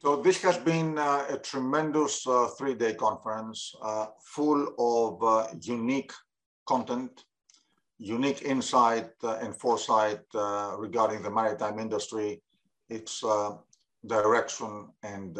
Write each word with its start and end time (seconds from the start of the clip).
So 0.00 0.14
this 0.22 0.40
has 0.42 0.56
been 0.56 0.96
uh, 0.96 1.26
a 1.28 1.38
tremendous 1.38 2.24
uh, 2.24 2.46
three-day 2.56 2.94
conference, 2.94 3.74
uh, 3.82 4.06
full 4.22 4.68
of 4.78 5.24
uh, 5.24 5.48
unique 5.60 6.12
content, 6.68 7.24
unique 7.98 8.42
insight 8.42 9.10
uh, 9.24 9.38
and 9.42 9.56
foresight 9.56 10.20
uh, 10.36 10.76
regarding 10.78 11.20
the 11.22 11.30
maritime 11.30 11.80
industry, 11.80 12.40
its 12.88 13.24
direction 14.06 14.88
and 15.02 15.36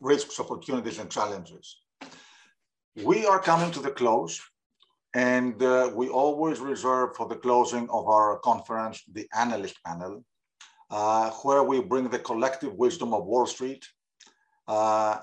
risks, 0.00 0.40
opportunities, 0.40 0.98
and 0.98 1.10
challenges. 1.10 1.82
We 3.04 3.26
are 3.26 3.38
coming 3.38 3.70
to 3.72 3.80
the 3.80 3.90
close, 3.90 4.40
and 5.12 5.60
we 5.94 6.08
always 6.08 6.60
reserve 6.60 7.14
for 7.14 7.28
the 7.28 7.36
closing 7.36 7.90
of 7.90 8.08
our 8.08 8.38
conference 8.38 9.04
the 9.12 9.28
analyst 9.38 9.76
panel 9.84 10.24
uh, 10.90 11.30
where 11.42 11.62
we 11.62 11.80
bring 11.80 12.08
the 12.08 12.18
collective 12.18 12.74
wisdom 12.74 13.12
of 13.12 13.26
Wall 13.26 13.46
Street, 13.46 13.86
uh, 14.66 15.18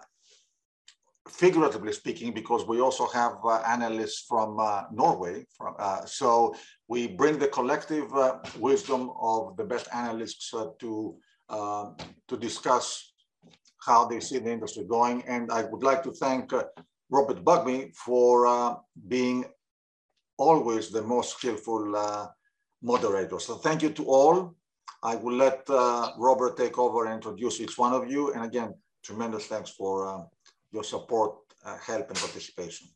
figuratively 1.28 1.92
speaking, 1.92 2.34
because 2.34 2.68
we 2.68 2.80
also 2.80 3.08
have 3.08 3.34
uh, 3.44 3.62
analysts 3.68 4.26
from 4.28 4.60
uh, 4.60 4.84
Norway. 4.92 5.46
From, 5.58 5.76
uh, 5.80 6.06
so 6.06 6.56
we 6.88 7.08
bring 7.08 7.40
the 7.40 7.48
collective 7.48 8.14
uh, 8.16 8.40
wisdom 8.60 9.12
of 9.20 9.58
the 9.58 9.64
best 9.64 9.88
analysts 9.94 10.52
to, 10.80 11.16
um, 11.50 11.96
to 12.28 12.38
discuss 12.38 13.14
how 13.84 14.06
they 14.06 14.20
see 14.20 14.38
the 14.38 14.52
industry 14.52 14.86
going. 14.88 15.24
And 15.28 15.52
I 15.52 15.64
would 15.64 15.84
like 15.84 16.04
to 16.04 16.12
thank 16.12 16.52
Robert 17.10 17.44
Bugbee 17.44 17.96
for 17.96 18.82
being 19.08 19.46
always 20.38 20.90
the 20.90 21.02
most 21.02 21.38
skillful 21.38 22.32
moderator. 22.82 23.40
So 23.40 23.56
thank 23.56 23.82
you 23.82 23.90
to 23.92 24.06
all. 24.06 24.56
I 25.06 25.16
will 25.16 25.36
let 25.36 25.70
uh, 25.70 26.14
Robert 26.18 26.58
take 26.58 26.80
over 26.80 27.06
and 27.06 27.14
introduce 27.14 27.62
each 27.62 27.78
one 27.78 27.94
of 27.94 28.10
you. 28.10 28.34
And 28.34 28.44
again, 28.44 28.74
tremendous 29.04 29.46
thanks 29.46 29.70
for 29.70 30.08
uh, 30.08 30.24
your 30.72 30.84
support, 30.84 31.36
uh, 31.64 31.78
help, 31.78 32.10
and 32.10 32.18
participation. 32.18 32.88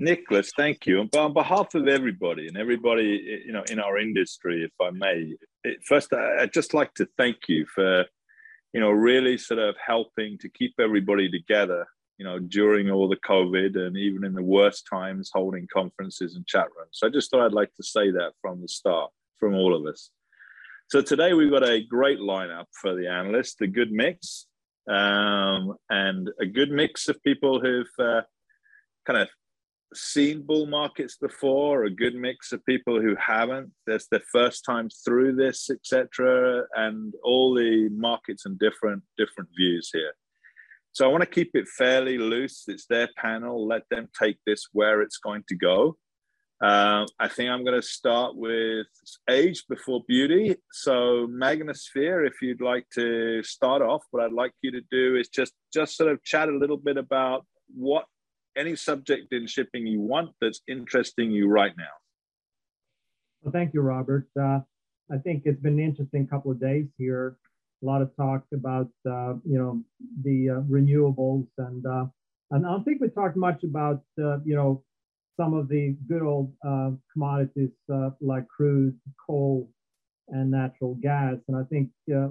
Nicholas, 0.00 0.50
thank 0.56 0.86
you. 0.86 1.08
But 1.12 1.20
On 1.20 1.32
behalf 1.32 1.72
of 1.76 1.86
everybody 1.86 2.48
and 2.48 2.56
everybody, 2.56 3.42
you 3.46 3.52
know, 3.52 3.62
in 3.70 3.78
our 3.78 3.96
industry, 3.96 4.64
if 4.64 4.72
I 4.84 4.90
may, 4.90 5.36
first, 5.86 6.12
I'd 6.12 6.52
just 6.52 6.74
like 6.74 6.92
to 6.94 7.06
thank 7.16 7.36
you 7.46 7.64
for, 7.72 8.04
you 8.72 8.80
know, 8.80 8.90
really 8.90 9.38
sort 9.38 9.60
of 9.60 9.76
helping 9.86 10.36
to 10.38 10.48
keep 10.48 10.74
everybody 10.80 11.30
together, 11.30 11.86
you 12.18 12.24
know, 12.24 12.40
during 12.40 12.90
all 12.90 13.08
the 13.08 13.24
COVID 13.24 13.76
and 13.76 13.96
even 13.96 14.24
in 14.24 14.34
the 14.34 14.42
worst 14.42 14.88
times, 14.90 15.30
holding 15.32 15.68
conferences 15.72 16.34
and 16.34 16.44
chat 16.44 16.66
rooms. 16.76 16.90
So 16.94 17.06
I 17.06 17.10
just 17.10 17.30
thought 17.30 17.46
I'd 17.46 17.52
like 17.52 17.72
to 17.76 17.84
say 17.84 18.10
that 18.10 18.32
from 18.42 18.60
the 18.60 18.68
start, 18.68 19.12
from 19.38 19.54
all 19.54 19.76
of 19.76 19.86
us. 19.86 20.10
So 20.94 21.02
today 21.02 21.34
we've 21.34 21.50
got 21.50 21.68
a 21.68 21.82
great 21.82 22.20
lineup 22.20 22.66
for 22.80 22.94
the 22.94 23.08
analysts, 23.08 23.60
a 23.60 23.66
good 23.66 23.90
mix, 23.90 24.46
um, 24.88 25.74
and 25.90 26.30
a 26.40 26.46
good 26.46 26.70
mix 26.70 27.08
of 27.08 27.20
people 27.24 27.60
who've 27.60 27.88
uh, 27.98 28.20
kind 29.04 29.18
of 29.18 29.28
seen 29.92 30.46
bull 30.46 30.66
markets 30.66 31.16
before, 31.16 31.82
a 31.82 31.90
good 31.90 32.14
mix 32.14 32.52
of 32.52 32.64
people 32.64 33.00
who 33.02 33.16
haven't. 33.16 33.72
There's 33.88 34.06
their 34.12 34.22
first 34.30 34.64
time 34.64 34.88
through 35.04 35.34
this, 35.34 35.68
etc., 35.68 36.62
and 36.76 37.12
all 37.24 37.54
the 37.54 37.88
markets 37.88 38.46
and 38.46 38.56
different 38.60 39.02
different 39.18 39.50
views 39.58 39.90
here. 39.92 40.12
So 40.92 41.04
I 41.04 41.08
want 41.08 41.22
to 41.22 41.28
keep 41.28 41.50
it 41.54 41.66
fairly 41.76 42.18
loose. 42.18 42.66
It's 42.68 42.86
their 42.86 43.08
panel. 43.16 43.66
Let 43.66 43.82
them 43.90 44.06
take 44.16 44.38
this 44.46 44.68
where 44.70 45.02
it's 45.02 45.18
going 45.18 45.42
to 45.48 45.56
go. 45.56 45.96
Uh, 46.64 47.04
I 47.20 47.28
think 47.28 47.50
I'm 47.50 47.62
going 47.62 47.78
to 47.78 47.86
start 47.86 48.36
with 48.36 48.86
age 49.28 49.64
before 49.68 50.00
beauty. 50.08 50.56
So, 50.72 51.26
Magnus 51.28 51.90
Fyhr, 51.94 52.26
if 52.26 52.40
you'd 52.40 52.62
like 52.62 52.86
to 52.94 53.42
start 53.42 53.82
off, 53.82 54.02
what 54.12 54.24
I'd 54.24 54.32
like 54.32 54.52
you 54.62 54.70
to 54.70 54.80
do 54.90 55.16
is 55.16 55.28
just 55.28 55.52
just 55.74 55.94
sort 55.94 56.10
of 56.10 56.24
chat 56.24 56.48
a 56.48 56.56
little 56.56 56.78
bit 56.78 56.96
about 56.96 57.44
what 57.74 58.06
any 58.56 58.76
subject 58.76 59.30
in 59.30 59.46
shipping 59.46 59.86
you 59.86 60.00
want 60.00 60.30
that's 60.40 60.62
interesting 60.66 61.30
you 61.30 61.48
right 61.48 61.74
now. 61.76 61.94
Well, 63.42 63.52
thank 63.52 63.74
you, 63.74 63.82
Robert. 63.82 64.26
Uh, 64.34 64.60
I 65.12 65.18
think 65.22 65.42
it's 65.44 65.60
been 65.60 65.74
an 65.74 65.84
interesting 65.84 66.26
couple 66.26 66.50
of 66.50 66.58
days 66.58 66.86
here. 66.96 67.36
A 67.82 67.84
lot 67.84 68.00
of 68.00 68.16
talk 68.16 68.42
about 68.54 68.88
uh, 69.06 69.34
you 69.44 69.58
know 69.58 69.84
the 70.22 70.48
uh, 70.48 70.60
renewables 70.62 71.46
and 71.58 71.84
uh, 71.84 72.06
and 72.52 72.64
I 72.64 72.70
don't 72.70 72.84
think 72.84 73.02
we 73.02 73.10
talked 73.10 73.36
much 73.36 73.64
about 73.64 74.02
uh, 74.18 74.38
you 74.46 74.56
know 74.56 74.82
some 75.36 75.54
of 75.54 75.68
the 75.68 75.96
good 76.08 76.22
old 76.22 76.52
uh, 76.66 76.90
commodities 77.12 77.70
uh, 77.92 78.10
like 78.20 78.46
crude, 78.48 78.98
coal, 79.26 79.68
and 80.28 80.50
natural 80.50 80.94
gas. 80.96 81.36
And 81.48 81.56
I 81.56 81.64
think 81.64 81.90
uh, 82.14 82.28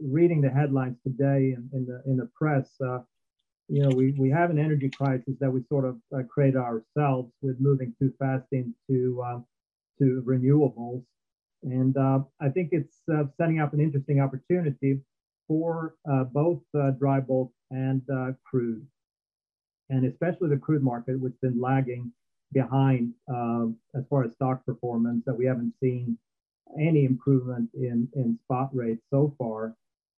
reading 0.00 0.40
the 0.40 0.50
headlines 0.50 0.96
today 1.02 1.54
in, 1.56 1.68
in 1.72 1.86
the 1.86 2.02
in 2.06 2.16
the 2.16 2.28
press, 2.34 2.70
uh, 2.84 3.00
you 3.68 3.82
know, 3.82 3.90
we, 3.94 4.14
we 4.18 4.30
have 4.30 4.50
an 4.50 4.58
energy 4.58 4.88
crisis 4.88 5.34
that 5.40 5.50
we 5.50 5.62
sort 5.68 5.84
of 5.84 5.96
uh, 6.16 6.22
create 6.22 6.56
ourselves 6.56 7.30
with 7.42 7.56
moving 7.60 7.94
too 7.98 8.12
fast 8.18 8.46
into 8.52 9.22
uh, 9.22 9.40
to 9.98 10.22
renewables. 10.26 11.04
And 11.64 11.96
I 12.40 12.48
think 12.50 12.68
it's 12.70 13.02
setting 13.36 13.58
up 13.58 13.74
an 13.74 13.80
interesting 13.80 14.20
opportunity 14.20 15.00
for 15.48 15.94
both 16.32 16.60
dry 17.00 17.18
bulk 17.18 17.50
and 17.72 18.00
crude 18.48 18.86
and 19.90 20.04
especially 20.04 20.48
the 20.48 20.56
crude 20.56 20.82
market, 20.82 21.18
which 21.18 21.32
has 21.42 21.50
been 21.50 21.60
lagging 21.60 22.12
behind 22.52 23.12
um, 23.28 23.76
as 23.94 24.04
far 24.08 24.24
as 24.24 24.32
stock 24.34 24.64
performance 24.64 25.22
that 25.26 25.36
we 25.36 25.46
haven't 25.46 25.74
seen 25.82 26.18
any 26.78 27.04
improvement 27.04 27.68
in, 27.74 28.08
in 28.14 28.38
spot 28.44 28.70
rates 28.74 29.02
so 29.10 29.34
far. 29.38 29.74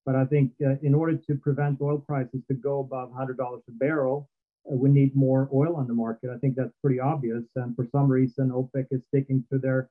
But 0.07 0.17
I 0.17 0.25
think 0.25 0.53
uh, 0.65 0.77
in 0.83 0.95
order 0.95 1.17
to 1.17 1.35
prevent 1.37 1.81
oil 1.81 1.99
prices 1.99 2.41
to 2.49 2.55
go 2.55 2.81
above 2.81 3.11
$100 3.13 3.37
a 3.39 3.61
barrel, 3.73 4.29
uh, 4.71 4.75
we 4.75 4.91
need 4.91 5.15
more 5.15 5.49
oil 5.53 5.77
on 5.77 5.87
the 5.87 5.95
market. 5.95 6.31
I 6.35 6.39
think 6.39 6.57
that's 6.57 6.73
pretty 6.83 7.01
obvious. 7.01 7.43
And 7.57 7.77
for 7.77 7.87
some 7.93 8.09
reason, 8.09 8.51
OPEC 8.51 8.87
is 8.91 9.01
sticking 9.09 9.45
to 9.53 9.59
their, 9.59 9.91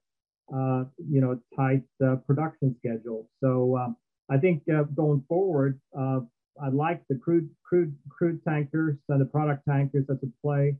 uh, 0.54 0.86
you 0.98 1.22
know, 1.22 1.40
tight 1.56 1.84
uh, 2.04 2.18
production 2.28 2.76
schedule. 2.80 3.30
So 3.42 3.78
um, 3.78 3.96
I 4.30 4.38
think 4.38 4.64
uh, 4.74 4.84
going 4.84 5.24
forward, 5.28 5.80
uh, 5.98 6.22
I 6.62 6.70
like 6.70 7.02
the 7.10 7.16
crude, 7.16 7.50
crude, 7.64 7.96
crude 8.10 8.44
tankers 8.44 8.98
and 9.08 9.22
the 9.22 9.26
product 9.26 9.64
tankers 9.68 10.06
as 10.10 10.18
a 10.24 10.28
play 10.46 10.76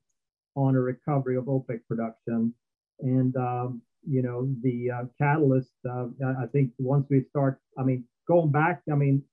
on 0.56 0.76
a 0.76 0.80
recovery 0.80 1.38
of 1.38 1.46
OPEC 1.46 1.80
production. 1.88 2.54
And, 3.02 3.36
um, 3.38 3.82
you 4.08 4.22
know, 4.22 4.50
the 4.62 4.92
uh, 4.92 5.04
catalyst, 5.18 5.72
uh, 5.90 6.08
I 6.24 6.46
think 6.52 6.72
once 6.78 7.08
we 7.10 7.24
start, 7.30 7.60
I 7.78 7.84
mean, 7.84 8.06
going 8.28 8.52
back, 8.52 8.82
I 8.92 8.96
mean, 8.96 9.24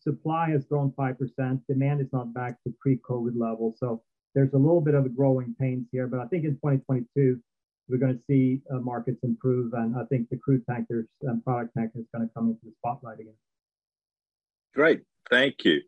supply 0.00 0.50
has 0.50 0.64
grown 0.64 0.92
5%, 0.92 1.60
demand 1.68 2.00
is 2.00 2.12
not 2.12 2.34
back 2.34 2.62
to 2.64 2.74
pre 2.80 2.98
COVID 2.98 3.32
levels. 3.36 3.78
So 3.78 4.02
there's 4.34 4.52
a 4.52 4.58
little 4.58 4.80
bit 4.80 4.94
of 4.94 5.06
a 5.06 5.08
growing 5.08 5.54
pains 5.60 5.86
here, 5.92 6.06
but 6.06 6.20
I 6.20 6.26
think 6.26 6.44
in 6.44 6.52
2022, 6.52 7.40
we're 7.88 7.98
going 7.98 8.16
to 8.16 8.24
see 8.26 8.62
uh, 8.72 8.78
markets 8.78 9.18
improve. 9.22 9.72
And 9.74 9.96
I 9.96 10.04
think 10.04 10.28
the 10.30 10.36
crude 10.36 10.64
tankers 10.68 11.06
and 11.22 11.44
product 11.44 11.74
tankers 11.76 12.02
is 12.02 12.08
going 12.14 12.26
to 12.26 12.34
come 12.34 12.48
into 12.48 12.60
the 12.64 12.72
spotlight 12.78 13.20
again. 13.20 13.34
Great. 14.74 15.02
Thank 15.30 15.64
you. 15.64 15.80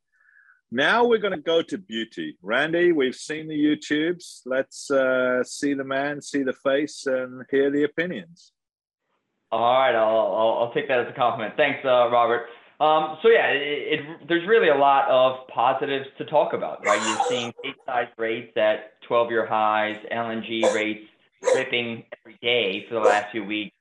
Now 0.74 1.04
we're 1.04 1.18
going 1.18 1.36
to 1.36 1.40
go 1.40 1.62
to 1.62 1.78
beauty. 1.78 2.36
Randy, 2.42 2.90
we've 2.90 3.14
seen 3.14 3.46
the 3.46 3.54
YouTubes. 3.54 4.40
Let's 4.44 4.90
uh, 4.90 5.44
see 5.44 5.72
the 5.72 5.84
man, 5.84 6.20
see 6.20 6.42
the 6.42 6.52
face, 6.52 7.06
and 7.06 7.44
hear 7.48 7.70
the 7.70 7.84
opinions. 7.84 8.50
All 9.52 9.60
right, 9.60 9.94
I'll, 9.94 10.34
I'll, 10.34 10.58
I'll 10.62 10.72
take 10.74 10.88
that 10.88 10.98
as 10.98 11.06
a 11.08 11.12
compliment. 11.12 11.54
Thanks, 11.56 11.78
uh, 11.84 12.10
Robert. 12.10 12.46
Um, 12.80 13.18
so 13.22 13.28
yeah, 13.28 13.50
it, 13.50 14.00
it, 14.00 14.28
there's 14.28 14.48
really 14.48 14.68
a 14.70 14.74
lot 14.74 15.08
of 15.08 15.46
positives 15.46 16.06
to 16.18 16.24
talk 16.24 16.54
about, 16.54 16.84
right? 16.84 17.00
You're 17.06 17.28
seeing 17.28 17.52
size 17.86 18.08
rates 18.18 18.56
at 18.56 19.00
12-year 19.08 19.46
highs, 19.46 19.98
LNG 20.10 20.74
rates 20.74 21.06
ripping 21.54 22.02
every 22.18 22.36
day 22.42 22.84
for 22.88 22.94
the 22.94 23.00
last 23.00 23.30
few 23.30 23.44
weeks. 23.44 23.76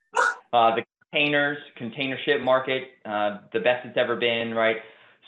Uh, 0.54 0.76
the 0.76 0.84
containers, 1.12 1.58
container 1.76 2.20
ship 2.24 2.42
market, 2.42 2.90
uh, 3.04 3.40
the 3.52 3.62
best 3.62 3.84
it's 3.88 3.98
ever 3.98 4.16
been, 4.16 4.54
right? 4.54 4.78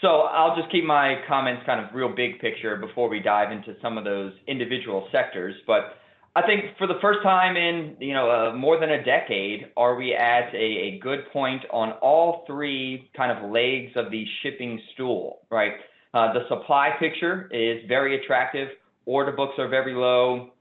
So 0.06 0.20
I'll 0.22 0.56
just 0.56 0.72
keep 0.72 0.84
my 0.84 1.16
comments 1.28 1.64
kind 1.66 1.84
of 1.84 1.96
real 1.96 2.14
big 2.16 2.40
picture 2.40 2.76
before 2.76 3.10
we 3.10 3.20
dive 3.20 3.52
into 3.52 3.74
some 3.82 3.98
of 3.98 4.04
those 4.04 4.34
individual 4.48 5.08
sectors. 5.12 5.56
But 5.66 5.96
I 6.36 6.44
think 6.46 6.78
for 6.78 6.86
the 6.86 7.00
first 7.02 7.24
time 7.24 7.58
in 7.58 7.98
you 8.00 8.14
know 8.14 8.30
uh, 8.30 8.56
more 8.56 8.80
than 8.80 8.92
a 8.92 9.04
decade, 9.04 9.66
are 9.76 9.96
we 9.96 10.14
at 10.14 10.54
a, 10.54 11.00
good 11.02 11.22
point 11.34 11.64
on 11.74 11.94
all 12.04 12.44
three 12.46 13.10
kind 13.18 13.36
of 13.36 13.50
legs 13.50 13.94
of 13.96 14.12
the 14.12 14.26
shipping 14.44 14.80
stool, 14.94 15.40
right? 15.50 15.72
Uh, 16.14 16.34
the 16.34 16.48
supply 16.50 16.92
picture 17.00 17.50
is 17.52 17.82
very 17.88 18.24
attractive. 18.24 18.70
Order 19.08 19.32
books 19.32 19.54
are 19.58 19.70
very 19.70 19.96
low. 19.96 20.52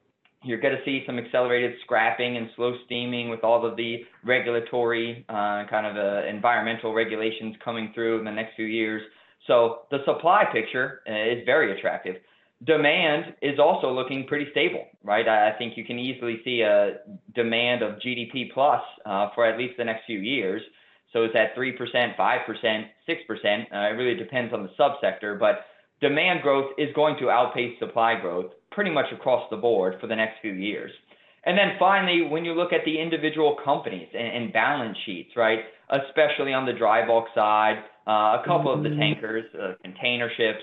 You're 0.43 0.61
going 0.61 0.75
to 0.75 0.85
see 0.87 1.03
some 1.07 1.19
accelerated 1.19 1.75
scrapping 1.85 2.39
and 2.39 2.49
slow 2.57 2.77
steaming 2.87 3.29
with 3.29 3.45
all 3.45 3.67
of 3.67 3.77
the 3.77 4.05
regulatory 4.25 5.27
uh, 5.29 5.65
kind 5.69 5.87
of 5.87 6.25
environmental 6.25 6.95
regulations 6.95 7.57
coming 7.63 7.93
through 7.95 8.21
in 8.21 8.25
the 8.25 8.33
next 8.33 8.57
few 8.57 8.67
years. 8.67 9.03
So 9.47 9.81
the 9.91 9.99
supply 10.07 10.45
picture 10.53 11.01
uh, 11.09 11.13
is 11.13 11.45
very 11.45 11.77
attractive. 11.77 12.17
Demand 12.65 13.35
is 13.43 13.59
also 13.59 13.93
looking 13.93 14.27
pretty 14.27 14.51
stable, 14.53 14.87
right? 15.03 15.29
I 15.29 15.53
think 15.59 15.77
you 15.77 15.85
can 15.85 15.99
easily 15.99 16.41
see 16.45 16.63
a 16.63 16.99
demand 17.35 17.83
of 17.83 17.99
GDP 17.99 18.53
plus 18.53 18.81
uh, 19.05 19.29
for 19.35 19.45
at 19.45 19.59
least 19.59 19.75
the 19.77 19.85
next 19.85 20.07
few 20.07 20.21
years. 20.21 20.63
So 21.13 21.25
it's 21.25 21.35
at 21.37 21.55
3%, 21.57 21.77
5%, 22.17 22.17
6%. 22.19 22.25
Uh, 22.27 22.85
it 23.09 23.97
really 23.97 24.17
depends 24.17 24.53
on 24.55 24.63
the 24.63 24.71
subsector, 24.79 25.39
but 25.39 25.67
demand 26.01 26.43
growth 26.43 26.73
is 26.79 26.89
going 26.95 27.17
to 27.21 27.31
outpace 27.31 27.79
supply 27.79 28.19
growth 28.21 28.53
pretty 28.71 28.91
much 28.91 29.07
across 29.13 29.49
the 29.51 29.57
board 29.57 29.97
for 30.01 30.07
the 30.07 30.17
next 30.17 30.41
few 30.41 30.53
years. 30.53 30.91
And 31.47 31.59
then 31.59 31.77
finally, 31.79 32.23
when 32.23 32.45
you 32.45 32.55
look 32.55 32.73
at 32.73 32.85
the 32.85 32.99
individual 32.99 33.57
companies 33.63 34.09
and, 34.15 34.27
and 34.27 34.53
balance 34.53 34.97
sheets, 35.05 35.31
right, 35.37 35.61
especially 35.91 36.55
on 36.55 36.65
the 36.65 36.73
dry 36.73 37.07
bulk 37.07 37.27
side, 37.35 37.85
uh, 38.07 38.41
a 38.41 38.43
couple 38.47 38.73
of 38.73 38.83
the 38.83 38.91
mm-hmm. 38.91 39.01
tankers, 39.01 39.45
uh, 39.55 39.73
container 39.83 40.31
ships, 40.37 40.63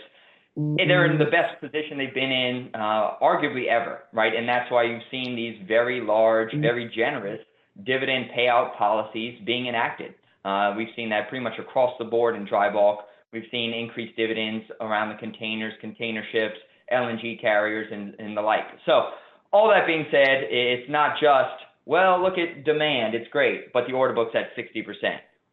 they're 0.55 1.09
in 1.09 1.17
the 1.17 1.25
best 1.25 1.59
position 1.61 1.97
they've 1.97 2.13
been 2.13 2.31
in 2.31 2.69
uh, 2.73 3.15
arguably 3.21 3.67
ever, 3.67 4.03
right? 4.11 4.35
And 4.35 4.47
that's 4.47 4.69
why 4.69 4.83
you've 4.83 5.01
seen 5.09 5.35
these 5.35 5.55
very 5.67 6.01
large, 6.01 6.49
mm-hmm. 6.49 6.61
very 6.61 6.91
generous 6.93 7.39
dividend 7.85 8.25
payout 8.37 8.75
policies 8.77 9.39
being 9.45 9.67
enacted. 9.67 10.13
Uh, 10.43 10.73
we've 10.75 10.89
seen 10.95 11.09
that 11.09 11.29
pretty 11.29 11.43
much 11.43 11.57
across 11.59 11.93
the 11.99 12.05
board 12.05 12.35
in 12.35 12.45
dry 12.45 12.71
bulk. 12.71 12.99
We've 13.31 13.47
seen 13.49 13.73
increased 13.73 14.17
dividends 14.17 14.65
around 14.81 15.09
the 15.09 15.15
containers, 15.15 15.73
container 15.79 16.23
ships, 16.31 16.57
LNG 16.91 17.39
carriers, 17.39 17.87
and, 17.91 18.13
and 18.19 18.35
the 18.35 18.41
like. 18.41 18.65
So, 18.85 19.11
all 19.53 19.69
that 19.69 19.85
being 19.85 20.05
said, 20.11 20.47
it's 20.49 20.89
not 20.89 21.15
just, 21.19 21.63
well, 21.85 22.21
look 22.21 22.37
at 22.37 22.63
demand, 22.63 23.15
it's 23.15 23.29
great, 23.31 23.71
but 23.73 23.85
the 23.87 23.93
order 23.93 24.13
book's 24.13 24.35
at 24.35 24.55
60%. 24.55 24.85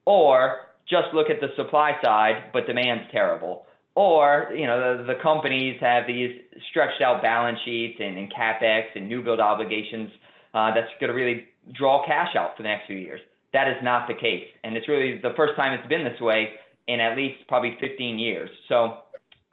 Or 0.07 0.68
just 0.89 1.13
look 1.15 1.31
at 1.31 1.41
the 1.41 1.49
supply 1.57 1.93
side, 2.03 2.45
but 2.53 2.67
demand's 2.67 3.05
terrible. 3.13 3.67
Or, 3.95 4.53
you 4.55 4.67
know, 4.67 4.99
the, 4.99 5.15
the 5.15 5.21
companies 5.21 5.77
have 5.81 6.07
these 6.07 6.41
stretched 6.71 7.03
out 7.03 7.21
balance 7.21 7.59
sheets 7.65 7.99
and, 8.01 8.17
and 8.17 8.33
capex 8.33 8.85
and 8.95 9.09
new 9.09 9.23
build 9.23 9.41
obligations 9.41 10.11
uh, 10.55 10.73
that's 10.73 10.89
going 11.01 11.09
to 11.09 11.15
really 11.15 11.47
draw 11.73 12.07
cash 12.07 12.37
out 12.37 12.57
for 12.57 12.63
the 12.63 12.69
next 12.69 12.87
few 12.87 12.97
years. 12.97 13.21
That 13.53 13.69
is 13.69 13.77
not 13.83 14.07
the 14.07 14.15
case. 14.15 14.47
And 14.63 14.77
it's 14.77 14.89
really 14.89 15.19
the 15.19 15.33
first 15.37 15.57
time 15.57 15.73
it's 15.73 15.89
been 15.89 16.05
this 16.05 16.21
way 16.21 16.51
in 16.87 17.01
at 17.01 17.17
least 17.17 17.47
probably 17.49 17.77
15 17.81 18.19
years. 18.19 18.51
So 18.69 18.99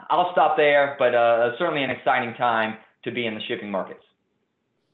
I'll 0.10 0.32
stop 0.32 0.58
there, 0.58 0.96
but 1.00 1.16
uh, 1.16 1.58
certainly 1.58 1.84
an 1.84 1.90
exciting 1.90 2.34
time 2.36 2.78
to 3.04 3.12
be 3.12 3.26
in 3.26 3.36
the 3.36 3.42
shipping 3.48 3.72
markets. 3.72 4.04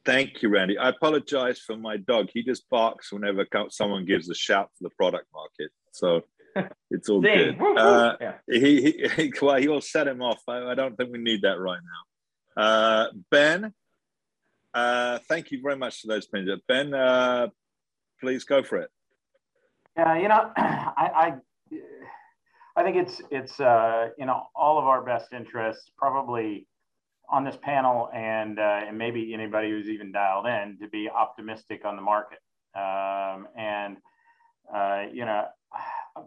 Thank 0.04 0.42
you, 0.42 0.50
Randy. 0.50 0.78
I 0.78 0.90
apologize 0.90 1.60
for 1.60 1.78
my 1.78 1.98
dog. 1.98 2.30
He 2.34 2.42
just 2.42 2.68
barks 2.70 3.12
whenever 3.12 3.46
someone 3.70 4.06
gives 4.06 4.30
a 4.30 4.36
shout 4.36 4.72
for 4.78 4.84
the 4.84 4.90
product 4.92 5.28
market. 5.34 5.72
So 5.92 6.24
it's 6.92 7.10
all 7.10 7.22
good. 7.22 7.60
Uh, 7.60 8.16
yeah. 8.20 8.34
he, 8.48 9.08
he, 9.16 9.34
well, 9.42 9.58
he'll 9.58 9.82
set 9.82 10.08
him 10.08 10.22
off. 10.22 10.42
I, 10.48 10.72
I, 10.72 10.76
don't 10.76 10.96
think 10.96 11.12
we 11.12 11.20
need 11.20 11.44
that 11.44 11.60
right 11.60 11.80
now. 12.58 12.62
Uh, 12.62 13.08
ben, 13.30 13.74
uh, 14.74 15.20
thank 15.30 15.52
you 15.52 15.62
very 15.62 15.78
much 15.78 16.02
for 16.02 16.08
those 16.08 16.28
pins. 16.28 16.50
Ben, 16.68 16.94
uh, 16.94 17.48
please 18.20 18.44
go 18.44 18.64
for 18.64 18.78
it. 18.78 18.90
Yeah, 19.98 20.18
you 20.18 20.28
know, 20.28 20.52
I, 20.58 21.36
I, 21.74 21.78
I 22.76 22.84
think 22.84 22.96
it's 22.98 23.22
it's 23.30 23.60
uh, 23.60 24.10
you 24.18 24.26
know 24.26 24.48
all 24.56 24.80
of 24.80 24.86
our 24.86 25.04
best 25.04 25.34
interests 25.34 25.92
probably 25.98 26.68
on 27.30 27.44
this 27.46 27.58
panel 27.62 28.10
and 28.14 28.60
uh, 28.60 28.82
and 28.88 28.98
maybe 28.98 29.34
anybody 29.34 29.70
who's 29.70 29.88
even 29.88 30.12
dialed 30.12 30.46
in 30.46 30.78
to 30.82 30.88
be 30.90 31.10
optimistic 31.10 31.86
on 31.86 31.96
the 31.96 32.02
market. 32.02 32.40
Um, 32.76 33.48
and 33.58 33.98
uh, 34.74 35.04
you 35.12 35.26
know, 35.26 35.46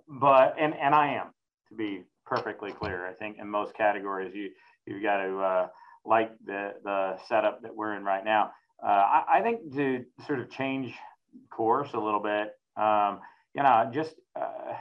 but 0.09 0.57
and 0.59 0.75
and 0.75 0.95
I 0.95 1.15
am 1.15 1.29
to 1.69 1.75
be 1.75 2.03
perfectly 2.27 2.73
clear. 2.73 3.07
I 3.07 3.13
think 3.13 3.39
in 3.39 3.49
most 3.49 3.75
categories 3.75 4.35
you 4.35 4.51
you've 4.87 5.03
got 5.03 5.19
to 5.19 5.39
uh, 5.39 5.67
like 6.05 6.31
the 6.45 6.75
the 6.85 7.19
setup 7.29 7.63
that 7.63 7.75
we're 7.75 7.95
in 7.95 8.05
right 8.05 8.25
now. 8.25 8.53
Uh, 8.83 8.87
I, 8.87 9.25
I, 9.35 9.43
think 9.43 9.73
to 9.75 10.05
sort 10.27 10.41
of 10.41 10.51
change 10.51 10.93
course 11.51 11.95
a 11.95 11.99
little 11.99 12.21
bit, 12.21 12.53
um, 12.77 13.21
you 13.55 13.63
know, 13.63 13.91
just 13.93 14.15
uh, 14.39 14.75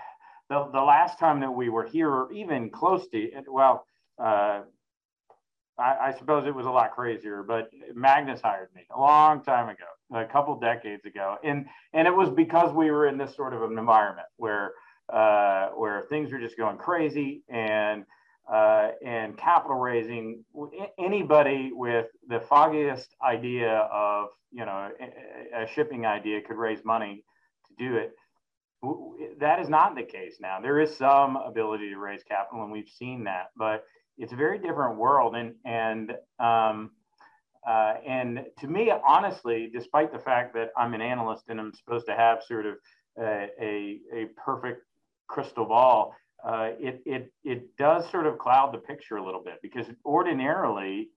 the 0.49 0.67
the 0.73 0.81
last 0.81 1.19
time 1.19 1.39
that 1.41 1.51
we 1.51 1.69
were 1.69 1.85
here, 1.85 2.09
or 2.09 2.31
even 2.31 2.69
close 2.69 3.07
to 3.09 3.17
it, 3.17 3.45
well. 3.47 3.85
Uh, 4.21 4.61
I, 5.75 6.09
I, 6.09 6.15
suppose 6.19 6.45
it 6.45 6.53
was 6.53 6.67
a 6.67 6.69
lot 6.69 6.93
crazier, 6.93 7.41
but 7.41 7.71
Magnus 7.95 8.41
hired 8.41 8.69
me 8.75 8.83
a 8.95 8.99
long 8.99 9.43
time 9.43 9.69
ago, 9.69 9.85
a 10.13 10.23
couple 10.23 10.59
decades 10.59 11.03
ago, 11.03 11.37
and 11.43 11.65
and 11.93 12.07
it 12.07 12.15
was 12.15 12.29
because 12.29 12.71
we 12.71 12.91
were 12.91 13.07
in 13.07 13.17
this 13.17 13.35
sort 13.35 13.55
of 13.55 13.63
an 13.63 13.79
environment 13.79 14.27
where 14.37 14.73
uh, 15.11 15.67
where 15.69 16.03
things 16.03 16.31
were 16.31 16.39
just 16.39 16.57
going 16.57 16.77
crazy 16.77 17.43
and 17.49 18.05
uh, 18.51 18.89
and 19.05 19.37
capital 19.37 19.77
raising. 19.77 20.43
Anybody 20.99 21.71
with 21.73 22.07
the 22.27 22.41
foggiest 22.41 23.15
idea 23.25 23.87
of 23.91 24.29
you 24.51 24.65
know 24.65 24.89
a 25.55 25.67
shipping 25.73 26.05
idea 26.05 26.41
could 26.41 26.57
raise 26.57 26.83
money 26.83 27.23
to 27.67 27.73
do 27.83 27.95
it. 27.95 28.15
That 29.39 29.61
is 29.61 29.69
not 29.69 29.95
the 29.95 30.03
case 30.03 30.37
now. 30.41 30.59
There 30.61 30.79
is 30.81 30.95
some 30.97 31.37
ability 31.37 31.89
to 31.89 31.97
raise 31.97 32.21
capital, 32.23 32.63
and 32.63 32.71
we've 32.71 32.89
seen 32.89 33.23
that, 33.23 33.51
but 33.55 33.85
it's 34.17 34.33
a 34.33 34.35
very 34.35 34.59
different 34.59 34.97
world. 34.97 35.35
And 35.35 35.55
and 35.65 36.13
um, 36.39 36.91
uh, 37.67 37.95
and 38.05 38.45
to 38.59 38.67
me, 38.67 38.91
honestly, 39.07 39.69
despite 39.73 40.11
the 40.11 40.19
fact 40.19 40.53
that 40.53 40.71
I'm 40.77 40.93
an 40.93 41.01
analyst 41.01 41.45
and 41.47 41.59
I'm 41.59 41.73
supposed 41.73 42.05
to 42.07 42.15
have 42.15 42.43
sort 42.43 42.65
of 42.65 42.75
a, 43.17 43.47
a, 43.61 43.99
a 44.13 44.25
perfect 44.35 44.81
crystal 45.27 45.65
ball, 45.65 46.15
uh, 46.43 46.69
it, 46.79 47.01
it, 47.05 47.31
it 47.43 47.77
does 47.77 48.09
sort 48.11 48.25
of 48.25 48.37
cloud 48.37 48.73
the 48.73 48.77
picture 48.77 49.17
a 49.17 49.25
little 49.25 49.43
bit 49.43 49.59
because 49.61 49.87
ordinarily 50.05 51.09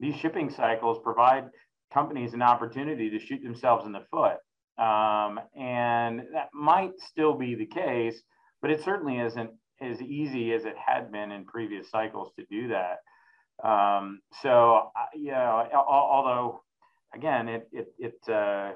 these 0.00 0.16
shipping 0.16 0.50
cycles 0.50 0.98
provide 1.02 1.44
companies 1.92 2.34
an 2.34 2.42
opportunity 2.42 3.10
to 3.10 3.18
shoot 3.20 3.42
themselves 3.42 3.86
in 3.86 3.92
the 3.92 4.04
foot. 4.10 4.38
Um, 4.76 5.40
and 5.56 6.22
that 6.32 6.48
might 6.52 6.98
still 6.98 7.34
be 7.34 7.54
the 7.54 7.66
case, 7.66 8.20
but 8.60 8.72
it 8.72 8.82
certainly 8.82 9.18
isn't 9.18 9.50
as 9.80 10.02
easy 10.02 10.52
as 10.52 10.64
it 10.64 10.74
had 10.76 11.12
been 11.12 11.30
in 11.30 11.44
previous 11.44 11.90
cycles 11.90 12.32
to 12.38 12.44
do 12.50 12.68
that. 12.68 12.98
Um, 13.62 14.20
so, 14.42 14.90
know, 15.30 15.68
although 15.88 16.62
again, 17.14 17.48
it, 17.48 17.68
it, 17.72 17.94
it, 17.98 18.28
uh, 18.28 18.72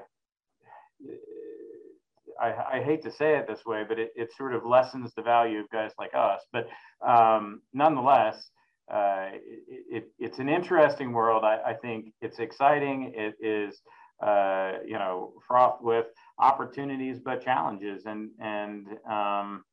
I, 2.39 2.77
I, 2.77 2.83
hate 2.83 3.01
to 3.03 3.11
say 3.11 3.37
it 3.37 3.47
this 3.47 3.65
way, 3.65 3.83
but 3.87 3.99
it, 3.99 4.11
it, 4.15 4.29
sort 4.35 4.53
of 4.53 4.65
lessens 4.65 5.13
the 5.13 5.21
value 5.21 5.59
of 5.59 5.69
guys 5.69 5.91
like 5.97 6.11
us. 6.13 6.41
But 6.51 6.67
um, 7.05 7.61
nonetheless, 7.73 8.49
uh, 8.91 9.29
it, 9.67 10.11
it's 10.17 10.39
an 10.39 10.49
interesting 10.49 11.11
world. 11.11 11.43
I, 11.43 11.59
I, 11.65 11.73
think 11.73 12.13
it's 12.21 12.39
exciting. 12.39 13.13
It 13.15 13.35
is, 13.39 13.81
uh, 14.21 14.73
you 14.85 14.93
know, 14.93 15.33
fraught 15.47 15.83
with 15.83 16.07
opportunities 16.39 17.19
but 17.19 17.43
challenges, 17.43 18.05
and 18.05 18.29
and 18.39 18.87
um, 19.09 19.63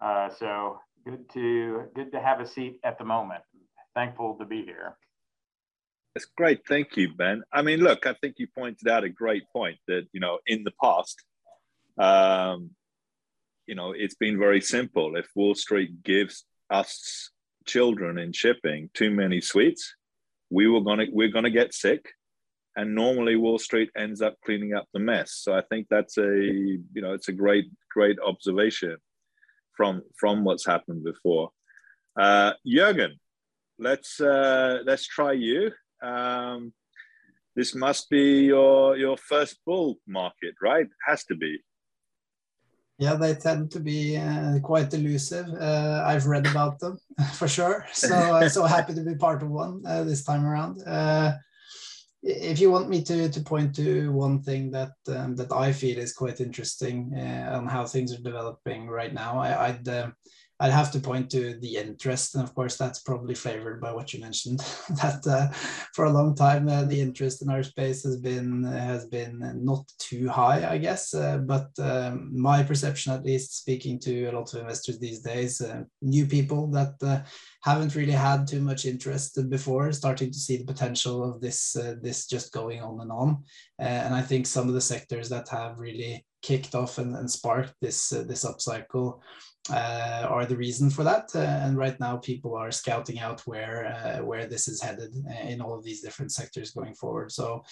uh, 0.00 0.28
so 0.38 0.80
good 1.04 1.30
to 1.32 1.84
good 1.94 2.12
to 2.12 2.20
have 2.20 2.40
a 2.40 2.46
seat 2.46 2.78
at 2.84 2.98
the 2.98 3.04
moment. 3.04 3.42
Thankful 3.94 4.36
to 4.38 4.44
be 4.44 4.64
here. 4.64 4.96
That's 6.14 6.26
great. 6.36 6.60
Thank 6.68 6.96
you, 6.96 7.14
Ben. 7.14 7.42
I 7.52 7.62
mean, 7.62 7.80
look, 7.80 8.06
I 8.06 8.12
think 8.14 8.34
you 8.38 8.46
pointed 8.46 8.86
out 8.86 9.02
a 9.02 9.08
great 9.08 9.44
point 9.50 9.78
that, 9.88 10.06
you 10.12 10.20
know, 10.20 10.38
in 10.46 10.62
the 10.62 10.72
past, 10.82 11.22
um, 11.98 12.70
you 13.66 13.74
know, 13.74 13.92
it's 13.92 14.14
been 14.14 14.38
very 14.38 14.60
simple. 14.60 15.16
If 15.16 15.28
Wall 15.34 15.54
Street 15.54 16.02
gives 16.02 16.44
us 16.70 17.30
children 17.66 18.18
in 18.18 18.32
shipping 18.32 18.90
too 18.94 19.10
many 19.10 19.40
sweets, 19.40 19.94
we 20.50 20.68
were 20.68 20.80
gonna 20.80 21.06
we're 21.10 21.30
gonna 21.30 21.50
get 21.50 21.74
sick, 21.74 22.04
and 22.76 22.94
normally 22.94 23.36
Wall 23.36 23.58
Street 23.58 23.90
ends 23.96 24.20
up 24.20 24.34
cleaning 24.44 24.74
up 24.74 24.86
the 24.92 25.00
mess. 25.00 25.32
So 25.34 25.54
I 25.54 25.62
think 25.70 25.86
that's 25.88 26.18
a 26.18 26.36
you 26.36 26.82
know 27.02 27.14
it's 27.14 27.28
a 27.28 27.32
great 27.32 27.66
great 27.90 28.18
observation 28.20 28.96
from 29.76 30.02
from 30.18 30.44
what's 30.44 30.66
happened 30.66 31.04
before. 31.04 31.50
Uh, 32.18 32.52
Jürgen, 32.66 33.12
let's 33.78 34.20
uh, 34.20 34.80
let's 34.84 35.06
try 35.06 35.32
you. 35.32 35.70
Um, 36.02 36.72
this 37.54 37.74
must 37.74 38.10
be 38.10 38.44
your 38.44 38.96
your 38.96 39.16
first 39.16 39.58
bull 39.64 39.96
market, 40.06 40.54
right? 40.60 40.86
Has 41.06 41.24
to 41.24 41.34
be. 41.34 41.58
Yeah, 43.02 43.14
they 43.16 43.34
tend 43.34 43.72
to 43.72 43.80
be 43.80 44.16
uh, 44.16 44.60
quite 44.60 44.94
elusive. 44.94 45.48
Uh, 45.60 46.04
I've 46.06 46.26
read 46.26 46.46
about 46.46 46.78
them 46.78 46.98
for 47.34 47.48
sure. 47.48 47.84
So 47.92 48.14
I'm 48.14 48.48
so 48.48 48.62
happy 48.76 48.94
to 48.94 49.00
be 49.00 49.16
part 49.16 49.42
of 49.42 49.50
one 49.50 49.82
uh, 49.84 50.04
this 50.04 50.22
time 50.22 50.46
around. 50.46 50.80
Uh, 50.86 51.32
if 52.22 52.60
you 52.60 52.70
want 52.70 52.88
me 52.88 53.02
to 53.02 53.28
to 53.28 53.40
point 53.40 53.74
to 53.74 54.12
one 54.12 54.40
thing 54.40 54.70
that 54.70 54.92
um, 55.08 55.34
that 55.34 55.50
I 55.50 55.72
feel 55.72 55.98
is 55.98 56.12
quite 56.12 56.40
interesting 56.40 57.12
uh, 57.18 57.58
on 57.58 57.66
how 57.66 57.84
things 57.86 58.14
are 58.14 58.22
developing 58.22 58.86
right 58.86 59.12
now, 59.12 59.40
I, 59.40 59.72
would 59.72 59.88
I'd 60.60 60.70
have 60.70 60.92
to 60.92 61.00
point 61.00 61.30
to 61.30 61.58
the 61.58 61.76
interest, 61.76 62.34
and 62.34 62.44
of 62.44 62.54
course 62.54 62.76
that's 62.76 63.00
probably 63.00 63.34
favored 63.34 63.80
by 63.80 63.92
what 63.92 64.12
you 64.12 64.20
mentioned. 64.20 64.58
that 65.02 65.26
uh, 65.26 65.52
for 65.92 66.04
a 66.04 66.12
long 66.12 66.34
time 66.34 66.68
uh, 66.68 66.84
the 66.84 67.00
interest 67.00 67.42
in 67.42 67.50
our 67.50 67.62
space 67.62 68.04
has 68.04 68.16
been 68.16 68.62
has 68.64 69.06
been 69.06 69.40
not 69.64 69.90
too 69.98 70.28
high, 70.28 70.68
I 70.68 70.78
guess. 70.78 71.14
Uh, 71.14 71.38
but 71.38 71.70
um, 71.80 72.30
my 72.32 72.62
perception, 72.62 73.12
at 73.12 73.24
least, 73.24 73.58
speaking 73.58 73.98
to 74.00 74.26
a 74.26 74.32
lot 74.32 74.54
of 74.54 74.60
investors 74.60 74.98
these 74.98 75.20
days, 75.20 75.60
uh, 75.60 75.82
new 76.00 76.26
people 76.26 76.68
that 76.68 76.94
uh, 77.02 77.20
haven't 77.62 77.94
really 77.94 78.12
had 78.12 78.46
too 78.46 78.60
much 78.60 78.84
interest 78.84 79.38
before, 79.50 79.90
starting 79.92 80.30
to 80.30 80.38
see 80.38 80.58
the 80.58 80.72
potential 80.72 81.28
of 81.28 81.40
this 81.40 81.74
uh, 81.76 81.96
this 82.00 82.26
just 82.26 82.52
going 82.52 82.80
on 82.82 83.00
and 83.00 83.10
on. 83.10 83.42
and 83.78 84.14
I 84.14 84.22
think 84.22 84.46
some 84.46 84.68
of 84.68 84.74
the 84.74 84.80
sectors 84.80 85.28
that 85.30 85.48
have 85.48 85.78
really 85.78 86.24
kicked 86.42 86.74
off 86.74 86.98
and, 86.98 87.16
and 87.16 87.30
sparked 87.30 87.74
this 87.80 88.12
uh, 88.12 88.24
this 88.26 88.44
upcycle 88.44 89.20
uh, 89.70 90.26
are 90.28 90.44
the 90.44 90.56
reason 90.56 90.90
for 90.90 91.04
that. 91.04 91.30
Uh, 91.34 91.38
and 91.38 91.76
right 91.76 91.98
now, 92.00 92.16
people 92.16 92.56
are 92.56 92.72
scouting 92.72 93.20
out 93.20 93.40
where 93.46 93.86
uh, 93.86 94.24
where 94.24 94.46
this 94.46 94.66
is 94.66 94.82
headed 94.82 95.14
in 95.44 95.60
all 95.60 95.74
of 95.74 95.84
these 95.84 96.00
different 96.00 96.32
sectors 96.32 96.72
going 96.72 96.94
forward. 96.94 97.30
So, 97.30 97.62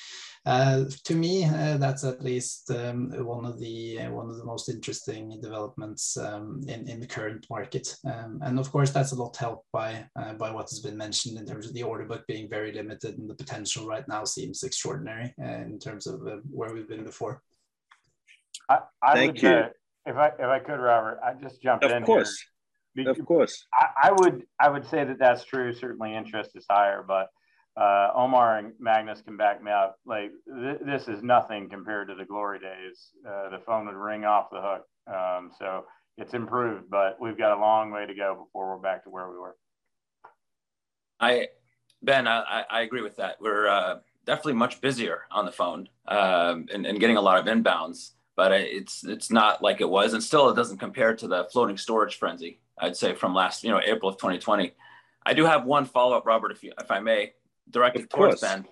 uh, 0.47 0.85
to 1.05 1.15
me, 1.15 1.45
uh, 1.45 1.79
that's 1.79 2.05
at 2.05 2.23
least 2.23 2.71
um, 2.71 3.11
one 3.27 3.45
of 3.45 3.59
the 3.59 3.99
one 4.09 4.31
of 4.31 4.37
the 4.37 4.45
most 4.45 4.69
interesting 4.69 5.41
developments 5.43 6.17
um, 6.17 6.61
in 6.69 6.89
in 6.89 7.01
the 7.01 7.09
current 7.09 7.47
market. 7.51 7.97
Um, 8.05 8.39
and 8.43 8.59
of 8.61 8.71
course, 8.71 8.91
that's 8.91 9.13
a 9.13 9.21
lot 9.21 9.37
helped 9.37 9.67
by 9.73 10.07
by 10.39 10.51
what 10.51 10.71
has 10.71 10.81
been 10.81 10.97
mentioned 10.97 11.39
in 11.39 11.47
terms 11.47 11.67
of 11.67 11.75
the 11.75 11.83
order 11.83 12.05
book 12.05 12.25
being 12.29 12.49
very 12.49 12.73
limited, 12.73 13.19
and 13.19 13.29
the 13.29 13.35
potential 13.35 13.87
right 13.87 14.07
now 14.07 14.25
seems 14.25 14.63
extraordinary 14.63 15.35
in 15.39 15.79
terms 15.81 16.07
of 16.07 16.21
where 16.51 16.73
we've 16.73 16.89
been 16.89 17.05
before. 17.05 17.43
I, 18.71 18.79
I 19.03 19.15
Thank 19.15 19.35
would, 19.35 19.43
you 19.43 19.65
if 20.07 20.17
I 20.17 20.29
if 20.29 20.47
I 20.47 20.61
could, 20.61 20.77
Robert, 20.77 21.19
I 21.25 21.35
just 21.35 21.61
jump 21.61 21.83
of 21.83 21.91
in. 21.91 21.99
Of 21.99 22.05
course. 22.05 22.47
Here. 22.95 23.11
Of 23.11 23.25
course. 23.25 23.67
I, 23.73 24.09
I, 24.09 24.13
would 24.13 24.43
I 24.59 24.69
would 24.69 24.85
say 24.85 25.05
that 25.05 25.19
that's 25.19 25.45
true. 25.45 25.73
Certainly, 25.73 26.15
interest 26.15 26.51
is 26.55 26.67
higher, 26.69 27.05
but 27.07 27.29
uh, 27.81 28.11
Omar 28.15 28.59
and 28.59 28.73
Magnus 28.81 29.23
can 29.23 29.37
back 29.37 29.63
me 29.63 29.71
up. 29.71 29.97
Like 30.05 30.33
th- 30.47 30.81
this 30.85 31.09
is 31.09 31.23
nothing 31.23 31.69
compared 31.69 32.09
to 32.09 32.15
the 32.15 32.25
glory 32.25 32.59
days. 32.59 33.11
Uh, 33.27 33.51
the 33.51 33.59
phone 33.65 33.87
would 33.87 33.95
ring 33.95 34.25
off 34.25 34.51
the 34.51 34.61
hook. 34.61 34.87
Um, 35.07 35.53
so 35.59 35.85
it's 36.19 36.35
improved, 36.35 36.91
but 36.91 37.21
we've 37.21 37.39
got 37.39 37.57
a 37.57 37.61
long 37.61 37.91
way 37.91 38.07
to 38.07 38.15
go 38.15 38.45
before 38.45 38.75
we're 38.75 38.83
back 38.83 39.05
to 39.05 39.11
where 39.11 39.29
we 39.31 39.39
were. 39.39 39.57
I, 41.21 41.49
Ben, 42.03 42.27
I, 42.27 42.65
I 42.69 42.81
agree 42.83 43.03
with 43.03 43.17
that. 43.17 43.37
We're 43.41 43.69
uh, 43.69 43.99
definitely 44.27 44.55
much 44.55 44.81
busier 44.81 45.23
on 45.31 45.45
the 45.45 45.53
phone 45.53 45.89
um, 46.09 46.67
and, 46.73 46.87
and 46.87 46.99
getting 46.99 47.17
a 47.17 47.21
lot 47.21 47.39
of 47.39 47.47
inbounds 47.47 48.13
but 48.41 48.53
it's 48.53 49.05
it's 49.05 49.31
not 49.31 49.63
like 49.63 49.83
it 49.83 49.91
was, 49.91 50.15
and 50.15 50.23
still 50.23 50.49
it 50.49 50.57
doesn't 50.57 50.79
compare 50.79 51.15
to 51.15 51.29
the 51.29 51.47
floating 51.53 51.77
storage 51.77 52.17
frenzy. 52.17 52.59
I'd 52.79 52.97
say 52.97 53.13
from 53.13 53.35
last, 53.35 53.63
you 53.63 53.69
know, 53.69 53.83
April 53.85 54.09
of 54.09 54.17
2020. 54.17 54.73
I 55.27 55.35
do 55.35 55.45
have 55.45 55.67
one 55.67 55.85
follow 55.85 56.17
up, 56.17 56.25
Robert, 56.25 56.51
if 56.51 56.63
you, 56.63 56.73
if 56.81 56.91
I 56.91 57.01
may, 57.01 57.35
directed 57.69 58.09
towards 58.09 58.41
Ben. 58.41 58.65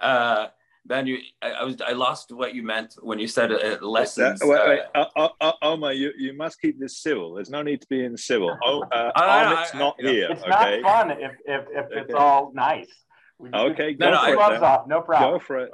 Uh, 0.00 0.48
Ben, 0.84 1.06
you, 1.06 1.18
I, 1.40 1.50
I, 1.52 1.62
was, 1.62 1.76
I 1.80 1.92
lost 1.92 2.32
what 2.32 2.52
you 2.56 2.64
meant 2.64 2.96
when 3.00 3.20
you 3.20 3.28
said 3.28 3.52
uh, 3.52 3.78
lessons. 3.80 4.40
That, 4.40 4.48
wait, 4.48 4.68
wait. 4.68 4.80
Uh, 4.92 5.04
uh, 5.14 5.28
uh, 5.40 5.52
Omar, 5.62 5.92
you, 5.92 6.10
you 6.18 6.32
must 6.32 6.60
keep 6.60 6.80
this 6.80 6.98
civil. 6.98 7.34
There's 7.34 7.48
no 7.48 7.62
need 7.62 7.80
to 7.82 7.86
be 7.86 8.04
in 8.04 8.16
civil. 8.16 8.58
Oh, 8.64 8.82
uh, 8.90 9.12
Amit's 9.14 9.72
not 9.74 10.00
here. 10.00 10.30
It's 10.32 10.42
okay? 10.42 10.80
not 10.80 11.06
fun 11.06 11.10
if, 11.12 11.32
if, 11.46 11.64
if 11.70 11.86
okay. 11.86 12.00
it's 12.00 12.14
all 12.14 12.50
nice. 12.52 12.90
okay, 13.54 13.94
go 13.94 14.10
no, 14.10 14.18
for 14.18 14.34
no, 14.34 14.50
it. 14.50 14.62
Off, 14.64 14.88
no 14.88 15.00
problem. 15.00 15.32
Go 15.34 15.38
for 15.38 15.58
it. 15.60 15.70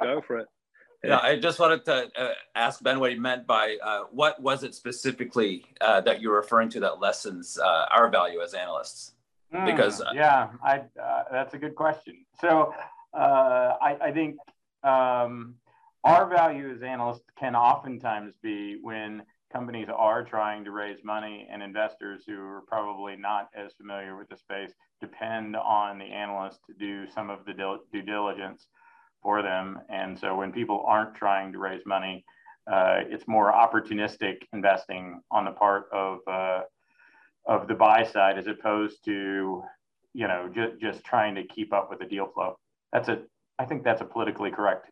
Go 0.00 0.22
for 0.24 0.38
it. 0.38 0.46
Yeah, 1.04 1.18
I 1.20 1.36
just 1.36 1.58
wanted 1.58 1.84
to 1.86 2.10
uh, 2.16 2.34
ask 2.54 2.80
Ben 2.82 3.00
what 3.00 3.10
he 3.10 3.18
meant 3.18 3.46
by 3.46 3.76
uh, 3.82 4.04
what 4.12 4.40
was 4.40 4.62
it 4.62 4.74
specifically 4.74 5.64
uh, 5.80 6.00
that 6.02 6.20
you're 6.20 6.36
referring 6.36 6.68
to 6.70 6.80
that 6.80 7.00
lessens 7.00 7.58
uh, 7.58 7.86
our 7.90 8.08
value 8.08 8.40
as 8.40 8.54
analysts? 8.54 9.14
Mm, 9.52 9.66
because 9.66 10.00
uh, 10.00 10.10
yeah, 10.14 10.50
I, 10.62 10.82
uh, 11.02 11.24
that's 11.32 11.54
a 11.54 11.58
good 11.58 11.74
question. 11.74 12.24
So 12.40 12.72
I, 13.14 13.96
I, 14.00 14.12
think 14.12 14.36
um, 14.84 15.56
our 16.04 16.28
value 16.28 16.72
as 16.72 16.82
analysts 16.82 17.24
can 17.36 17.56
oftentimes 17.56 18.34
be 18.40 18.78
when 18.80 19.22
companies 19.52 19.88
are 19.94 20.24
trying 20.24 20.64
to 20.64 20.70
raise 20.70 20.98
money 21.04 21.48
and 21.50 21.62
investors 21.62 22.22
who 22.26 22.38
are 22.38 22.62
probably 22.68 23.16
not 23.16 23.48
as 23.54 23.72
familiar 23.72 24.16
with 24.16 24.28
the 24.28 24.36
space 24.36 24.70
depend 25.00 25.56
on 25.56 25.98
the 25.98 26.04
analyst 26.04 26.60
to 26.66 26.74
do 26.74 27.10
some 27.10 27.28
of 27.28 27.44
the 27.44 27.52
due 27.92 28.02
diligence 28.02 28.68
for 29.22 29.42
them. 29.42 29.80
And 29.88 30.18
so 30.18 30.36
when 30.36 30.52
people 30.52 30.84
aren't 30.86 31.14
trying 31.14 31.52
to 31.52 31.58
raise 31.58 31.82
money, 31.86 32.24
uh, 32.70 33.00
it's 33.08 33.26
more 33.26 33.52
opportunistic 33.52 34.38
investing 34.52 35.20
on 35.30 35.44
the 35.44 35.50
part 35.50 35.86
of 35.92 36.18
uh, 36.26 36.60
of 37.46 37.66
the 37.66 37.74
buy 37.74 38.04
side 38.04 38.38
as 38.38 38.46
opposed 38.46 39.04
to 39.04 39.62
you 40.14 40.28
know 40.28 40.50
just 40.54 40.80
just 40.80 41.04
trying 41.04 41.34
to 41.34 41.44
keep 41.44 41.72
up 41.72 41.90
with 41.90 41.98
the 41.98 42.06
deal 42.06 42.28
flow. 42.32 42.56
That's 42.92 43.08
a 43.08 43.22
I 43.58 43.64
think 43.64 43.82
that's 43.84 44.00
a 44.00 44.04
politically 44.04 44.50
correct 44.50 44.90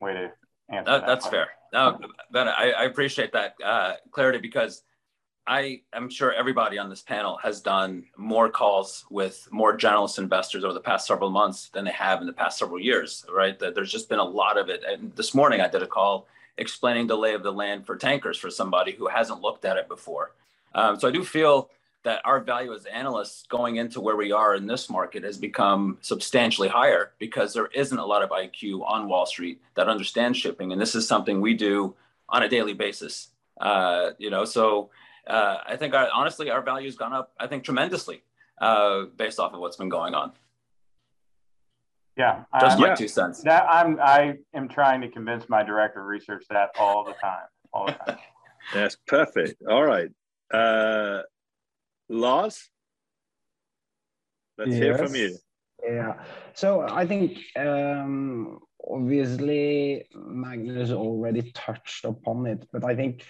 way 0.00 0.14
to 0.14 0.32
answer. 0.70 0.92
That, 0.92 1.00
that 1.00 1.06
that's 1.06 1.26
fair. 1.26 1.48
No, 1.72 1.98
Ben, 2.30 2.46
I, 2.46 2.70
I 2.70 2.84
appreciate 2.84 3.32
that 3.32 3.54
uh, 3.64 3.94
clarity 4.12 4.38
because 4.38 4.82
I 5.46 5.82
am 5.92 6.08
sure 6.08 6.32
everybody 6.32 6.78
on 6.78 6.88
this 6.88 7.02
panel 7.02 7.38
has 7.42 7.60
done 7.60 8.04
more 8.16 8.48
calls 8.48 9.04
with 9.10 9.46
more 9.50 9.76
generalist 9.76 10.18
investors 10.18 10.64
over 10.64 10.72
the 10.72 10.80
past 10.80 11.06
several 11.06 11.30
months 11.30 11.68
than 11.68 11.84
they 11.84 11.92
have 11.92 12.22
in 12.22 12.26
the 12.26 12.32
past 12.32 12.58
several 12.58 12.80
years, 12.80 13.26
right? 13.30 13.58
That 13.58 13.74
there's 13.74 13.92
just 13.92 14.08
been 14.08 14.18
a 14.18 14.24
lot 14.24 14.56
of 14.56 14.70
it. 14.70 14.82
And 14.88 15.14
this 15.16 15.34
morning 15.34 15.60
I 15.60 15.68
did 15.68 15.82
a 15.82 15.86
call 15.86 16.26
explaining 16.56 17.08
the 17.08 17.16
lay 17.16 17.34
of 17.34 17.42
the 17.42 17.52
land 17.52 17.84
for 17.84 17.96
tankers 17.96 18.38
for 18.38 18.50
somebody 18.50 18.92
who 18.92 19.06
hasn't 19.06 19.42
looked 19.42 19.66
at 19.66 19.76
it 19.76 19.86
before. 19.86 20.32
Um, 20.74 20.98
so 20.98 21.08
I 21.08 21.10
do 21.10 21.22
feel 21.22 21.68
that 22.04 22.22
our 22.24 22.40
value 22.40 22.72
as 22.72 22.86
analysts 22.86 23.44
going 23.48 23.76
into 23.76 24.00
where 24.00 24.16
we 24.16 24.32
are 24.32 24.54
in 24.54 24.66
this 24.66 24.88
market 24.88 25.24
has 25.24 25.36
become 25.36 25.98
substantially 26.00 26.68
higher 26.68 27.12
because 27.18 27.52
there 27.52 27.66
isn't 27.74 27.98
a 27.98 28.04
lot 28.04 28.22
of 28.22 28.30
IQ 28.30 28.82
on 28.86 29.08
Wall 29.08 29.26
Street 29.26 29.60
that 29.74 29.88
understands 29.88 30.38
shipping. 30.38 30.72
And 30.72 30.80
this 30.80 30.94
is 30.94 31.06
something 31.06 31.40
we 31.40 31.54
do 31.54 31.94
on 32.28 32.42
a 32.42 32.48
daily 32.48 32.74
basis. 32.74 33.28
Uh, 33.58 34.10
you 34.18 34.30
know, 34.30 34.44
so 34.44 34.90
uh, 35.26 35.58
I 35.66 35.76
think 35.76 35.94
our, 35.94 36.08
honestly 36.12 36.50
our 36.50 36.62
value 36.62 36.86
has 36.86 36.96
gone 36.96 37.12
up. 37.12 37.32
I 37.38 37.46
think 37.46 37.64
tremendously 37.64 38.22
uh, 38.60 39.04
based 39.16 39.38
off 39.38 39.52
of 39.54 39.60
what's 39.60 39.76
been 39.76 39.88
going 39.88 40.14
on. 40.14 40.32
Yeah, 42.16 42.44
just 42.60 42.78
my 42.78 42.88
yeah. 42.88 42.94
two 42.94 43.08
cents. 43.08 43.42
That 43.42 43.66
I'm 43.68 43.98
I 44.00 44.36
am 44.54 44.68
trying 44.68 45.00
to 45.00 45.08
convince 45.08 45.48
my 45.48 45.64
director 45.64 46.00
of 46.00 46.06
research 46.06 46.44
that 46.50 46.70
all 46.78 47.04
the 47.04 47.14
time, 47.14 47.48
all 47.72 47.86
the 47.86 47.92
time. 47.92 48.18
That's 48.72 48.96
perfect. 49.08 49.60
All 49.68 49.82
right, 49.82 50.08
uh, 50.52 51.22
Lars, 52.08 52.70
let's 54.58 54.70
yes. 54.70 54.78
hear 54.78 54.98
from 54.98 55.14
you. 55.16 55.36
Yeah, 55.84 56.14
so 56.54 56.86
I 56.88 57.04
think 57.04 57.38
um, 57.56 58.60
obviously 58.88 60.06
Magnus 60.14 60.92
already 60.92 61.50
touched 61.52 62.04
upon 62.04 62.46
it, 62.46 62.64
but 62.72 62.84
I 62.84 62.94
think 62.94 63.24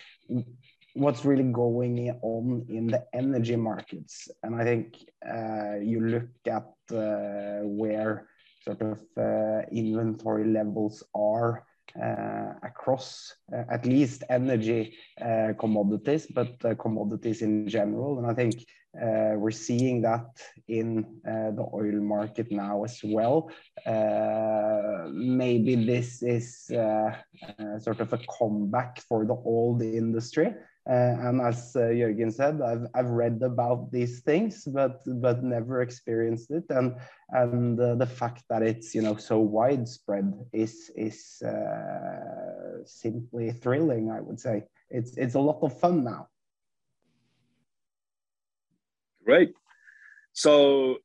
what's 0.95 1.25
really 1.25 1.45
going 1.45 2.19
on 2.23 2.65
in 2.69 2.87
the 2.87 3.05
energy 3.13 3.57
markets. 3.57 4.29
And 4.43 4.55
I 4.55 4.65
think 4.65 4.97
uh, 5.29 5.77
you 5.83 6.01
look 6.01 6.29
at 6.47 6.67
uh, 6.93 7.67
where 7.67 8.29
sort 8.63 8.81
of 8.81 8.99
uh, 9.19 9.63
inventory 9.71 10.47
levels 10.47 11.03
are 11.15 11.67
uh, 12.01 12.55
across 12.63 13.35
uh, 13.53 13.63
at 13.71 13.87
least 13.87 14.25
energy 14.31 14.97
uh, 15.21 15.53
commodities, 15.59 16.27
but 16.27 16.59
commodities 16.79 17.43
in 17.43 17.69
general. 17.69 18.19
And 18.19 18.27
I 18.27 18.35
think 18.35 18.65
we're 18.97 19.51
seeing 19.51 20.03
that 20.03 20.27
in 20.69 21.21
the 21.25 21.67
oil 21.75 22.01
market 22.01 22.53
now 22.53 22.85
as 22.85 23.01
well. 23.03 23.51
maybe 25.13 25.75
this 25.85 26.23
is 26.23 26.67
sort 27.79 28.01
of 28.01 28.13
a 28.13 28.19
comeback 28.39 29.01
for 29.09 29.27
the 29.27 29.35
old 29.35 29.83
industry. 29.83 30.55
Uh, 30.89 31.17
and 31.29 31.41
as 31.41 31.75
uh, 31.77 31.81
Jürgen 31.81 32.31
said, 32.31 32.61
I've, 32.61 32.87
I've 32.95 33.09
read 33.11 33.41
about 33.43 33.91
these 33.91 34.21
things, 34.21 34.65
but 34.67 35.01
but 35.07 35.43
never 35.43 35.81
experienced 35.81 36.51
it. 36.51 36.65
And 36.69 36.97
and 37.31 37.79
the 37.79 38.07
fact 38.07 38.45
that 38.51 38.63
it's 38.63 38.95
you 38.95 39.01
know 39.01 39.17
so 39.17 39.39
widespread 39.39 40.31
is 40.53 40.91
is 40.95 41.41
uh, 41.43 42.85
simply 42.85 43.53
thrilling. 43.53 44.11
I 44.11 44.21
would 44.21 44.39
say 44.39 44.67
it's 44.91 45.17
it's 45.17 45.35
a 45.35 45.41
lot 45.41 45.61
of 45.63 45.79
fun 45.81 46.05
now. 46.05 46.29
Great. 49.25 49.55
So, 50.35 50.99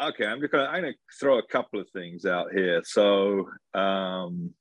okay, 0.00 0.24
I'm 0.24 0.40
just 0.40 0.52
gonna 0.52 0.70
I'm 0.70 0.82
gonna 0.82 0.94
throw 1.20 1.36
a 1.38 1.46
couple 1.46 1.80
of 1.80 1.90
things 1.90 2.24
out 2.24 2.50
here. 2.54 2.80
So. 2.84 3.50
Um, 3.74 4.54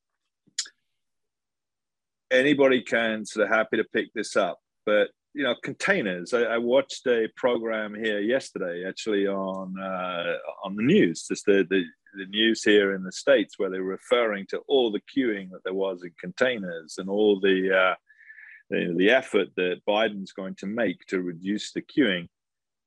anybody 2.31 2.81
can 2.81 3.25
sort 3.25 3.45
of 3.45 3.53
happy 3.53 3.77
to 3.77 3.83
pick 3.83 4.13
this 4.13 4.35
up. 4.35 4.59
But 4.85 5.09
you 5.33 5.43
know, 5.43 5.55
containers. 5.63 6.33
I, 6.33 6.41
I 6.41 6.57
watched 6.57 7.05
a 7.07 7.27
program 7.35 7.93
here 7.93 8.19
yesterday, 8.19 8.83
actually 8.87 9.27
on 9.27 9.79
uh, 9.79 10.37
on 10.63 10.75
the 10.75 10.83
news. 10.83 11.27
Just 11.27 11.45
the, 11.45 11.65
the 11.69 11.83
the 12.17 12.25
news 12.25 12.63
here 12.63 12.95
in 12.95 13.03
the 13.03 13.11
states 13.11 13.55
where 13.57 13.69
they're 13.69 13.83
referring 13.83 14.47
to 14.47 14.59
all 14.67 14.91
the 14.91 15.01
queuing 15.15 15.51
that 15.51 15.63
there 15.63 15.73
was 15.73 16.03
in 16.03 16.11
containers 16.19 16.95
and 16.97 17.09
all 17.09 17.39
the 17.39 17.75
uh, 17.75 17.95
the, 18.69 18.93
the 18.97 19.09
effort 19.09 19.49
that 19.55 19.81
Biden's 19.87 20.31
going 20.31 20.55
to 20.55 20.65
make 20.65 21.05
to 21.07 21.21
reduce 21.21 21.71
the 21.71 21.81
queuing. 21.81 22.27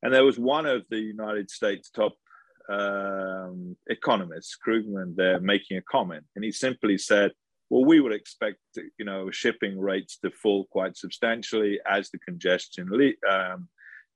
And 0.03 0.13
there 0.13 0.25
was 0.25 0.39
one 0.39 0.67
of 0.67 0.83
the 0.91 0.99
United 0.99 1.51
States 1.51 1.91
top 1.91 2.15
um, 2.69 3.77
economists, 3.89 4.57
Krugman, 4.65 5.15
there 5.17 5.41
making 5.41 5.77
a 5.77 5.83
comment, 5.83 6.25
and 6.35 6.45
he 6.45 6.53
simply 6.53 6.99
said, 6.99 7.33
well, 7.73 7.87
we 7.87 8.01
would 8.01 8.13
expect 8.13 8.59
you 8.99 9.05
know 9.07 9.31
shipping 9.31 9.81
rates 9.81 10.19
to 10.19 10.31
fall 10.31 10.67
quite 10.71 10.95
substantially 10.95 11.81
as 11.91 12.11
the 12.11 12.19
congestion 12.19 12.87
um, 13.31 13.67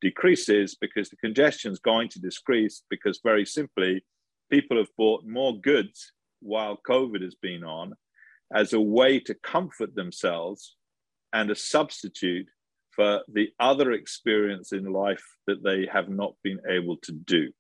decreases 0.02 0.76
because 0.78 1.08
the 1.08 1.16
congestion 1.16 1.72
is 1.72 1.78
going 1.78 2.10
to 2.10 2.20
decrease 2.20 2.82
because 2.90 3.18
very 3.24 3.46
simply 3.46 4.04
people 4.52 4.76
have 4.76 4.94
bought 4.98 5.24
more 5.24 5.58
goods 5.58 6.12
while 6.40 6.78
COVID 6.86 7.22
has 7.22 7.34
been 7.34 7.64
on 7.64 7.94
as 8.54 8.74
a 8.74 8.80
way 8.80 9.20
to 9.20 9.32
comfort 9.32 9.94
themselves 9.94 10.76
and 11.32 11.50
a 11.50 11.56
substitute 11.56 12.50
for 12.90 13.22
the 13.26 13.48
other 13.58 13.92
experience 13.92 14.72
in 14.72 14.92
life 14.92 15.24
that 15.46 15.64
they 15.64 15.88
have 15.90 16.10
not 16.10 16.34
been 16.44 16.60
able 16.68 16.98
to 16.98 17.12
do. 17.12 17.50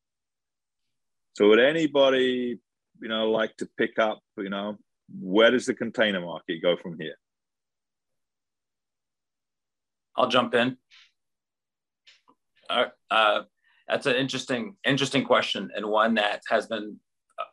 So 1.32 1.48
would 1.48 1.58
anybody, 1.58 2.60
you 3.00 3.08
know, 3.08 3.30
like 3.30 3.56
to 3.56 3.68
pick 3.78 3.98
up, 3.98 4.20
you 4.36 4.50
know, 4.50 4.76
where 5.08 5.50
does 5.50 5.66
the 5.66 5.74
container 5.74 6.20
market 6.20 6.62
go 6.62 6.76
from 6.76 6.98
here? 6.98 7.16
I'll 10.16 10.28
jump 10.28 10.54
in. 10.54 10.76
Uh, 12.68 12.86
uh, 13.10 13.42
that's 13.88 14.06
an 14.06 14.16
interesting, 14.16 14.76
interesting 14.84 15.24
question, 15.24 15.70
and 15.76 15.86
one 15.86 16.14
that 16.14 16.42
has 16.48 16.66
been, 16.66 16.98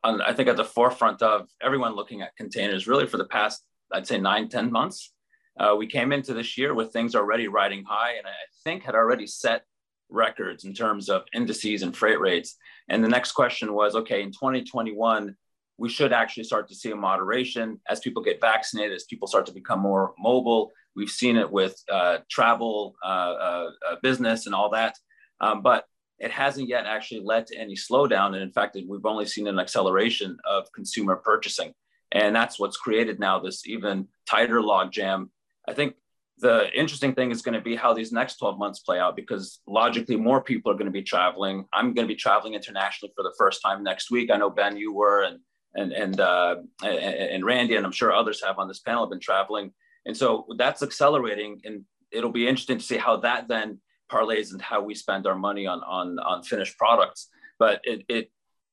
on, 0.03 0.22
I 0.22 0.33
think, 0.33 0.50
at 0.50 0.57
the 0.57 0.63
forefront 0.63 1.22
of 1.22 1.48
everyone 1.62 1.95
looking 1.95 2.22
at 2.22 2.36
containers 2.36 2.88
really 2.88 3.05
for 3.05 3.17
the 3.17 3.25
past, 3.25 3.63
I'd 3.91 4.07
say, 4.07 4.19
nine, 4.19 4.50
ten 4.50 4.72
months. 4.72 5.13
Uh, 5.60 5.75
we 5.77 5.86
came 5.86 6.12
into 6.12 6.33
this 6.33 6.57
year 6.57 6.74
with 6.74 6.91
things 6.91 7.15
already 7.15 7.48
riding 7.48 7.83
high, 7.83 8.13
and 8.13 8.25
I 8.25 8.31
think 8.63 8.83
had 8.83 8.95
already 8.95 9.27
set 9.27 9.65
records 10.10 10.63
in 10.63 10.74
terms 10.74 11.10
of 11.10 11.24
indices 11.33 11.83
and 11.83 11.95
freight 11.95 12.19
rates. 12.19 12.55
And 12.89 13.03
the 13.03 13.10
next 13.10 13.33
question 13.33 13.74
was, 13.74 13.95
okay, 13.95 14.24
in 14.24 14.31
2021, 14.31 15.36
we 15.77 15.89
should 15.89 16.13
actually 16.13 16.44
start 16.44 16.68
to 16.70 16.75
see 16.75 16.92
a 16.92 16.96
moderation 16.96 17.80
as 17.89 18.00
people 18.00 18.22
get 18.22 18.39
vaccinated, 18.39 18.94
as 18.94 19.06
people 19.06 19.27
start 19.27 19.46
to 19.48 19.53
become 19.53 19.80
more 19.80 20.13
mobile. 20.20 20.72
We've 20.96 21.10
seen 21.10 21.36
it 21.38 21.51
with 21.51 21.82
uh, 21.92 22.20
travel, 22.30 22.96
uh, 23.03 23.08
uh, 23.08 23.70
uh 23.89 23.96
business, 24.03 24.46
and 24.46 24.53
all 24.53 24.70
that. 24.72 24.96
Um, 25.42 25.62
but 25.62 25.86
it 26.20 26.32
hasn't 26.32 26.70
yet 26.70 26.86
actually 26.86 27.22
led 27.22 27.48
to 27.48 27.58
any 27.58 27.75
slowdown. 27.75 28.27
And 28.27 28.38
in 28.38 28.51
fact, 28.51 28.77
we've 28.88 29.06
only 29.06 29.25
seen 29.25 29.48
an 29.48 29.60
acceleration 29.60 30.38
of 30.46 30.72
consumer 30.74 31.15
purchasing. 31.15 31.74
And 32.12 32.36
that's 32.36 32.60
what's 32.60 32.77
created 32.77 33.20
now 33.20 33.39
this 33.39 33.68
even 33.68 34.08
tighter 34.30 34.62
logjam. 34.62 35.30
I 35.68 35.74
think 35.74 35.96
the 36.38 36.72
interesting 36.74 37.13
thing 37.13 37.32
is 37.32 37.42
going 37.42 37.56
to 37.56 37.62
be 37.62 37.75
how 37.75 37.94
these 37.94 38.12
next 38.12 38.38
12 38.38 38.58
months 38.58 38.80
play 38.80 39.00
out 39.00 39.15
because 39.15 39.60
logically 39.68 40.15
more 40.15 40.42
people 40.42 40.72
are 40.72 40.75
going 40.75 40.86
to 40.86 40.92
be 40.92 41.01
traveling. 41.01 41.65
I'm 41.74 41.94
going 41.94 42.08
to 42.08 42.13
be 42.13 42.20
traveling 42.20 42.53
internationally 42.53 43.12
for 43.15 43.24
the 43.24 43.34
first 43.38 43.62
time 43.62 43.84
next 43.84 44.12
week. 44.12 44.32
I 44.32 44.38
know 44.38 44.50
Ben, 44.50 44.77
you 44.77 44.94
were, 44.94 45.24
and 45.24 45.39
and 45.75 45.92
and 45.92 46.20
uh, 46.20 46.56
and 46.84 47.46
Randy, 47.46 47.75
and 47.75 47.86
I'm 47.86 47.92
sure 47.92 48.13
others 48.13 48.44
have 48.44 48.60
on 48.60 48.68
this 48.68 48.80
panel 48.80 49.03
have 49.03 49.10
been 49.10 49.20
traveling, 49.20 49.72
and 50.06 50.15
so 50.15 50.46
that's 50.58 50.84
accelerating, 50.84 51.62
and 51.63 51.84
it'll 52.12 52.32
be 52.32 52.48
interesting 52.48 52.77
to 52.77 52.84
see 52.84 52.98
how 52.98 53.18
that 53.18 53.48
then 53.48 53.80
parlays 54.12 54.51
into 54.51 54.63
how 54.63 54.82
we 54.84 54.94
spend 54.94 55.25
our 55.25 55.36
money 55.36 55.65
on 55.65 55.80
on 55.82 56.20
on 56.20 56.44
finished 56.44 56.77
products. 56.77 57.30
But 57.58 57.82
it 57.84 58.03
it 58.08 58.32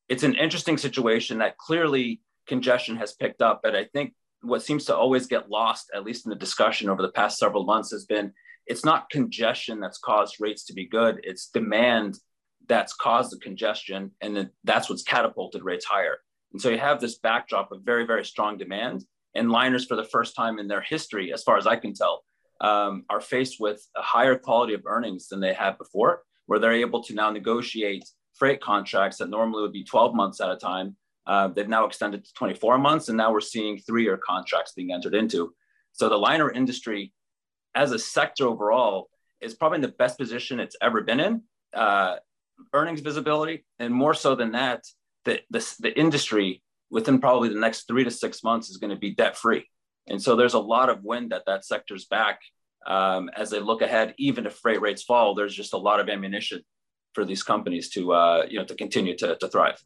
it's 0.08 0.22
an 0.22 0.34
interesting 0.34 0.76
situation 0.76 1.38
that 1.38 1.56
clearly 1.56 2.20
congestion 2.46 2.96
has 2.96 3.12
picked 3.12 3.42
up, 3.42 3.60
but 3.62 3.76
I 3.76 3.84
think 3.84 4.14
what 4.42 4.62
seems 4.62 4.86
to 4.86 4.96
always 4.96 5.26
get 5.26 5.50
lost, 5.50 5.90
at 5.94 6.04
least 6.04 6.26
in 6.26 6.30
the 6.30 6.36
discussion 6.36 6.88
over 6.88 7.02
the 7.02 7.12
past 7.12 7.38
several 7.38 7.64
months, 7.64 7.90
has 7.92 8.06
been 8.06 8.32
it's 8.66 8.84
not 8.84 9.10
congestion 9.10 9.80
that's 9.80 9.98
caused 9.98 10.36
rates 10.40 10.64
to 10.66 10.72
be 10.74 10.86
good; 10.86 11.20
it's 11.22 11.48
demand 11.48 12.18
that's 12.68 12.92
caused 12.94 13.32
the 13.32 13.38
congestion, 13.38 14.12
and 14.20 14.50
that's 14.64 14.88
what's 14.88 15.02
catapulted 15.02 15.62
rates 15.64 15.84
higher. 15.84 16.18
And 16.52 16.60
so 16.60 16.68
you 16.68 16.78
have 16.78 17.00
this 17.00 17.18
backdrop 17.18 17.72
of 17.72 17.82
very, 17.82 18.06
very 18.06 18.24
strong 18.24 18.58
demand. 18.58 19.04
And 19.34 19.50
liners, 19.50 19.86
for 19.86 19.96
the 19.96 20.04
first 20.04 20.34
time 20.34 20.58
in 20.58 20.68
their 20.68 20.80
history, 20.80 21.32
as 21.32 21.42
far 21.42 21.56
as 21.56 21.66
I 21.66 21.76
can 21.76 21.94
tell, 21.94 22.24
um, 22.60 23.04
are 23.08 23.20
faced 23.20 23.60
with 23.60 23.86
a 23.96 24.02
higher 24.02 24.36
quality 24.36 24.74
of 24.74 24.82
earnings 24.84 25.28
than 25.28 25.40
they 25.40 25.54
had 25.54 25.78
before, 25.78 26.22
where 26.46 26.58
they're 26.58 26.72
able 26.72 27.02
to 27.04 27.14
now 27.14 27.30
negotiate 27.30 28.04
freight 28.34 28.60
contracts 28.60 29.18
that 29.18 29.30
normally 29.30 29.62
would 29.62 29.72
be 29.72 29.84
12 29.84 30.14
months 30.14 30.40
at 30.40 30.50
a 30.50 30.56
time. 30.56 30.96
Uh, 31.26 31.48
they've 31.48 31.68
now 31.68 31.84
extended 31.84 32.24
to 32.24 32.32
24 32.34 32.78
months, 32.78 33.08
and 33.08 33.16
now 33.16 33.32
we're 33.32 33.40
seeing 33.40 33.78
three 33.78 34.02
year 34.02 34.16
contracts 34.18 34.72
being 34.72 34.92
entered 34.92 35.14
into. 35.14 35.54
So 35.92 36.08
the 36.08 36.16
liner 36.16 36.50
industry, 36.50 37.12
as 37.74 37.92
a 37.92 37.98
sector 37.98 38.46
overall, 38.46 39.08
is 39.40 39.54
probably 39.54 39.76
in 39.76 39.82
the 39.82 39.88
best 39.88 40.18
position 40.18 40.58
it's 40.58 40.76
ever 40.82 41.02
been 41.02 41.20
in. 41.20 41.42
Uh, 41.72 42.16
earnings 42.72 43.00
visibility, 43.00 43.64
and 43.78 43.94
more 43.94 44.14
so 44.14 44.34
than 44.34 44.52
that, 44.52 44.84
the, 45.24 45.40
the, 45.50 45.74
the 45.80 45.98
industry 45.98 46.62
within 46.90 47.20
probably 47.20 47.48
the 47.48 47.60
next 47.60 47.86
three 47.86 48.04
to 48.04 48.10
six 48.10 48.42
months 48.42 48.68
is 48.70 48.78
going 48.78 48.90
to 48.90 48.96
be 48.96 49.14
debt 49.14 49.36
free. 49.36 49.66
And 50.08 50.20
so 50.20 50.36
there's 50.36 50.54
a 50.54 50.58
lot 50.58 50.88
of 50.88 51.04
wind 51.04 51.32
at 51.32 51.46
that 51.46 51.64
sector's 51.64 52.06
back 52.06 52.40
um, 52.86 53.30
as 53.36 53.50
they 53.50 53.60
look 53.60 53.82
ahead. 53.82 54.14
Even 54.18 54.46
if 54.46 54.54
freight 54.54 54.80
rates 54.80 55.02
fall, 55.02 55.34
there's 55.34 55.54
just 55.54 55.72
a 55.72 55.78
lot 55.78 56.00
of 56.00 56.08
ammunition 56.08 56.62
for 57.14 57.24
these 57.24 57.42
companies 57.42 57.90
to 57.90 58.12
uh, 58.12 58.46
you 58.48 58.58
know 58.58 58.64
to 58.64 58.74
continue 58.74 59.16
to, 59.16 59.36
to 59.36 59.48
thrive. 59.48 59.82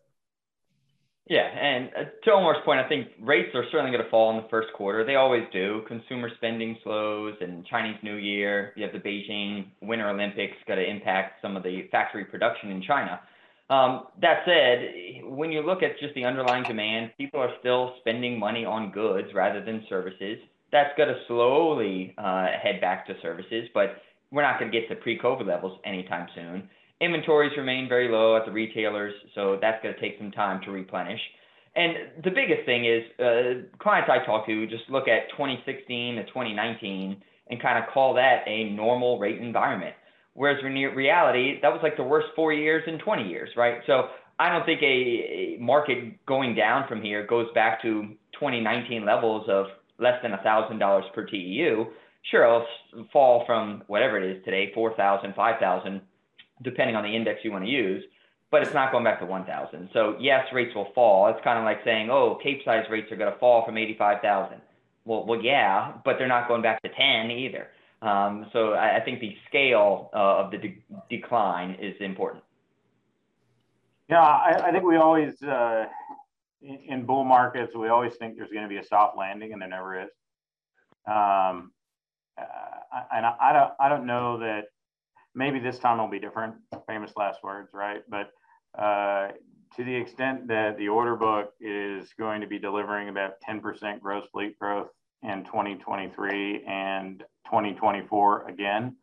Yeah, 1.27 1.47
and 1.47 1.91
uh, 1.97 2.05
to 2.25 2.33
Omar's 2.33 2.59
point, 2.67 2.81
I 2.81 2.89
think 2.89 3.09
rates 3.19 3.49
are 3.55 3.65
certainly 3.71 3.91
going 3.91 4.05
to 4.05 4.11
fall 4.11 4.31
in 4.37 4.43
the 4.43 4.49
first 4.51 4.69
quarter. 4.75 5.05
They 5.05 5.15
always 5.15 5.45
do. 5.55 5.83
Consumer 5.89 6.31
spending 6.37 6.77
slows, 6.83 7.35
and 7.41 7.65
Chinese 7.67 7.97
New 8.03 8.17
Year. 8.17 8.75
You 8.77 8.85
have 8.85 8.93
the 8.93 8.99
Beijing 8.99 9.67
Winter 9.81 10.09
Olympics 10.11 10.57
going 10.67 10.79
to 10.79 10.89
impact 10.89 11.41
some 11.41 11.57
of 11.57 11.63
the 11.63 11.89
factory 11.91 12.27
production 12.27 12.71
in 12.71 12.83
China. 12.83 13.21
Um, 13.71 14.05
that 14.21 14.43
said, 14.45 15.25
when 15.25 15.51
you 15.51 15.63
look 15.63 15.83
at 15.83 15.99
just 15.99 16.15
the 16.15 16.25
underlying 16.25 16.65
demand, 16.65 17.13
people 17.17 17.41
are 17.41 17.53
still 17.61 17.95
spending 18.01 18.39
money 18.39 18.65
on 18.65 18.91
goods 18.91 19.29
rather 19.35 19.65
than 19.65 19.85
services. 19.89 20.39
That's 20.71 20.91
going 20.97 21.09
to 21.09 21.19
slowly 21.29 22.15
uh, 22.19 22.49
head 22.63 22.81
back 22.81 23.07
to 23.07 23.15
services, 23.23 23.69
but 23.73 24.03
we're 24.31 24.43
not 24.43 24.59
going 24.59 24.71
to 24.71 24.79
get 24.79 24.89
to 24.89 24.97
pre-COVID 24.97 25.47
levels 25.47 25.79
anytime 25.85 26.29
soon. 26.35 26.69
Inventories 27.01 27.53
remain 27.57 27.89
very 27.89 28.09
low 28.09 28.37
at 28.37 28.45
the 28.45 28.53
retailers, 28.53 29.15
so 29.35 29.59
that's 29.61 29.83
going 29.83 29.95
to 29.95 30.01
take 30.01 30.19
some 30.19 30.31
time 30.31 30.61
to 30.65 30.71
replenish. 30.71 31.21
And 31.77 32.23
the 32.23 32.31
biggest 32.31 32.65
thing 32.67 32.85
is 32.85 33.03
uh, 33.19 33.79
clients 33.79 34.09
I 34.11 34.25
talk 34.25 34.47
to 34.47 34.67
just 34.67 34.85
look 34.89 35.09
at 35.09 35.31
2016 35.31 36.17
to 36.17 36.25
2019 36.25 37.23
and 37.51 37.63
kind 37.63 37.83
of 37.83 37.91
call 37.93 38.15
that 38.15 38.45
a 38.47 38.71
normal 38.71 39.19
rate 39.19 39.41
environment. 39.41 39.95
Whereas 40.35 40.59
in 40.65 40.73
reality, 40.73 41.61
that 41.63 41.73
was 41.73 41.81
like 41.83 41.97
the 41.97 42.03
worst 42.03 42.29
four 42.35 42.53
years 42.53 42.83
in 42.87 42.99
20 42.99 43.29
years, 43.29 43.51
right? 43.57 43.81
So 43.87 44.09
I 44.39 44.51
don't 44.51 44.67
think 44.67 44.83
a, 44.83 44.85
a 44.85 45.57
market 45.61 46.25
going 46.27 46.57
down 46.57 46.89
from 46.89 47.01
here 47.01 47.25
goes 47.27 47.47
back 47.55 47.81
to 47.83 48.03
2019 48.33 49.05
levels 49.05 49.49
of 49.49 49.67
less 49.99 50.21
than 50.23 50.33
$1,000 50.33 51.13
per 51.13 51.25
TEU. 51.25 51.87
Sure, 52.31 52.45
it'll 52.45 52.67
fall 53.13 53.45
from 53.47 53.85
whatever 53.87 54.19
it 54.19 54.37
is 54.37 54.45
today, 54.45 54.73
4,000, 54.75 55.35
5,000, 55.35 56.01
depending 56.63 56.97
on 56.97 57.05
the 57.05 57.15
index 57.15 57.41
you 57.45 57.53
want 57.53 57.65
to 57.65 57.71
use, 57.71 58.03
but 58.51 58.63
it's 58.63 58.75
not 58.75 58.91
going 58.91 59.05
back 59.05 59.21
to 59.21 59.27
1,000. 59.27 59.91
So 59.93 60.17
yes, 60.19 60.47
rates 60.53 60.75
will 60.75 60.89
fall. 60.95 61.29
It's 61.29 61.43
kind 61.45 61.59
of 61.59 61.65
like 61.65 61.79
saying, 61.85 62.11
oh, 62.11 62.39
Capesize 62.43 62.87
rates 62.91 63.13
are 63.13 63.17
going 63.17 63.33
to 63.33 63.39
fall 63.39 63.65
from 63.65 63.79
85,000. 63.79 64.61
Well, 65.05 65.27
well, 65.27 65.41
yeah, 65.41 65.93
but 66.05 66.17
they're 66.19 66.27
not 66.27 66.49
going 66.49 66.63
back 66.63 66.83
to 66.83 66.89
10 66.89 67.31
either. 67.31 67.69
Um, 68.05 68.47
so 68.53 68.75
I, 68.75 68.97
I, 68.97 69.01
think 69.01 69.21
the 69.21 69.35
scale 69.49 70.11
uh, 70.13 70.45
of 70.45 70.51
the 70.51 70.59
de 70.59 70.85
decline 71.09 71.79
is 71.81 71.97
important. 72.01 72.45
Yeah, 74.11 74.21
I, 74.21 74.67
I 74.67 74.73
think 74.73 74.85
we 74.85 74.97
always, 74.97 75.43
uh, 75.43 75.87
in, 76.61 76.79
in, 76.87 77.07
bull 77.07 77.25
markets, 77.25 77.75
we 77.75 77.89
always 77.89 78.15
think 78.17 78.37
there's 78.37 78.51
going 78.51 78.65
to 78.65 78.69
be 78.69 78.77
a 78.77 78.85
soft 78.85 79.17
landing, 79.17 79.55
and 79.55 79.63
there 79.63 79.71
never 79.71 80.03
is. 80.03 80.11
Um, 81.07 81.73
uh, 82.37 83.01
and 83.11 83.25
I, 83.25 83.35
I, 83.41 83.53
don't, 83.55 83.73
I 83.81 83.89
don't 83.89 84.05
know 84.05 84.39
that 84.41 84.65
maybe 85.35 85.59
this 85.59 85.79
time 85.79 85.97
will 85.97 86.09
be 86.09 86.19
different. 86.21 86.57
Famous 86.87 87.13
last 87.17 87.39
words, 87.43 87.71
right? 87.73 88.03
But 88.07 88.33
uh, 88.79 89.29
to 89.77 89.85
the 89.85 89.95
extent 89.95 90.47
that 90.49 90.77
the 90.77 90.89
order 90.89 91.17
book 91.17 91.55
is 91.59 92.13
going 92.19 92.43
to 92.43 92.47
be 92.47 92.59
delivering 92.59 93.09
about 93.09 93.37
10% 93.49 94.01
gross 94.01 94.27
fleet 94.31 94.59
growth 94.59 94.89
in 95.23 95.45
2023 95.45 96.65
and 96.69 97.25
2024 97.55 98.49
again. 98.49 98.97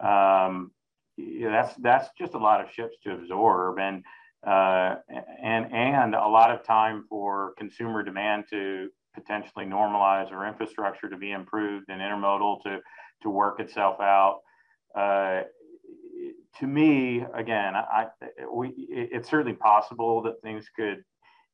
Um, 0.00 0.72
yeah, 1.16 1.50
that's 1.50 1.74
that's 1.76 2.08
just 2.18 2.34
a 2.34 2.38
lot 2.38 2.60
of 2.60 2.72
ships 2.72 2.96
to 3.04 3.12
absorb, 3.12 3.78
and 3.78 4.02
uh, 4.44 4.96
and 5.42 5.72
and 5.72 6.14
a 6.14 6.26
lot 6.26 6.50
of 6.50 6.64
time 6.64 7.04
for 7.08 7.54
consumer 7.56 8.02
demand 8.02 8.46
to 8.50 8.88
potentially 9.14 9.64
normalize 9.64 10.32
or 10.32 10.46
infrastructure 10.46 11.08
to 11.08 11.16
be 11.16 11.30
improved 11.30 11.88
and 11.88 12.00
intermodal 12.00 12.62
to 12.64 12.80
to 13.22 13.30
work 13.30 13.60
itself 13.60 14.00
out. 14.00 14.40
Uh, 14.96 15.42
to 16.58 16.66
me, 16.66 17.24
again, 17.32 17.74
I, 17.76 18.06
we, 18.52 18.72
it's 18.88 19.28
certainly 19.28 19.56
possible 19.56 20.22
that 20.22 20.42
things 20.42 20.66
could 20.74 21.04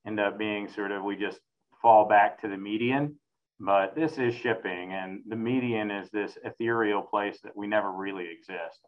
end 0.06 0.18
up 0.20 0.38
being 0.38 0.68
sort 0.68 0.90
of 0.90 1.04
we 1.04 1.16
just 1.16 1.38
fall 1.82 2.08
back 2.08 2.40
to 2.40 2.48
the 2.48 2.56
median 2.56 3.16
but 3.60 3.94
this 3.94 4.16
is 4.16 4.34
shipping, 4.34 4.92
and 4.94 5.20
the 5.28 5.36
median 5.36 5.90
is 5.90 6.08
this 6.10 6.38
ethereal 6.44 7.02
place 7.02 7.40
that 7.44 7.54
we 7.54 7.66
never 7.66 7.92
really 7.92 8.26
exist. 8.26 8.80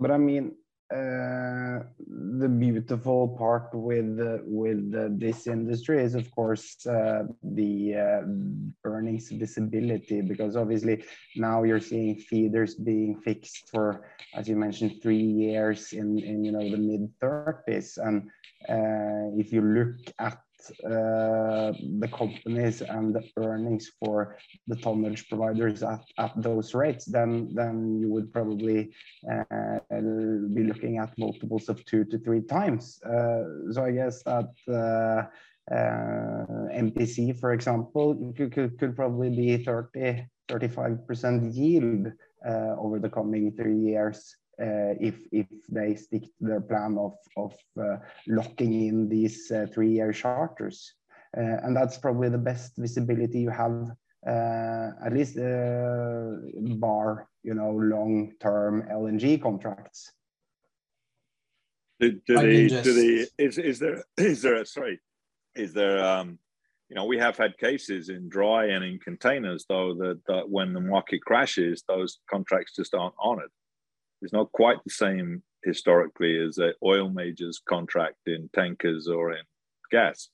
But 0.00 0.10
I 0.10 0.18
mean, 0.18 0.56
uh, 0.92 1.84
the 2.40 2.48
beautiful 2.48 3.28
part 3.38 3.70
with 3.72 4.18
with 4.44 4.92
uh, 4.94 5.08
this 5.12 5.46
industry 5.46 6.02
is, 6.02 6.16
of 6.16 6.28
course, 6.32 6.84
uh, 6.86 7.22
the 7.42 7.94
uh, 7.94 8.22
earnings 8.84 9.30
visibility, 9.30 10.22
because 10.22 10.56
obviously 10.56 11.04
now 11.36 11.62
you're 11.62 11.80
seeing 11.80 12.16
feeders 12.16 12.74
being 12.74 13.16
fixed 13.20 13.70
for, 13.70 14.04
as 14.34 14.48
you 14.48 14.56
mentioned, 14.56 15.00
three 15.00 15.22
years 15.22 15.92
in 15.92 16.18
in 16.18 16.44
you 16.44 16.50
know 16.50 16.68
the 16.68 16.76
mid 16.76 17.08
30s, 17.22 17.96
and 17.96 18.28
uh, 18.68 19.30
if 19.38 19.52
you 19.52 19.62
look 19.62 19.96
at 20.18 20.36
the 20.82 22.08
companies 22.12 22.82
and 22.82 23.14
the 23.14 23.22
earnings 23.36 23.90
for 23.98 24.36
the 24.66 24.76
tonnage 24.76 25.28
providers 25.28 25.82
at, 25.82 26.04
at 26.18 26.32
those 26.36 26.74
rates, 26.74 27.04
then 27.04 27.50
then 27.54 27.98
you 28.00 28.08
would 28.10 28.32
probably 28.32 28.92
uh, 29.30 29.78
be 30.54 30.64
looking 30.64 30.98
at 30.98 31.16
multiples 31.18 31.68
of 31.68 31.84
two 31.84 32.04
to 32.04 32.18
three 32.18 32.42
times. 32.42 33.00
Uh, 33.02 33.72
so 33.72 33.84
I 33.84 33.92
guess 33.92 34.22
that 34.24 34.50
uh, 34.68 35.26
uh, 35.70 36.44
MPC, 36.74 37.38
for 37.38 37.52
example, 37.52 38.32
could, 38.36 38.52
could, 38.52 38.78
could 38.78 38.96
probably 38.96 39.30
be 39.30 39.62
30, 39.62 40.26
35% 40.48 41.54
yield 41.54 42.12
uh, 42.46 42.74
over 42.78 42.98
the 42.98 43.08
coming 43.08 43.52
three 43.52 43.78
years. 43.78 44.36
Uh, 44.62 44.94
if 45.00 45.16
if 45.32 45.48
they 45.68 45.96
stick 45.96 46.22
to 46.22 46.44
their 46.46 46.60
plan 46.60 46.96
of 46.96 47.14
of 47.36 47.52
uh, 47.80 47.96
locking 48.28 48.72
in 48.86 49.08
these 49.08 49.50
uh, 49.50 49.66
three-year 49.74 50.12
charters, 50.12 50.94
and 51.34 51.74
that's 51.74 51.98
probably 51.98 52.28
the 52.28 52.38
best 52.38 52.76
visibility 52.76 53.40
you 53.40 53.50
have, 53.50 53.90
at 54.24 55.12
least 55.12 55.36
bar 56.78 57.26
you 57.42 57.54
know 57.54 57.70
long-term 57.70 58.86
LNG 58.88 59.42
contracts. 59.42 60.12
Do, 62.02 62.20
do 62.26 62.36
they, 62.38 62.66
just... 62.66 62.84
do 62.84 62.94
they, 62.94 63.44
is, 63.44 63.58
is 63.58 63.78
there, 63.78 64.04
is 64.16 64.42
there, 64.42 64.56
a, 64.56 64.66
sorry, 64.66 65.00
is 65.54 65.72
there, 65.72 66.04
um, 66.04 66.38
you 66.88 66.96
know, 66.96 67.04
we 67.04 67.18
have 67.18 67.36
had 67.36 67.56
cases 67.58 68.08
in 68.08 68.28
dry 68.28 68.66
and 68.66 68.84
in 68.84 68.98
containers, 68.98 69.64
though, 69.68 69.94
that, 69.94 70.20
that 70.26 70.48
when 70.48 70.72
the 70.72 70.80
market 70.80 71.22
crashes, 71.22 71.84
those 71.86 72.18
contracts 72.28 72.74
just 72.74 72.94
aren't 72.94 73.14
honored. 73.20 73.50
It's 74.22 74.32
not 74.32 74.52
quite 74.52 74.82
the 74.84 74.90
same 74.90 75.42
historically 75.64 76.38
as 76.38 76.58
oil 76.84 77.10
majors 77.10 77.60
contract 77.68 78.16
in 78.26 78.48
tankers 78.54 79.08
or 79.08 79.32
in 79.32 79.42
gas. 79.90 80.28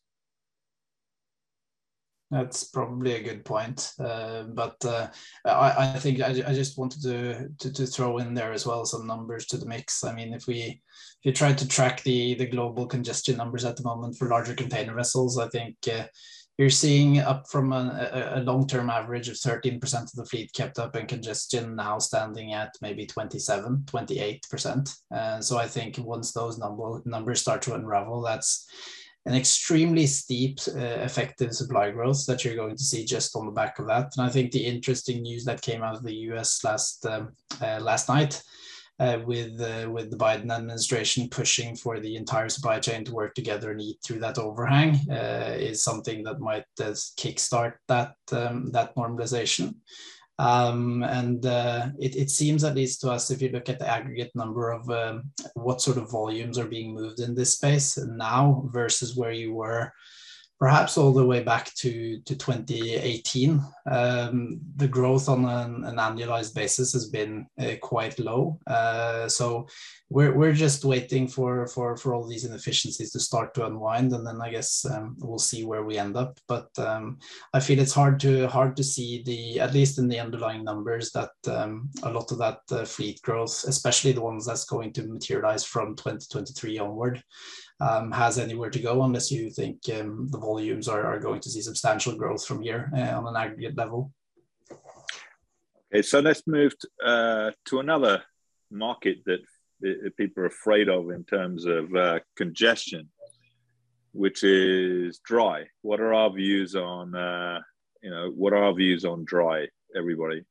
That's 2.30 2.64
probably 2.64 3.14
a 3.14 3.22
good 3.22 3.42
point, 3.42 3.94
uh, 3.98 4.42
but 4.42 4.76
uh, 4.84 5.08
I, 5.46 5.94
I, 5.94 5.98
think 5.98 6.20
I, 6.20 6.28
I, 6.46 6.52
just 6.52 6.76
wanted 6.76 7.02
to, 7.04 7.48
to, 7.58 7.72
to 7.72 7.86
throw 7.86 8.18
in 8.18 8.34
there 8.34 8.52
as 8.52 8.66
well 8.66 8.84
some 8.84 9.06
numbers 9.06 9.46
to 9.46 9.56
the 9.56 9.64
mix. 9.64 10.04
I 10.04 10.14
mean, 10.14 10.34
if 10.34 10.46
we 10.46 10.58
if 10.60 10.80
you 11.22 11.32
try 11.32 11.54
to 11.54 11.66
track 11.66 12.02
the 12.02 12.34
the 12.34 12.46
global 12.46 12.86
congestion 12.86 13.38
numbers 13.38 13.64
at 13.64 13.78
the 13.78 13.82
moment 13.82 14.18
for 14.18 14.28
larger 14.28 14.52
container 14.52 14.94
vessels, 14.94 15.38
I 15.38 15.48
think 15.48 15.76
uh, 15.90 16.04
you're 16.58 16.68
seeing 16.68 17.20
up 17.20 17.48
from 17.48 17.72
a, 17.72 18.32
a 18.34 18.40
long-term 18.40 18.90
average 18.90 19.28
of 19.28 19.36
13% 19.36 20.02
of 20.02 20.12
the 20.12 20.24
fleet 20.24 20.52
kept 20.52 20.78
up 20.78 20.96
in 20.96 21.06
congestion 21.06 21.76
now 21.76 21.98
standing 21.98 22.52
at 22.52 22.74
maybe 22.82 23.06
27 23.06 23.84
28% 23.86 24.98
uh, 25.14 25.40
so 25.40 25.56
i 25.56 25.66
think 25.66 25.96
once 25.98 26.32
those 26.32 26.58
number, 26.58 27.00
numbers 27.04 27.40
start 27.40 27.62
to 27.62 27.74
unravel 27.74 28.20
that's 28.20 28.66
an 29.26 29.34
extremely 29.34 30.06
steep 30.06 30.58
uh, 30.68 30.78
effective 30.78 31.52
supply 31.52 31.90
growth 31.90 32.24
that 32.26 32.44
you're 32.44 32.56
going 32.56 32.76
to 32.76 32.82
see 32.82 33.04
just 33.04 33.36
on 33.36 33.44
the 33.44 33.52
back 33.52 33.78
of 33.78 33.86
that. 33.86 34.10
And 34.16 34.26
i 34.26 34.30
think 34.30 34.52
the 34.52 34.64
interesting 34.64 35.22
news 35.22 35.44
that 35.44 35.60
came 35.60 35.82
out 35.82 35.96
of 35.96 36.04
the 36.04 36.14
us 36.14 36.64
last 36.64 37.04
um, 37.04 37.32
uh, 37.60 37.78
last 37.80 38.08
night 38.08 38.42
uh, 39.00 39.18
with 39.24 39.60
uh, 39.60 39.88
with 39.90 40.10
the 40.10 40.16
Biden 40.16 40.50
administration 40.50 41.28
pushing 41.28 41.76
for 41.76 42.00
the 42.00 42.16
entire 42.16 42.48
supply 42.48 42.80
chain 42.80 43.04
to 43.04 43.12
work 43.12 43.34
together 43.34 43.70
and 43.70 43.80
eat 43.80 43.98
through 44.02 44.18
that 44.20 44.38
overhang 44.38 44.96
uh, 45.10 45.54
is 45.56 45.82
something 45.82 46.22
that 46.24 46.40
might 46.40 46.64
uh, 46.80 46.94
kickstart 47.16 47.74
that 47.86 48.14
um, 48.32 48.70
that 48.72 48.94
normalization. 48.96 49.74
Um, 50.40 51.02
and 51.02 51.44
uh, 51.46 51.88
it, 51.98 52.14
it 52.14 52.30
seems 52.30 52.62
at 52.62 52.76
least 52.76 53.00
to 53.00 53.10
us, 53.10 53.30
if 53.30 53.42
you 53.42 53.48
look 53.48 53.68
at 53.68 53.80
the 53.80 53.88
aggregate 53.88 54.30
number 54.36 54.70
of 54.70 54.88
um, 54.88 55.30
what 55.54 55.82
sort 55.82 55.96
of 55.96 56.10
volumes 56.10 56.58
are 56.58 56.68
being 56.68 56.94
moved 56.94 57.18
in 57.18 57.34
this 57.34 57.54
space 57.54 57.98
now 57.98 58.68
versus 58.72 59.16
where 59.16 59.32
you 59.32 59.52
were 59.52 59.92
perhaps 60.58 60.98
all 60.98 61.12
the 61.12 61.24
way 61.24 61.42
back 61.42 61.72
to, 61.74 62.20
to 62.20 62.36
2018. 62.36 63.62
Um, 63.90 64.60
the 64.76 64.88
growth 64.88 65.28
on 65.28 65.44
an, 65.44 65.84
an, 65.84 65.96
annualized 65.96 66.54
basis 66.54 66.92
has 66.92 67.08
been 67.08 67.46
uh, 67.58 67.76
quite 67.80 68.18
low. 68.18 68.58
Uh, 68.66 69.28
so 69.28 69.66
we're, 70.10 70.34
we're 70.34 70.52
just 70.52 70.84
waiting 70.84 71.26
for, 71.28 71.66
all 72.14 72.26
these 72.26 72.44
inefficiencies 72.44 73.12
to 73.12 73.20
start 73.20 73.54
to 73.54 73.66
unwind. 73.66 74.12
And 74.12 74.26
then 74.26 74.40
I 74.42 74.50
guess 74.50 74.84
um, 74.84 75.16
we'll 75.18 75.38
see 75.38 75.64
where 75.64 75.84
we 75.84 75.98
end 75.98 76.16
up. 76.16 76.38
But 76.48 76.68
um, 76.78 77.18
I 77.54 77.60
feel 77.60 77.78
it's 77.78 77.94
hard 77.94 78.20
to 78.20 78.46
hard 78.48 78.76
to 78.76 78.84
see 78.84 79.22
the, 79.24 79.60
at 79.60 79.74
least 79.74 79.98
in 79.98 80.08
the 80.08 80.20
underlying 80.20 80.64
numbers, 80.64 81.10
that 81.12 81.30
a 81.46 82.10
lot 82.10 82.30
of 82.32 82.38
that 82.38 82.60
uh, 82.70 82.84
fleet 82.84 83.20
growth, 83.22 83.64
especially 83.66 84.12
the 84.12 84.20
ones 84.20 84.46
that's 84.46 84.64
going 84.64 84.92
to 84.94 85.06
materialize 85.06 85.64
from 85.64 85.96
2023 85.96 86.78
onward, 86.78 87.22
has 87.80 88.38
anywhere 88.38 88.70
to 88.70 88.80
go 88.80 89.02
unless 89.02 89.30
you 89.30 89.50
think 89.50 89.82
the 89.82 90.38
volumes 90.40 90.88
are, 90.88 91.18
going 91.18 91.40
to 91.40 91.50
see 91.50 91.60
substantial 91.60 92.16
growth 92.16 92.44
from 92.46 92.62
here 92.62 92.90
on 92.94 93.26
an 93.26 93.36
aggregate 93.36 93.76
level. 93.82 94.12
Okay, 95.90 96.02
so 96.02 96.20
let's 96.20 96.42
move 96.46 96.72
to, 96.78 96.88
uh, 97.12 97.50
to 97.68 97.80
another 97.80 98.22
market 98.70 99.18
that 99.24 99.40
people 100.16 100.42
are 100.42 100.46
afraid 100.46 100.88
of 100.88 101.10
in 101.10 101.24
terms 101.24 101.64
of 101.64 101.94
uh, 101.94 102.18
congestion, 102.36 103.08
which 104.12 104.42
is 104.44 105.20
dry. 105.24 105.64
What 105.82 106.00
are 106.00 106.12
our 106.12 106.30
views 106.30 106.74
on, 106.74 107.14
uh, 107.14 107.60
you 108.02 108.10
know, 108.10 108.30
what 108.36 108.52
are 108.52 108.64
our 108.64 108.74
views 108.74 109.04
on 109.04 109.24
dry, 109.24 109.68
everybody? 109.96 110.42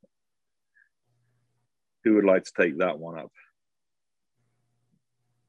Who 2.03 2.15
would 2.15 2.25
like 2.25 2.45
to 2.45 2.53
take 2.61 2.77
that 2.79 2.97
one 2.97 3.19
up? 3.19 3.31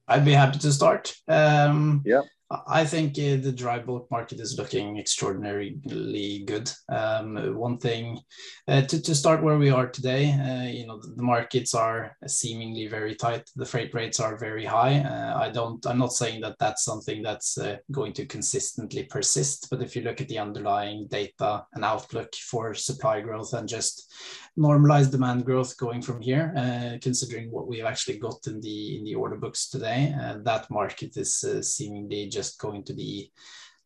I'd 0.06 0.24
be 0.24 0.32
happy 0.32 0.58
to 0.58 0.72
start. 0.72 1.14
Um, 1.28 2.02
yeah. 2.04 2.22
I 2.50 2.86
think 2.86 3.18
uh, 3.18 3.36
the 3.36 3.52
dry 3.52 3.78
bulk 3.78 4.10
market 4.10 4.40
is 4.40 4.56
looking 4.56 4.98
extraordinarily 4.98 6.44
good. 6.46 6.70
Um, 6.88 7.36
one 7.54 7.76
thing 7.76 8.20
uh, 8.66 8.82
to, 8.82 9.02
to 9.02 9.14
start 9.14 9.42
where 9.42 9.58
we 9.58 9.68
are 9.68 9.86
today, 9.86 10.32
uh, 10.32 10.66
you 10.66 10.86
know, 10.86 10.98
the, 10.98 11.22
markets 11.22 11.74
are 11.74 12.16
seemingly 12.26 12.86
very 12.86 13.14
tight. 13.14 13.50
The 13.56 13.66
freight 13.66 13.92
rates 13.92 14.18
are 14.18 14.38
very 14.38 14.64
high. 14.64 15.00
Uh, 15.00 15.38
I 15.38 15.50
don't, 15.50 15.84
I'm 15.86 15.98
not 15.98 16.14
saying 16.14 16.40
that 16.40 16.56
that's 16.58 16.84
something 16.84 17.22
that's 17.22 17.58
uh, 17.58 17.76
going 17.92 18.14
to 18.14 18.24
consistently 18.24 19.04
persist, 19.04 19.68
but 19.70 19.82
if 19.82 19.94
you 19.94 20.00
look 20.00 20.22
at 20.22 20.28
the 20.28 20.38
underlying 20.38 21.06
data 21.08 21.66
and 21.74 21.84
outlook 21.84 22.34
for 22.34 22.72
supply 22.72 23.20
growth 23.20 23.52
and 23.52 23.68
just 23.68 24.10
normalized 24.58 25.12
demand 25.12 25.44
growth 25.44 25.76
going 25.76 26.02
from 26.02 26.20
here, 26.20 26.52
uh, 26.56 26.98
considering 27.00 27.50
what 27.50 27.68
we've 27.68 27.84
actually 27.84 28.18
got 28.18 28.46
in 28.46 28.60
the 28.60 28.96
in 28.98 29.04
the 29.04 29.14
order 29.14 29.36
books 29.36 29.70
today, 29.70 30.14
that 30.44 30.70
market 30.70 31.16
is 31.16 31.44
seemingly 31.62 32.28
just 32.28 32.58
going 32.58 32.82
to 32.84 32.92
be 32.92 33.32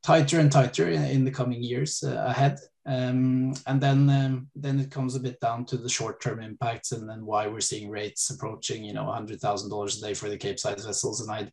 tighter 0.03 0.41
and 0.41 0.51
tighter 0.51 0.89
in, 0.91 1.25
the 1.25 1.31
coming 1.31 1.63
years 1.63 2.03
uh, 2.03 2.25
ahead. 2.27 2.59
Um, 2.85 3.55
and 3.67 3.81
then 3.81 4.11
um, 4.11 4.49
then 4.57 4.81
it 4.81 4.91
comes 4.91 5.15
a 5.15 5.21
bit 5.21 5.39
down 5.41 5.65
to 5.67 5.77
the 5.77 5.89
short-term 5.89 6.41
impacts 6.41 6.91
and 6.93 7.09
then 7.09 7.25
why 7.25 7.47
we're 7.47 7.61
seeing 7.61 7.89
rates 7.89 8.31
approaching 8.31 8.83
you 8.83 8.93
know 8.93 9.05
$100,000 9.05 9.99
a 9.99 10.01
day 10.01 10.15
for 10.15 10.29
the 10.29 10.39
Capesize 10.39 10.85
vessels. 10.85 11.21
And 11.21 11.31
I'd 11.31 11.53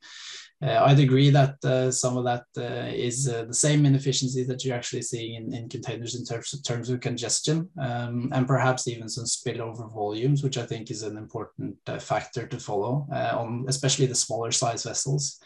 uh, 0.62 0.84
I'd 0.86 1.00
agree 1.00 1.30
that 1.30 1.56
uh, 1.64 1.90
some 1.90 2.18
of 2.18 2.26
that 2.26 2.44
uh, 2.58 2.92
is 2.92 3.30
uh, 3.30 3.46
the 3.46 3.54
same 3.54 3.86
inefficiency 3.86 4.44
that 4.44 4.66
you're 4.66 4.76
actually 4.76 5.04
seeing 5.04 5.36
in, 5.36 5.54
in 5.54 5.70
containers 5.70 6.16
in 6.16 6.26
terms 6.26 6.54
of, 6.54 6.64
terms 6.64 6.90
of 6.90 7.00
congestion 7.00 7.70
um, 7.80 8.30
and 8.34 8.46
perhaps 8.46 8.88
even 8.88 9.08
some 9.08 9.24
spillover 9.24 9.90
volumes, 9.94 10.44
which 10.44 10.58
I 10.58 10.66
think 10.66 10.92
is 10.92 11.04
an 11.04 11.16
important 11.16 11.78
uh, 11.88 11.98
factor 11.98 12.46
to 12.46 12.60
follow 12.60 13.08
uh, 13.14 13.38
on 13.38 13.66
especially 13.70 14.08
the 14.08 14.16
smaller 14.16 14.52
size 14.52 14.84
vessels. 14.84 15.40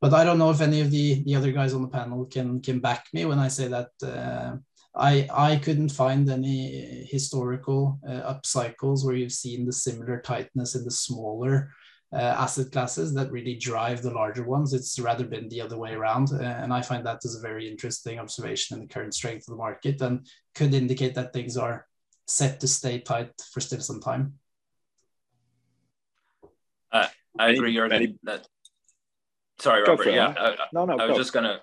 But 0.00 0.14
I 0.14 0.24
don't 0.24 0.38
know 0.38 0.50
if 0.50 0.62
any 0.62 0.80
of 0.80 0.90
the, 0.90 1.22
the 1.24 1.34
other 1.34 1.52
guys 1.52 1.74
on 1.74 1.82
the 1.82 1.88
panel 1.88 2.24
can 2.24 2.62
can 2.62 2.80
back 2.80 3.06
me 3.12 3.26
when 3.26 3.38
I 3.38 3.48
say 3.48 3.68
that 3.68 4.62
I 4.96 5.28
I 5.32 5.56
couldn't 5.56 5.90
find 5.90 6.28
any 6.30 7.06
historical 7.10 7.98
up 8.06 8.46
cycles 8.46 9.04
where 9.04 9.16
you've 9.16 9.32
seen 9.32 9.66
the 9.66 9.72
similar 9.72 10.20
tightness 10.20 10.74
in 10.74 10.84
the 10.84 10.90
smaller 10.90 11.72
uh, 12.14 12.16
asset 12.16 12.70
classes 12.70 13.12
that 13.12 13.32
really 13.32 13.56
drive 13.56 14.00
the 14.00 14.10
larger 14.10 14.44
ones. 14.44 14.72
It's 14.72 14.98
rather 15.00 15.24
been 15.24 15.48
the 15.48 15.60
other 15.60 15.76
way 15.76 15.94
around. 15.94 16.30
Uh, 16.32 16.42
and 16.42 16.72
I 16.72 16.80
find 16.80 17.04
that 17.06 17.24
as 17.24 17.34
a 17.34 17.40
very 17.40 17.68
interesting 17.68 18.20
observation 18.20 18.76
in 18.76 18.82
the 18.82 18.92
current 18.92 19.14
strength 19.14 19.48
of 19.48 19.52
the 19.52 19.56
market 19.56 20.00
and 20.00 20.24
could 20.54 20.74
indicate 20.74 21.14
that 21.16 21.32
things 21.32 21.56
are 21.56 21.86
set 22.26 22.60
to 22.60 22.68
stay 22.68 23.00
tight 23.00 23.32
for 23.52 23.60
still 23.60 23.80
some 23.80 24.00
time. 24.00 24.34
Uh, 26.92 27.08
I 27.36 27.50
agree, 27.50 27.74
Jürgen. 27.74 28.16
That, 28.22 28.46
sorry, 29.58 29.82
Robert. 29.82 30.06
Yeah, 30.12 30.34
I, 30.38 30.56
no, 30.72 30.84
no, 30.84 30.96
I 30.96 31.06
was 31.06 31.14
go. 31.14 31.18
just 31.18 31.32
gonna. 31.32 31.60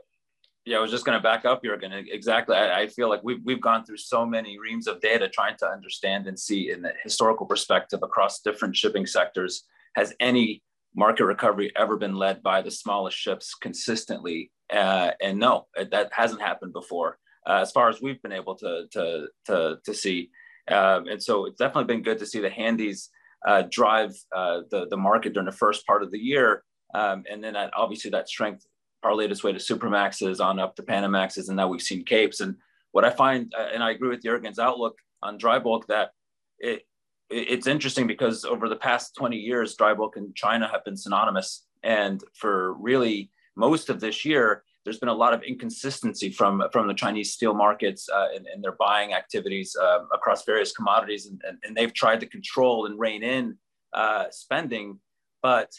Yeah, 0.66 0.78
I 0.78 0.82
was 0.82 0.92
just 0.92 1.06
going 1.06 1.18
to 1.18 1.24
back 1.24 1.44
up, 1.44 1.64
Jürgen. 1.64 2.06
Exactly. 2.12 2.56
I, 2.56 2.82
I, 2.82 2.88
feel 2.88 3.10
like 3.10 3.22
we've, 3.24 3.40
we've 3.44 3.62
gone 3.62 3.84
through 3.84 3.98
so 3.98 4.28
many 4.28 4.60
reams 4.60 4.86
of 4.88 5.02
data 5.02 5.28
trying 5.28 5.58
to 5.58 5.68
understand 5.68 6.28
and 6.28 6.38
see 6.38 6.70
in 6.70 6.84
the 6.84 6.94
historical 7.04 7.48
perspective 7.48 8.02
across 8.04 8.42
different 8.42 8.76
shipping 8.76 9.08
sectors 9.08 9.64
has 9.96 10.14
any 10.20 10.62
market 10.96 11.26
recovery 11.26 11.72
ever 11.76 11.98
been 11.98 12.16
led 12.16 12.44
by 12.44 12.62
the 12.62 12.70
smallest 12.70 13.18
ships 13.18 13.56
consistently? 13.56 14.52
Uh, 14.72 15.12
and 15.20 15.40
no, 15.40 15.66
that 15.76 16.12
hasn't 16.14 16.42
happened 16.42 16.74
before, 16.74 17.18
uh, 17.48 17.60
as 17.62 17.72
far 17.72 17.90
as 17.90 18.02
we've 18.02 18.22
been 18.22 18.32
able 18.32 18.56
to 18.56 18.86
to 18.92 19.28
to, 19.46 19.78
to 19.84 19.94
see. 19.94 20.30
Um, 20.70 21.08
and 21.08 21.22
so 21.22 21.46
it's 21.46 21.58
definitely 21.58 21.94
been 21.94 22.04
good 22.04 22.20
to 22.20 22.26
see 22.26 22.40
the 22.40 22.50
handies 22.50 23.10
uh, 23.46 23.64
drive 23.70 24.16
uh, 24.34 24.62
the 24.70 24.88
the 24.90 24.98
market 24.98 25.34
during 25.34 25.48
the 25.48 25.52
first 25.52 25.86
part 25.86 26.04
of 26.04 26.12
the 26.12 26.20
year, 26.20 26.64
um, 26.94 27.24
and 27.30 27.44
then 27.44 27.54
that, 27.54 27.72
obviously 27.76 28.12
that 28.12 28.30
strength 28.30 28.66
our 29.04 29.16
latest 29.16 29.44
way 29.44 29.52
to 29.52 29.60
Supramaxes 29.60 30.44
on 30.44 30.60
up 30.60 30.76
to 30.76 30.84
Panamaxes, 30.84 31.48
and 31.48 31.58
now 31.58 31.68
we've 31.68 31.82
seen 31.82 32.06
Capes. 32.06 32.40
And 32.40 32.56
what 32.92 33.06
I 33.06 33.10
find, 33.10 33.54
uh, 33.58 33.68
and 33.74 33.84
I 33.84 33.92
agree 33.92 34.10
with 34.10 34.24
Jürgen's 34.24 34.60
outlook 34.60 34.98
on 35.24 35.38
dry 35.38 35.60
bulk, 35.60 35.88
that 35.88 36.12
it, 36.60 36.86
it's 37.30 37.68
interesting 37.68 38.08
because 38.08 38.46
over 38.46 38.70
the 38.70 38.76
past 38.76 39.16
20 39.16 39.38
years, 39.38 39.76
dry 39.76 39.94
bulk 39.94 40.18
and 40.18 40.36
China 40.36 40.68
have 40.68 40.84
been 40.84 40.98
synonymous. 40.98 41.66
And 41.84 42.24
for 42.34 42.74
really 42.74 43.32
most 43.56 43.90
of 43.90 44.00
this 44.00 44.26
year, 44.26 44.64
there's 44.84 45.00
been 45.00 45.10
a 45.10 45.14
lot 45.14 45.34
of 45.34 45.44
inconsistency 45.44 46.32
from, 46.32 46.64
from 46.72 46.88
the 46.88 46.94
Chinese 46.94 47.32
steel 47.32 47.54
markets 47.54 48.10
uh, 48.10 48.28
in, 48.36 48.46
in, 48.54 48.62
their 48.62 48.72
buying 48.74 49.14
activities 49.14 49.76
uh, 49.80 50.00
across 50.12 50.44
various 50.44 50.72
commodities. 50.72 51.28
And, 51.28 51.42
and, 51.48 51.58
and, 51.64 51.78
they've 51.78 51.94
tried 51.94 52.20
to 52.22 52.26
control 52.26 52.88
and 52.88 53.00
rein 53.00 53.22
in 53.22 53.58
uh, 53.94 54.26
spending. 54.32 55.00
But 55.44 55.72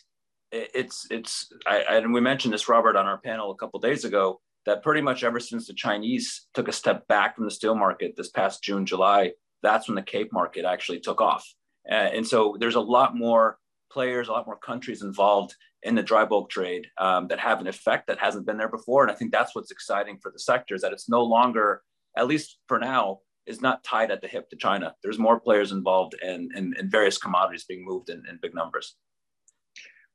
it's, 0.52 1.06
it's 1.10 1.52
I, 1.66 1.84
and 1.88 2.12
we 2.12 2.20
mentioned 2.20 2.54
this, 2.54 2.68
Robert, 2.68 2.96
on 2.96 3.06
our 3.06 3.18
panel 3.18 3.50
a 3.50 3.56
couple 3.56 3.80
days 3.80 4.04
ago, 4.04 4.40
that 4.66 4.82
pretty 4.82 5.00
much 5.00 5.24
ever 5.24 5.40
since 5.40 5.66
the 5.66 5.74
Chinese 5.74 6.46
took 6.54 6.68
a 6.68 6.72
step 6.72 7.06
back 7.08 7.34
from 7.36 7.44
the 7.44 7.50
steel 7.50 7.74
market 7.74 8.14
this 8.16 8.30
past 8.30 8.62
June, 8.62 8.86
July, 8.86 9.32
that's 9.62 9.88
when 9.88 9.96
the 9.96 10.02
Cape 10.02 10.32
market 10.32 10.64
actually 10.64 11.00
took 11.00 11.20
off. 11.20 11.46
Uh, 11.90 11.94
and 11.94 12.26
so 12.26 12.56
there's 12.60 12.76
a 12.76 12.80
lot 12.80 13.16
more 13.16 13.58
players, 13.90 14.28
a 14.28 14.32
lot 14.32 14.46
more 14.46 14.58
countries 14.58 15.02
involved 15.02 15.54
in 15.82 15.94
the 15.94 16.02
dry 16.02 16.24
bulk 16.24 16.48
trade 16.48 16.86
um, 16.98 17.26
that 17.28 17.40
have 17.40 17.60
an 17.60 17.66
effect 17.66 18.06
that 18.06 18.18
hasn't 18.18 18.46
been 18.46 18.56
there 18.56 18.68
before. 18.68 19.02
And 19.02 19.10
I 19.10 19.14
think 19.14 19.32
that's 19.32 19.54
what's 19.54 19.70
exciting 19.70 20.18
for 20.22 20.30
the 20.30 20.38
sector 20.38 20.74
is 20.74 20.82
that 20.82 20.92
it's 20.92 21.08
no 21.08 21.22
longer, 21.22 21.82
at 22.16 22.28
least 22.28 22.58
for 22.68 22.78
now, 22.78 23.18
is 23.46 23.60
not 23.60 23.82
tied 23.82 24.12
at 24.12 24.20
the 24.20 24.28
hip 24.28 24.48
to 24.50 24.56
China. 24.56 24.94
There's 25.02 25.18
more 25.18 25.40
players 25.40 25.72
involved 25.72 26.14
and 26.22 26.52
in, 26.56 26.74
various 26.88 27.18
commodities 27.18 27.64
being 27.64 27.84
moved 27.84 28.08
in, 28.08 28.22
in 28.28 28.38
big 28.40 28.54
numbers. 28.54 28.96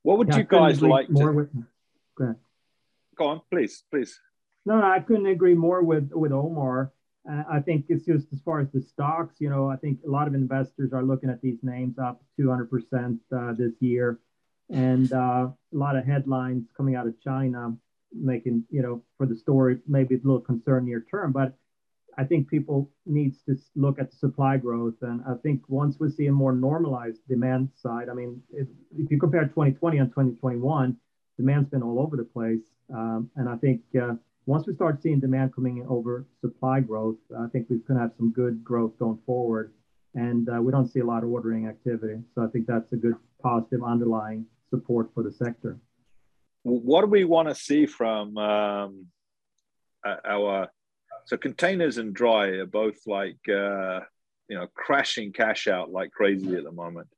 What 0.04 0.18
would 0.20 0.30
yeah, 0.30 0.38
you 0.38 0.44
guys 0.44 0.82
like 0.82 1.10
more 1.10 1.32
to... 1.32 1.38
With... 1.38 1.54
Go, 2.18 2.24
ahead. 2.24 2.36
Go 3.18 3.28
on, 3.28 3.42
please, 3.52 3.84
please. 3.92 4.20
No, 4.66 4.80
no, 4.80 4.86
I 4.86 5.00
couldn't 5.00 5.28
agree 5.28 5.56
more 5.56 5.82
with, 5.84 6.12
with 6.12 6.32
Omar. 6.32 6.92
Uh, 7.30 7.44
I 7.50 7.60
think 7.60 7.86
it's 7.90 8.06
just 8.06 8.28
as 8.32 8.42
far 8.42 8.60
as 8.60 8.72
the 8.72 8.82
stocks, 8.82 9.36
you 9.40 9.50
know, 9.50 9.70
I 9.70 9.76
think 9.76 10.00
a 10.06 10.10
lot 10.10 10.28
of 10.28 10.34
investors 10.34 10.94
are 10.94 11.04
looking 11.04 11.30
at 11.30 11.42
these 11.42 11.60
names 11.62 11.98
up 12.00 12.24
200% 12.40 13.20
uh, 13.36 13.54
this 13.54 13.74
year. 13.80 14.20
And 14.70 15.12
uh, 15.12 15.50
a 15.50 15.54
lot 15.72 15.96
of 15.96 16.06
headlines 16.06 16.68
coming 16.76 16.96
out 16.96 17.08
of 17.08 17.20
China 17.22 17.76
making, 18.14 18.64
you 18.70 18.82
know, 18.82 19.04
for 19.18 19.26
the 19.26 19.36
story, 19.36 19.80
maybe 19.88 20.16
a 20.16 20.18
little 20.20 20.40
concern 20.40 20.86
near 20.86 21.06
term. 21.10 21.32
But 21.32 21.54
I 22.18 22.24
think 22.24 22.50
people 22.50 22.90
needs 23.06 23.38
to 23.48 23.56
look 23.76 24.00
at 24.00 24.10
the 24.10 24.18
supply 24.18 24.58
growth. 24.58 24.96
And 25.02 25.22
I 25.28 25.36
think 25.44 25.62
once 25.68 25.98
we 26.00 26.10
see 26.10 26.26
a 26.28 26.32
more 26.32 26.52
normalized 26.52 27.20
demand 27.30 27.70
side, 27.76 28.10
I 28.10 28.14
mean, 28.14 28.42
if, 28.52 28.68
if 28.98 29.12
you 29.12 29.20
compare 29.20 29.44
2020 29.44 29.98
and 30.00 30.10
2021, 30.10 30.98
demand's 31.38 31.70
been 31.70 31.84
all 31.84 32.00
over 32.00 32.18
the 32.18 32.24
place. 32.24 32.66
Um, 32.92 33.30
and 33.36 33.48
I 33.48 33.56
think 33.58 33.82
uh, 34.02 34.16
once 34.48 34.66
we 34.66 34.74
start 34.74 35.04
seeing 35.04 35.20
demand 35.20 35.54
coming 35.54 35.78
in 35.78 35.88
over 35.88 36.26
supply 36.42 36.80
growth, 36.80 37.18
I 37.38 37.48
think 37.50 37.68
we 37.70 37.80
can 37.86 37.98
have 38.00 38.12
some 38.18 38.32
good 38.32 38.64
growth 38.64 38.98
going 38.98 39.20
forward. 39.26 39.74
And 40.16 40.50
uh, 40.50 40.60
we 40.60 40.72
don't 40.72 40.88
see 40.88 41.02
a 41.02 41.06
lot 41.06 41.24
of 41.24 41.30
ordering 41.30 41.68
activity. 41.68 42.20
So 42.34 42.44
I 42.44 42.48
think 42.48 42.66
that's 42.66 42.92
a 42.94 42.96
good 42.96 43.16
positive 43.44 43.84
underlying 43.84 44.48
support 44.72 45.12
for 45.14 45.22
the 45.22 45.32
sector. 45.32 45.78
What 46.64 47.02
do 47.02 47.08
we 47.08 47.26
want 47.26 47.48
to 47.50 47.56
see 47.56 47.86
from 47.86 48.38
um, 48.38 49.06
our 50.04 50.68
so 51.28 51.36
containers 51.36 51.98
and 51.98 52.14
dry 52.14 52.48
are 52.48 52.66
both 52.66 53.06
like 53.06 53.38
uh, 53.50 54.00
you 54.48 54.58
know 54.58 54.68
crashing 54.74 55.34
cash 55.34 55.68
out 55.68 55.92
like 55.92 56.12
crazy 56.12 56.56
at 56.56 56.64
the 56.64 56.72
moment. 56.72 57.10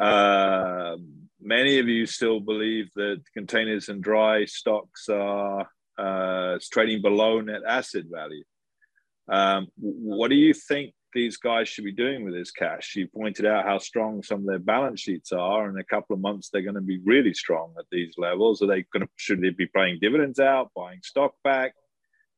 Uh, 0.00 0.96
many 1.38 1.78
of 1.78 1.86
you 1.86 2.06
still 2.06 2.40
believe 2.40 2.90
that 2.96 3.22
containers 3.34 3.90
and 3.90 4.02
dry 4.02 4.46
stocks 4.46 5.10
are 5.10 5.68
uh, 5.98 6.58
trading 6.72 7.02
below 7.02 7.42
net 7.42 7.60
asset 7.68 8.04
value. 8.10 8.42
Um, 9.30 9.68
what 9.76 10.28
do 10.28 10.36
you 10.36 10.54
think 10.54 10.94
these 11.12 11.36
guys 11.36 11.68
should 11.68 11.84
be 11.84 11.92
doing 11.92 12.24
with 12.24 12.32
this 12.32 12.50
cash? 12.50 12.96
You 12.96 13.06
pointed 13.06 13.44
out 13.44 13.66
how 13.66 13.76
strong 13.76 14.22
some 14.22 14.40
of 14.40 14.46
their 14.46 14.58
balance 14.58 15.00
sheets 15.00 15.30
are. 15.30 15.68
In 15.68 15.78
a 15.78 15.84
couple 15.84 16.14
of 16.14 16.22
months, 16.22 16.48
they're 16.48 16.62
going 16.62 16.74
to 16.76 16.80
be 16.80 17.00
really 17.04 17.34
strong 17.34 17.74
at 17.78 17.84
these 17.92 18.14
levels. 18.16 18.62
Are 18.62 18.66
they 18.66 18.86
going 18.94 19.02
to? 19.02 19.08
Should 19.16 19.42
they 19.42 19.50
be 19.50 19.66
paying 19.66 19.98
dividends 20.00 20.40
out, 20.40 20.70
buying 20.74 21.00
stock 21.02 21.34
back, 21.44 21.74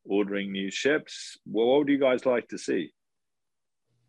ordering 0.05 0.53
new 0.53 0.71
ships? 0.71 1.39
Well, 1.47 1.67
what 1.67 1.79
would 1.81 1.89
you 1.89 1.99
guys 1.99 2.27
like 2.27 2.49
to 2.49 2.59
see? 2.59 2.93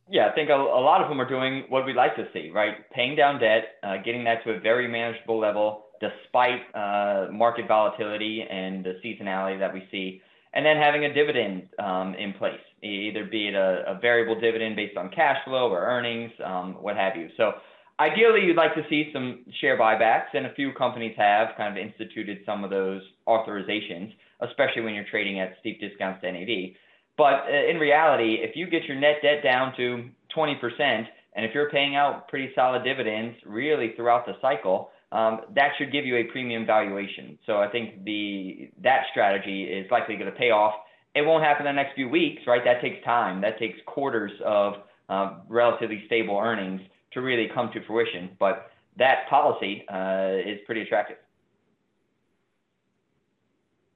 Yeah, 0.10 0.28
I 0.28 0.36
think 0.36 0.50
a, 0.50 0.56
a 0.56 0.84
lot 0.84 1.02
of 1.02 1.10
them 1.10 1.22
are 1.22 1.28
doing 1.28 1.64
what 1.70 1.86
we'd 1.86 1.96
like 1.96 2.16
to 2.18 2.28
see, 2.34 2.50
right? 2.54 2.90
Paying 2.92 3.16
down 3.16 3.40
debt, 3.40 3.76
uh, 3.84 3.98
getting 4.04 4.24
that 4.26 4.44
to 4.44 4.52
a 4.52 4.60
very 4.60 4.88
manageable 4.88 5.40
level, 5.40 5.86
despite 6.02 6.62
uh, 6.76 7.28
market 7.32 7.68
volatility 7.68 8.46
and 8.50 8.84
the 8.84 9.00
seasonality 9.04 9.58
that 9.60 9.74
we 9.74 9.88
see, 9.92 10.22
and 10.54 10.66
then 10.66 10.78
having 10.78 11.06
a 11.06 11.14
dividend 11.14 11.70
um, 11.80 12.14
in 12.16 12.34
place, 12.34 12.60
either 12.84 13.26
be 13.26 13.48
it 13.48 13.56
a, 13.56 13.84
a, 13.88 14.00
variable 14.00 14.40
dividend 14.40 14.76
based 14.76 14.98
on 14.98 15.10
cash 15.10 15.38
flow 15.46 15.70
or 15.70 15.80
earnings, 15.86 16.32
um, 16.46 16.74
what 16.82 16.96
have 16.96 17.16
you. 17.16 17.30
So 17.38 17.54
ideally, 18.00 18.42
you'd 18.46 18.58
like 18.58 18.76
to 18.76 18.84
see 18.90 19.10
some 19.14 19.46
share 19.62 19.80
buybacks, 19.80 20.34
and 20.34 20.46
a 20.46 20.54
few 20.54 20.74
companies 20.74 21.16
have 21.18 21.50
kind 21.58 21.76
of 21.76 21.84
instituted 21.84 22.40
some 22.46 22.64
of 22.64 22.70
those 22.70 23.02
authorizations, 23.28 24.14
especially 24.41 24.82
when 24.82 24.93
you're 24.93 25.06
trading 25.10 25.39
at 25.39 25.56
steep 25.60 25.80
discounts 25.80 26.22
to 26.22 26.32
NAV. 26.32 26.74
But 27.17 27.46
uh, 27.48 27.69
in 27.69 27.78
reality, 27.78 28.38
if 28.41 28.56
you 28.56 28.67
get 28.67 28.84
your 28.86 29.00
net 29.00 29.17
debt 29.22 29.43
down 29.43 29.76
to 29.78 30.10
20%, 30.36 31.06
and 31.36 31.46
if 31.46 31.54
you're 31.54 31.69
paying 31.69 31.96
out 31.96 32.28
pretty 32.28 32.52
solid 32.56 32.84
dividends 32.84 33.38
really 33.46 33.93
throughout 33.96 34.26
the 34.26 34.34
cycle, 34.41 34.91
um, 35.12 35.41
that 35.56 35.72
should 35.78 35.91
give 35.91 36.06
you 36.06 36.17
a 36.17 36.24
premium 36.26 36.65
valuation. 36.65 37.38
So 37.46 37.58
I 37.58 37.67
think 37.67 38.04
the 38.04 38.72
that 38.82 39.04
strategy 39.12 39.63
is 39.63 39.89
likely 39.91 40.15
going 40.15 40.32
to 40.32 40.38
pay 40.38 40.50
off. 40.50 40.74
It 41.15 41.22
won't 41.22 41.43
happen 41.43 41.67
in 41.67 41.76
the 41.76 41.82
next 41.82 41.93
few 41.96 42.10
weeks, 42.10 42.41
right? 42.48 42.62
That 42.65 42.82
takes 42.82 43.04
time. 43.06 43.39
That 43.41 43.60
takes 43.60 43.78
quarters 43.86 44.32
of 44.43 44.74
uh, 45.10 45.39
relatively 45.48 46.04
stable 46.08 46.38
earnings 46.38 46.82
to 47.12 47.22
really 47.22 47.48
come 47.54 47.69
to 47.74 47.86
fruition. 47.86 48.32
But 48.39 48.72
that 48.98 49.30
policy 49.30 49.86
uh, 49.91 50.50
is 50.50 50.60
pretty 50.65 50.82
attractive. 50.82 51.17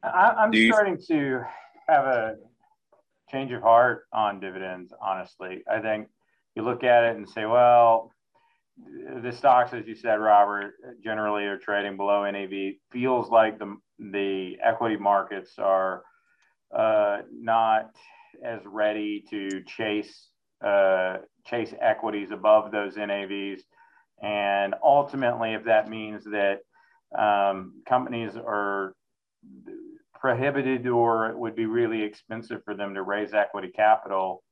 I, 0.03 0.43
am 0.43 0.53
starting 0.71 0.97
to 1.07 1.41
have 1.87 2.05
a 2.05 2.35
change 3.31 3.51
of 3.51 3.61
heart 3.61 4.05
on 4.13 4.39
dividends. 4.39 4.93
Honestly, 5.01 5.63
I 5.69 5.79
think 5.79 6.07
you 6.55 6.63
look 6.63 6.83
at 6.83 7.03
it 7.03 7.17
and 7.17 7.27
say, 7.27 7.45
well, 7.45 8.11
the 9.23 9.31
stocks, 9.31 9.73
as 9.73 9.87
you 9.87 9.95
said, 9.95 10.15
Robert, 10.15 10.73
generally 11.03 11.45
are 11.45 11.57
trading 11.57 11.97
below 11.97 12.29
NAV. 12.29 12.75
Feels 12.91 13.29
like 13.29 13.59
the 13.59 13.77
the 13.99 14.57
equity 14.63 14.97
markets 14.97 15.53
are 15.57 16.03
uh, 16.75 17.19
not 17.31 17.89
as 18.43 18.59
ready 18.65 19.23
to 19.31 19.63
chase 19.63 20.29
uh, 20.63 21.17
chase 21.45 21.73
equities 21.81 22.29
above 22.31 22.71
those 22.71 22.95
NAVs, 22.95 23.61
and 24.21 24.75
ultimately, 24.83 25.53
if 25.53 25.63
that 25.65 25.89
means 25.89 26.23
that 26.25 26.59
um, 27.17 27.81
companies 27.87 28.35
are 28.35 28.93
prohibited 30.27 30.85
or 30.87 31.29
it 31.29 31.37
would 31.37 31.55
be 31.55 31.65
really 31.65 32.03
expensive 32.03 32.61
for 32.65 32.75
them 32.75 32.93
to 32.93 33.01
raise 33.01 33.33
equity 33.33 33.71
capital, 33.73 34.43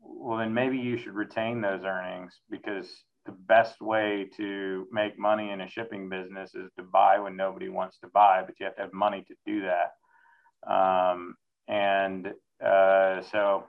well, 0.00 0.38
then 0.38 0.54
maybe 0.54 0.78
you 0.78 0.96
should 0.96 1.12
retain 1.12 1.60
those 1.60 1.82
earnings 1.84 2.40
because 2.48 2.88
the 3.26 3.32
best 3.32 3.82
way 3.82 4.30
to 4.34 4.86
make 4.90 5.18
money 5.18 5.50
in 5.50 5.60
a 5.60 5.68
shipping 5.68 6.08
business 6.08 6.54
is 6.54 6.70
to 6.78 6.82
buy 6.82 7.18
when 7.18 7.36
nobody 7.36 7.68
wants 7.68 7.98
to 7.98 8.06
buy, 8.14 8.42
but 8.46 8.54
you 8.58 8.64
have 8.64 8.74
to 8.76 8.80
have 8.80 8.94
money 8.94 9.22
to 9.28 9.34
do 9.44 9.60
that. 9.66 10.72
Um, 10.74 11.34
and 11.68 12.28
uh, 12.64 13.20
so 13.30 13.64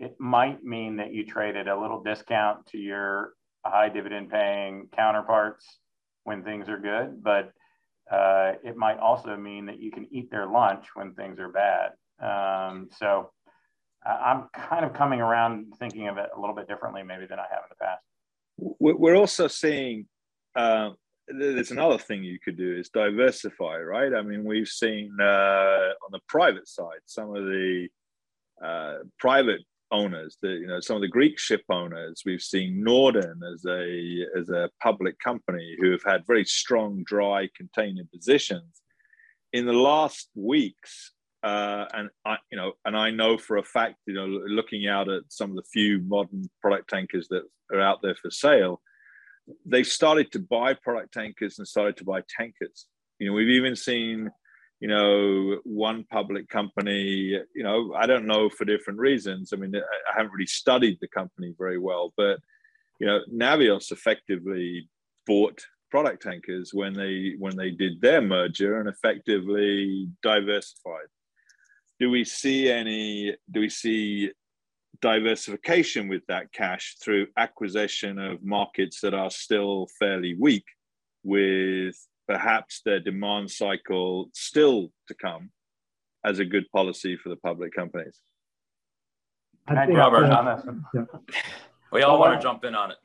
it 0.00 0.18
might 0.18 0.64
mean 0.64 0.96
that 0.96 1.12
you 1.12 1.26
trade 1.26 1.56
at 1.56 1.68
a 1.68 1.78
little 1.78 2.02
discount 2.02 2.64
to 2.68 2.78
your 2.78 3.34
high 3.62 3.90
dividend 3.90 4.30
paying 4.30 4.88
counterparts 4.96 5.66
when 6.24 6.42
things 6.42 6.66
are 6.70 6.78
good, 6.78 7.22
but 7.22 7.52
uh, 8.10 8.52
it 8.64 8.76
might 8.76 8.98
also 8.98 9.36
mean 9.36 9.66
that 9.66 9.80
you 9.80 9.90
can 9.90 10.06
eat 10.10 10.30
their 10.30 10.46
lunch 10.46 10.86
when 10.94 11.14
things 11.14 11.38
are 11.38 11.48
bad. 11.48 11.92
Um, 12.20 12.88
so 12.96 13.30
I'm 14.04 14.48
kind 14.54 14.84
of 14.84 14.92
coming 14.92 15.20
around 15.20 15.74
thinking 15.78 16.08
of 16.08 16.18
it 16.18 16.30
a 16.36 16.40
little 16.40 16.54
bit 16.54 16.68
differently, 16.68 17.02
maybe 17.02 17.26
than 17.26 17.38
I 17.38 17.46
have 17.50 17.62
in 17.64 17.68
the 17.70 17.84
past 17.84 18.02
we're 18.58 19.16
also 19.16 19.48
seeing 19.48 20.06
uh, 20.56 20.90
there's 21.28 21.70
another 21.70 21.98
thing 21.98 22.24
you 22.24 22.38
could 22.42 22.56
do 22.56 22.76
is 22.76 22.88
diversify, 22.88 23.78
right? 23.78 24.14
I 24.14 24.22
mean, 24.22 24.44
we've 24.44 24.68
seen 24.68 25.16
uh, 25.20 25.24
on 26.04 26.10
the 26.10 26.20
private 26.26 26.66
side 26.66 27.00
some 27.06 27.34
of 27.34 27.44
the 27.44 27.88
uh, 28.64 28.94
private 29.18 29.60
owners, 29.90 30.36
the 30.42 30.48
you 30.48 30.66
know 30.66 30.80
some 30.80 30.96
of 30.96 31.02
the 31.02 31.08
Greek 31.08 31.38
ship 31.38 31.62
owners. 31.70 32.22
We've 32.24 32.42
seen 32.42 32.82
Norden 32.82 33.40
as 33.52 33.64
a 33.66 34.26
as 34.38 34.50
a 34.50 34.70
public 34.82 35.18
company 35.18 35.76
who 35.80 35.90
have 35.90 36.02
had 36.04 36.26
very 36.26 36.44
strong 36.44 37.02
dry 37.06 37.48
container 37.56 38.04
positions. 38.12 38.82
In 39.52 39.64
the 39.66 39.72
last 39.72 40.28
weeks, 40.34 41.12
uh, 41.42 41.86
and 41.94 42.10
I, 42.24 42.36
you 42.50 42.58
know, 42.58 42.72
and 42.84 42.96
I 42.96 43.10
know 43.10 43.38
for 43.38 43.56
a 43.56 43.62
fact, 43.62 43.96
you 44.06 44.14
know, 44.14 44.26
looking 44.26 44.88
out 44.88 45.08
at 45.08 45.22
some 45.28 45.50
of 45.50 45.56
the 45.56 45.62
few 45.72 46.00
modern 46.00 46.48
product 46.60 46.90
tankers 46.90 47.28
that 47.28 47.44
are 47.72 47.80
out 47.80 48.00
there 48.02 48.16
for 48.16 48.30
sale, 48.30 48.80
they 49.64 49.82
started 49.82 50.32
to 50.32 50.40
buy 50.40 50.74
product 50.74 51.14
tankers 51.14 51.58
and 51.58 51.66
started 51.66 51.96
to 51.98 52.04
buy 52.04 52.22
tankers. 52.28 52.86
You 53.18 53.28
know, 53.28 53.34
we've 53.34 53.48
even 53.48 53.76
seen 53.76 54.30
you 54.80 54.88
know, 54.88 55.58
one 55.64 56.04
public 56.04 56.48
company, 56.48 57.00
you 57.54 57.62
know, 57.62 57.94
I 57.94 58.06
don't 58.06 58.26
know 58.26 58.48
for 58.48 58.64
different 58.64 58.98
reasons. 58.98 59.52
I 59.52 59.56
mean, 59.56 59.74
I 59.74 60.16
haven't 60.16 60.32
really 60.32 60.46
studied 60.46 60.98
the 61.00 61.08
company 61.08 61.52
very 61.58 61.78
well, 61.78 62.12
but, 62.16 62.38
you 63.00 63.06
know, 63.06 63.20
Navios 63.32 63.90
effectively 63.90 64.88
bought 65.26 65.60
product 65.90 66.22
tankers 66.22 66.72
when 66.72 66.92
they 66.92 67.34
when 67.38 67.56
they 67.56 67.70
did 67.70 68.00
their 68.00 68.20
merger 68.20 68.78
and 68.78 68.88
effectively 68.88 70.08
diversified. 70.22 71.08
Do 71.98 72.10
we 72.10 72.24
see 72.24 72.70
any? 72.70 73.34
Do 73.50 73.60
we 73.60 73.70
see 73.70 74.30
diversification 75.00 76.08
with 76.08 76.22
that 76.26 76.52
cash 76.52 76.96
through 77.02 77.28
acquisition 77.36 78.18
of 78.18 78.44
markets 78.44 79.00
that 79.00 79.14
are 79.14 79.30
still 79.30 79.88
fairly 79.98 80.34
weak, 80.34 80.64
with 81.22 81.96
perhaps 82.28 82.82
their 82.84 83.00
demand 83.00 83.50
cycle 83.50 84.28
still 84.34 84.92
to 85.08 85.14
come, 85.14 85.50
as 86.24 86.38
a 86.38 86.44
good 86.44 86.70
policy 86.70 87.16
for 87.16 87.30
the 87.30 87.36
public 87.36 87.74
companies? 87.74 88.20
I 89.66 89.86
think, 89.86 89.98
Robert, 89.98 90.24
uh, 90.24 90.36
on 90.36 90.44
this. 90.44 90.74
Yeah. 90.94 91.36
We 91.90 92.02
all 92.02 92.18
want 92.18 92.38
to 92.38 92.42
jump 92.42 92.64
in 92.64 92.74
on 92.74 92.90
it. 92.90 92.98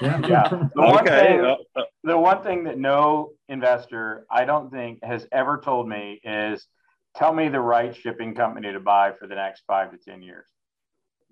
Yeah. 0.00 0.20
yeah. 0.28 0.48
The, 0.48 0.80
one 0.80 1.06
okay. 1.06 1.20
thing, 1.20 1.40
uh, 1.40 1.56
uh, 1.76 1.82
the 2.02 2.16
one 2.16 2.42
thing 2.42 2.64
that 2.64 2.78
no 2.78 3.32
investor, 3.48 4.26
I 4.30 4.44
don't 4.44 4.70
think, 4.70 5.00
has 5.02 5.26
ever 5.32 5.60
told 5.62 5.88
me 5.88 6.20
is 6.24 6.66
tell 7.14 7.32
me 7.32 7.48
the 7.48 7.60
right 7.60 7.94
shipping 7.94 8.34
company 8.34 8.72
to 8.72 8.80
buy 8.80 9.12
for 9.18 9.26
the 9.26 9.34
next 9.34 9.64
five 9.66 9.90
to 9.90 9.98
10 9.98 10.22
years. 10.22 10.46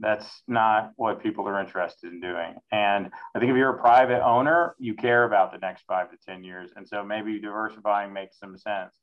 That's 0.01 0.43
not 0.49 0.93
what 0.97 1.23
people 1.23 1.47
are 1.47 1.61
interested 1.61 2.13
in 2.13 2.21
doing. 2.21 2.55
And 2.73 3.11
I 3.35 3.39
think 3.39 3.51
if 3.51 3.57
you're 3.57 3.77
a 3.77 3.81
private 3.81 4.25
owner, 4.25 4.75
you 4.79 4.95
care 4.95 5.25
about 5.25 5.53
the 5.53 5.59
next 5.59 5.85
five 5.87 6.11
to 6.11 6.17
10 6.27 6.43
years. 6.43 6.71
And 6.75 6.89
so 6.89 7.05
maybe 7.05 7.39
diversifying 7.39 8.13
makes 8.13 8.39
some 8.39 8.57
sense. 8.57 8.95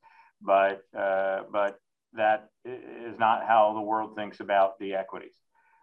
But, 0.41 0.81
uh, 0.97 1.43
but 1.51 1.79
that 2.13 2.49
is 2.65 3.17
not 3.19 3.45
how 3.47 3.73
the 3.73 3.81
world 3.81 4.15
thinks 4.15 4.39
about 4.39 4.79
the 4.79 4.95
equities. 4.95 5.33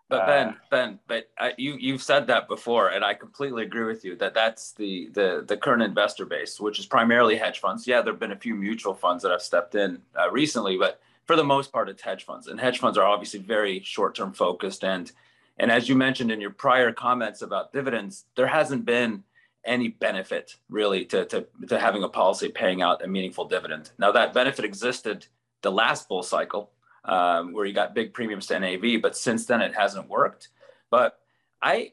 But 0.08 0.26
Ben, 0.26 0.48
uh, 0.48 0.54
Ben, 0.70 0.98
but 1.06 1.30
uh, 1.38 1.50
you 1.56 1.76
you've 1.80 2.02
said 2.02 2.26
that 2.26 2.46
before, 2.46 2.88
and 2.88 3.02
I 3.02 3.14
completely 3.14 3.62
agree 3.62 3.84
with 3.84 4.04
you 4.04 4.16
that 4.16 4.34
that's 4.34 4.72
the 4.72 5.08
the 5.14 5.44
the 5.46 5.56
current 5.56 5.82
investor 5.82 6.26
base, 6.26 6.60
which 6.60 6.78
is 6.78 6.84
primarily 6.84 7.36
hedge 7.36 7.58
funds. 7.58 7.86
Yeah, 7.86 8.02
there've 8.02 8.18
been 8.18 8.32
a 8.32 8.36
few 8.36 8.54
mutual 8.54 8.94
funds 8.94 9.22
that 9.22 9.32
have 9.32 9.40
stepped 9.40 9.74
in 9.74 10.02
uh, 10.18 10.30
recently, 10.30 10.76
but 10.76 11.00
for 11.26 11.36
the 11.36 11.44
most 11.44 11.72
part, 11.72 11.88
it's 11.88 12.02
hedge 12.02 12.24
funds, 12.24 12.48
and 12.48 12.60
hedge 12.60 12.78
funds 12.78 12.98
are 12.98 13.06
obviously 13.06 13.40
very 13.40 13.80
short 13.80 14.14
term 14.14 14.32
focused. 14.32 14.84
And 14.84 15.10
and 15.58 15.70
as 15.70 15.88
you 15.88 15.94
mentioned 15.94 16.30
in 16.30 16.40
your 16.40 16.50
prior 16.50 16.92
comments 16.92 17.42
about 17.42 17.72
dividends, 17.72 18.24
there 18.36 18.46
hasn't 18.46 18.84
been 18.84 19.24
any 19.64 19.88
benefit 19.88 20.56
really 20.68 21.04
to 21.06 21.24
to, 21.26 21.46
to 21.68 21.78
having 21.78 22.02
a 22.02 22.08
policy 22.08 22.48
paying 22.48 22.82
out 22.82 23.04
a 23.04 23.08
meaningful 23.08 23.46
dividend. 23.46 23.90
Now 23.98 24.12
that 24.12 24.34
benefit 24.34 24.64
existed 24.64 25.26
the 25.62 25.72
last 25.72 26.08
bull 26.08 26.22
cycle 26.22 26.70
um, 27.04 27.52
where 27.52 27.64
you 27.64 27.72
got 27.72 27.94
big 27.94 28.12
premiums 28.12 28.46
to 28.48 28.58
NAV, 28.58 29.00
but 29.00 29.16
since 29.16 29.46
then 29.46 29.62
it 29.62 29.74
hasn't 29.74 30.08
worked. 30.08 30.48
But 30.90 31.18
I 31.62 31.92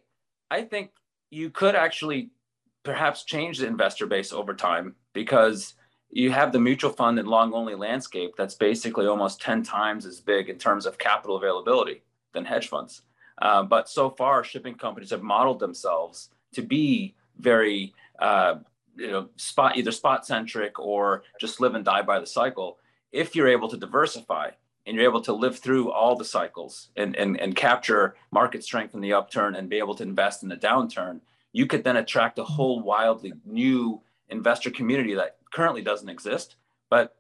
I 0.49 0.63
think 0.63 0.91
you 1.29 1.49
could 1.49 1.75
actually 1.75 2.31
perhaps 2.83 3.23
change 3.23 3.59
the 3.59 3.67
investor 3.67 4.05
base 4.05 4.33
over 4.33 4.53
time 4.53 4.95
because 5.13 5.75
you 6.11 6.31
have 6.31 6.51
the 6.51 6.59
mutual 6.59 6.91
fund 6.91 7.17
and 7.17 7.27
long 7.27 7.53
only 7.53 7.73
landscape 7.73 8.33
that's 8.37 8.55
basically 8.55 9.07
almost 9.07 9.41
10 9.41 9.63
times 9.63 10.05
as 10.05 10.19
big 10.19 10.49
in 10.49 10.57
terms 10.57 10.85
of 10.85 10.97
capital 10.97 11.37
availability 11.37 12.03
than 12.33 12.45
hedge 12.45 12.67
funds. 12.67 13.03
Uh, 13.41 13.63
but 13.63 13.89
so 13.89 14.09
far, 14.09 14.43
shipping 14.43 14.75
companies 14.75 15.09
have 15.09 15.23
modeled 15.23 15.59
themselves 15.59 16.29
to 16.53 16.61
be 16.61 17.15
very, 17.39 17.93
uh, 18.19 18.55
you 18.95 19.07
know, 19.07 19.29
spot 19.37 19.77
either 19.77 19.91
spot 19.91 20.25
centric 20.25 20.77
or 20.79 21.23
just 21.39 21.61
live 21.61 21.75
and 21.75 21.85
die 21.85 22.01
by 22.01 22.19
the 22.19 22.27
cycle. 22.27 22.77
If 23.11 23.35
you're 23.35 23.47
able 23.47 23.69
to 23.69 23.77
diversify 23.77 24.51
and 24.85 24.95
you're 24.95 25.05
able 25.05 25.21
to 25.21 25.33
live 25.33 25.59
through 25.59 25.91
all 25.91 26.15
the 26.15 26.25
cycles 26.25 26.89
and, 26.97 27.15
and, 27.15 27.39
and 27.39 27.55
capture 27.55 28.15
market 28.31 28.63
strength 28.63 28.93
in 28.93 29.01
the 29.01 29.13
upturn 29.13 29.55
and 29.55 29.69
be 29.69 29.77
able 29.77 29.95
to 29.95 30.03
invest 30.03 30.43
in 30.43 30.49
the 30.49 30.57
downturn, 30.57 31.21
you 31.53 31.65
could 31.65 31.83
then 31.83 31.97
attract 31.97 32.37
a 32.39 32.43
whole 32.43 32.81
wildly 32.81 33.33
new 33.45 34.01
investor 34.29 34.71
community 34.71 35.13
that 35.13 35.37
currently 35.51 35.81
doesn't 35.81 36.09
exist, 36.09 36.55
but 36.89 37.15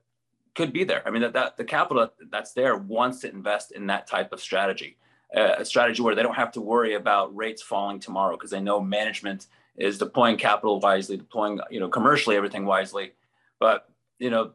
could 0.55 0.73
be 0.73 0.83
there. 0.83 1.01
I 1.05 1.11
mean, 1.11 1.21
that, 1.21 1.33
that 1.33 1.57
the 1.57 1.63
capital 1.63 2.09
that's 2.29 2.53
there 2.53 2.75
wants 2.75 3.19
to 3.21 3.29
invest 3.29 3.71
in 3.71 3.87
that 3.87 4.07
type 4.07 4.33
of 4.33 4.41
strategy, 4.41 4.97
uh, 5.35 5.55
a 5.59 5.65
strategy 5.65 6.01
where 6.01 6.15
they 6.15 6.23
don't 6.23 6.35
have 6.35 6.51
to 6.53 6.61
worry 6.61 6.95
about 6.95 7.35
rates 7.35 7.61
falling 7.61 7.99
tomorrow 7.99 8.35
because 8.35 8.51
they 8.51 8.59
know 8.59 8.81
management 8.81 9.47
is 9.77 9.97
deploying 9.97 10.37
capital 10.37 10.79
wisely, 10.79 11.17
deploying 11.17 11.59
you 11.69 11.79
know 11.79 11.87
commercially 11.87 12.35
everything 12.35 12.65
wisely. 12.65 13.13
But 13.59 13.89
you 14.19 14.29
know, 14.29 14.51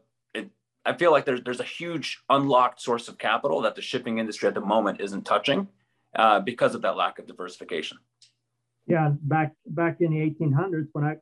I 0.85 0.93
feel 0.93 1.11
like 1.11 1.25
there's 1.25 1.41
there's 1.41 1.59
a 1.59 1.65
huge 1.65 2.23
unlocked 2.29 2.81
source 2.81 3.07
of 3.07 3.17
capital 3.17 3.61
that 3.61 3.75
the 3.75 3.81
shipping 3.81 4.19
industry 4.19 4.47
at 4.47 4.53
the 4.53 4.61
moment 4.61 5.01
isn't 5.01 5.25
touching 5.25 5.67
uh, 6.15 6.39
because 6.39 6.75
of 6.75 6.81
that 6.83 6.95
lack 6.95 7.19
of 7.19 7.27
diversification. 7.27 7.97
Yeah, 8.87 9.11
back 9.23 9.53
back 9.65 9.97
in 9.99 10.11
the 10.11 10.17
1800s 10.17 10.87
when 10.93 11.03
I 11.03 11.17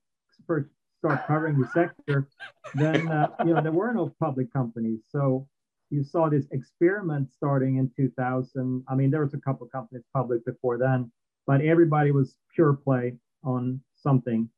first 0.46 0.70
started 1.06 1.28
covering 1.28 1.60
the 1.60 1.68
sector, 1.68 2.28
then 2.74 3.08
uh, 3.08 3.28
you 3.46 3.54
know 3.54 3.62
there 3.62 3.72
were 3.72 3.94
no 3.94 4.13
public 4.20 4.52
companies, 4.52 5.02
so 5.10 5.48
you 5.91 6.04
saw 6.04 6.30
this 6.30 6.46
experiment 6.52 7.30
starting 7.32 7.78
in 7.78 7.91
2000. 7.96 8.84
I 8.89 8.96
mean, 8.96 9.12
there 9.12 9.22
was 9.22 9.34
a 9.34 9.39
couple 9.39 9.68
companies 9.68 10.04
public 10.13 10.44
before 10.46 10.78
then, 10.78 11.12
but 11.46 11.62
everybody 11.62 12.12
was 12.12 12.36
pure 12.56 12.74
play 12.74 13.18
on 13.44 13.80
something, 13.96 14.50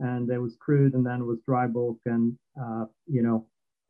and 0.00 0.28
there 0.28 0.40
was 0.40 0.56
crude, 0.58 0.94
and 0.94 1.06
then 1.06 1.20
it 1.20 1.24
was 1.24 1.38
dry 1.46 1.66
bulk, 1.68 1.98
and 2.06 2.36
uh, 2.60 2.86
you 3.06 3.22
know 3.22 3.46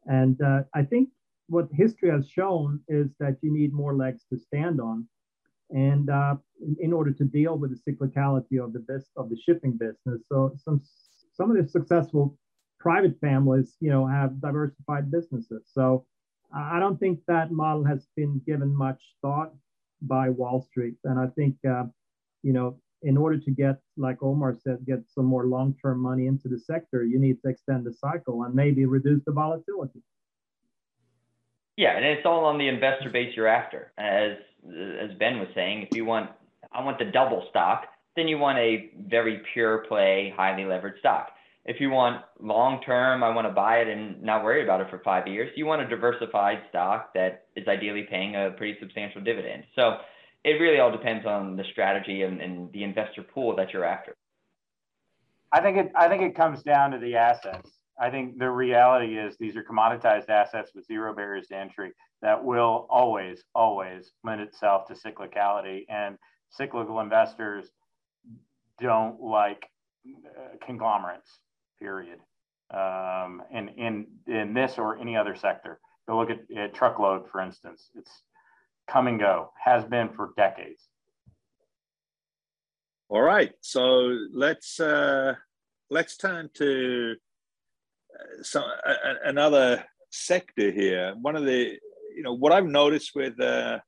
and 0.07 0.41
uh, 0.43 0.63
I 0.75 0.83
think 0.83 1.09
what 1.49 1.69
history 1.73 2.11
has 2.11 2.29
shown 2.29 2.81
is 2.89 3.09
that 3.21 3.37
you 3.41 3.53
need 3.53 3.73
more 3.73 3.97
legs 3.97 4.23
to 4.31 4.39
stand 4.39 4.81
on. 4.81 5.07
And 5.71 6.11
uh, 6.11 6.37
in 6.81 6.93
order 6.93 7.13
to 7.13 7.25
deal 7.25 7.57
with 7.57 7.71
the 7.71 7.81
cyclicality 7.91 8.63
of 8.63 8.75
the 8.75 8.81
best 8.81 9.09
of 9.17 9.31
the 9.31 9.37
shipping 9.37 9.73
business, 9.79 10.21
so 10.29 10.55
some 10.63 10.83
some 11.33 11.51
of 11.51 11.57
the 11.57 11.69
successful 11.69 12.37
private 12.79 13.19
families, 13.21 13.77
you 13.81 13.91
know, 13.91 14.07
have 14.07 14.41
diversified 14.41 15.11
businesses. 15.11 15.63
So 15.73 16.05
I 16.55 16.79
don't 16.81 16.99
think 16.99 17.21
that 17.29 17.53
model 17.53 17.85
has 17.85 18.07
been 18.17 18.41
given 18.45 18.75
much 18.75 19.01
thought 19.23 19.53
by 20.03 20.29
Wall 20.29 20.63
Street. 20.63 20.95
And 21.05 21.19
I 21.19 21.29
think, 21.29 21.57
uh, 21.69 21.85
you 22.43 22.53
know, 22.53 22.79
in 23.03 23.17
order 23.17 23.39
to 23.39 23.51
get, 23.51 23.79
like 23.97 24.23
Omar 24.23 24.57
said, 24.63 24.85
get 24.87 25.01
some 25.09 25.25
more 25.25 25.47
long-term 25.47 26.01
money 26.01 26.27
into 26.27 26.49
the 26.49 26.59
sector, 26.59 27.05
you 27.05 27.19
need 27.19 27.41
to 27.43 27.49
extend 27.49 27.85
the 27.85 27.93
cycle 27.93 28.45
and 28.45 28.55
maybe 28.55 28.85
reduce 28.85 29.25
the 29.25 29.33
volatility. 29.33 30.03
Yeah, 31.77 31.97
and 31.97 32.05
it's 32.05 32.27
all 32.27 32.45
on 32.45 32.59
the 32.59 32.69
investor 32.69 33.11
base 33.11 33.35
you're 33.35 33.49
after. 33.49 33.93
As 33.97 34.37
as 34.65 35.11
Ben 35.19 35.41
was 35.41 35.49
saying, 35.55 35.89
if 35.91 35.97
you 35.97 36.05
want, 36.05 36.31
I 36.71 36.85
want 36.85 36.99
the 36.99 37.07
double 37.07 37.47
stock, 37.51 37.87
then 38.17 38.29
you 38.29 38.39
want 38.39 38.59
a 38.59 38.91
very 39.09 39.43
pure 39.53 39.79
play, 39.89 40.33
highly 40.37 40.63
leveraged 40.63 40.99
stock. 40.99 41.31
If 41.65 41.81
you 41.81 41.91
want 41.91 42.23
long 42.41 42.81
term, 42.83 43.23
I 43.23 43.35
want 43.35 43.47
to 43.47 43.53
buy 43.53 43.79
it 43.79 43.89
and 43.89 44.21
not 44.21 44.43
worry 44.43 44.65
about 44.65 44.81
it 44.81 44.91
for 44.91 44.99
five 45.05 45.29
years. 45.29 45.51
You 45.55 45.65
want 45.65 45.81
a 45.81 45.89
diversified 45.89 46.59
stock 46.69 47.15
that 47.15 47.47
is 47.55 47.69
ideally 47.69 48.07
paying 48.11 48.35
a 48.35 48.51
pretty 48.51 48.79
substantial 48.81 49.21
dividend. 49.21 49.65
So 49.77 49.99
it 50.45 50.55
really 50.55 50.81
all 50.81 50.91
depends 50.91 51.25
on 51.25 51.57
the 51.57 51.65
strategy 51.71 52.23
and, 52.23 52.41
and 52.41 52.73
the 52.73 52.83
investor 52.83 53.23
pool 53.23 53.55
that 53.57 53.73
you're 53.73 53.85
after. 53.85 54.17
I 55.53 55.61
think 55.61 55.77
it 55.77 55.93
I 55.95 56.09
think 56.09 56.23
it 56.23 56.35
comes 56.35 56.63
down 56.63 56.91
to 56.93 56.99
the 56.99 57.15
assets. 57.15 57.71
I 58.01 58.11
think 58.11 58.39
the 58.39 58.51
reality 58.51 59.19
is 59.19 59.37
these 59.37 59.55
are 59.55 59.63
commoditized 59.63 60.31
assets 60.31 60.73
with 60.75 60.87
zero 60.87 61.15
barriers 61.15 61.47
to 61.49 61.57
entry 61.57 61.93
that 62.23 62.43
will 62.43 62.87
always, 62.91 63.45
always 63.55 64.13
lend 64.25 64.41
itself 64.41 64.87
to 64.89 64.95
cyclicality. 64.95 65.85
And 65.89 66.17
cyclical 66.51 67.01
investors 67.01 67.71
don't 68.83 69.21
like 69.23 69.67
uh, 70.07 70.57
conglomerates, 70.67 71.39
period. 71.81 72.19
Um, 72.71 73.43
in, 73.53 73.69
in, 73.69 74.07
in 74.27 74.55
this 74.55 74.79
or 74.79 74.99
any 74.99 75.15
other 75.15 75.37
sector. 75.37 75.79
Go 76.09 76.19
look 76.19 76.31
at, 76.31 76.41
at 76.57 76.75
truckload, 76.75 77.29
for 77.31 77.43
instance. 77.43 77.91
It's 77.95 78.23
come 78.89 79.09
and 79.09 79.21
go, 79.21 79.53
has 79.63 79.85
been 79.85 80.09
for 80.09 80.33
decades. 80.39 80.89
All 83.11 83.21
right, 83.21 83.53
so 83.61 84.17
let's 84.33 84.81
uh, 84.81 85.35
let's 85.91 86.17
turn 86.17 86.49
to 86.55 87.15
uh, 88.19 88.43
some 88.43 88.65
uh, 88.65 88.95
another 89.27 89.85
sector 90.09 90.71
here. 90.71 91.15
One 91.21 91.37
of 91.37 91.45
the 91.45 91.79
you 92.17 92.23
know 92.23 92.33
what 92.33 92.53
I've 92.53 92.65
noticed 92.65 93.15
with 93.15 93.39
uh, 93.39 93.81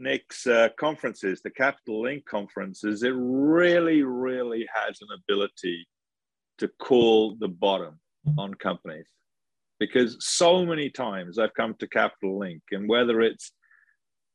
Nick's 0.00 0.46
uh, 0.46 0.70
conferences, 0.78 1.40
the 1.42 1.50
Capital 1.50 2.02
Link 2.02 2.24
conferences, 2.24 3.02
it 3.02 3.14
really, 3.14 4.02
really 4.02 4.66
has 4.74 4.98
an 5.00 5.08
ability 5.14 5.86
to 6.58 6.68
call 6.80 7.36
the 7.38 7.48
bottom 7.48 8.00
on 8.38 8.54
companies 8.54 9.06
because 9.78 10.16
so 10.20 10.64
many 10.64 10.90
times 10.90 11.38
I've 11.38 11.54
come 11.54 11.74
to 11.78 11.88
Capital 11.88 12.38
Link, 12.38 12.62
and 12.72 12.88
whether 12.88 13.20
it's 13.20 13.52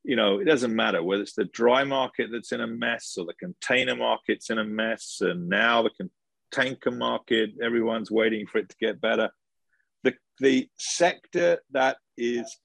you 0.06 0.16
know, 0.16 0.40
it 0.40 0.46
doesn't 0.46 0.76
matter 0.76 1.02
whether 1.02 1.24
it's 1.24 1.34
the 1.34 1.46
dry 1.46 1.84
market 1.84 2.30
that's 2.32 2.52
in 2.52 2.62
a 2.62 2.68
mess 2.68 3.16
or 3.18 3.26
the 3.26 3.34
container 3.34 3.96
market's 3.96 4.52
in 4.52 4.60
a 4.60 4.64
mess, 4.64 5.18
and 5.22 5.50
now 5.50 5.82
the 5.82 5.90
tanker 6.52 6.92
market, 6.92 7.50
everyone's 7.62 8.12
waiting 8.12 8.46
for 8.46 8.60
it 8.60 8.70
to 8.70 8.76
get 8.80 9.02
better. 9.02 9.30
the, 10.04 10.14
the 10.40 10.70
sector 10.78 11.60
that 11.72 11.98
is 12.18 12.56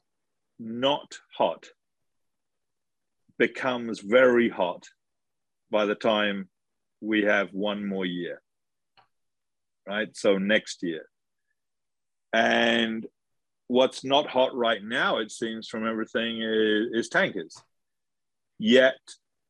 not 0.59 1.19
hot 1.37 1.67
becomes 3.41 4.01
very 4.01 4.51
hot 4.51 4.87
by 5.71 5.87
the 5.87 5.95
time 5.95 6.51
we 7.01 7.23
have 7.23 7.49
one 7.53 7.87
more 7.87 8.05
year, 8.05 8.43
right? 9.89 10.15
So 10.15 10.37
next 10.37 10.83
year. 10.83 11.07
And 12.35 13.07
what's 13.67 14.05
not 14.05 14.29
hot 14.29 14.55
right 14.55 14.85
now, 14.85 15.19
it 15.19 15.33
seems 15.33 15.69
from 15.69 15.89
everything, 15.89 16.43
is, 16.43 16.89
is 16.93 17.09
tankers. 17.09 17.57
Yet, 18.59 19.01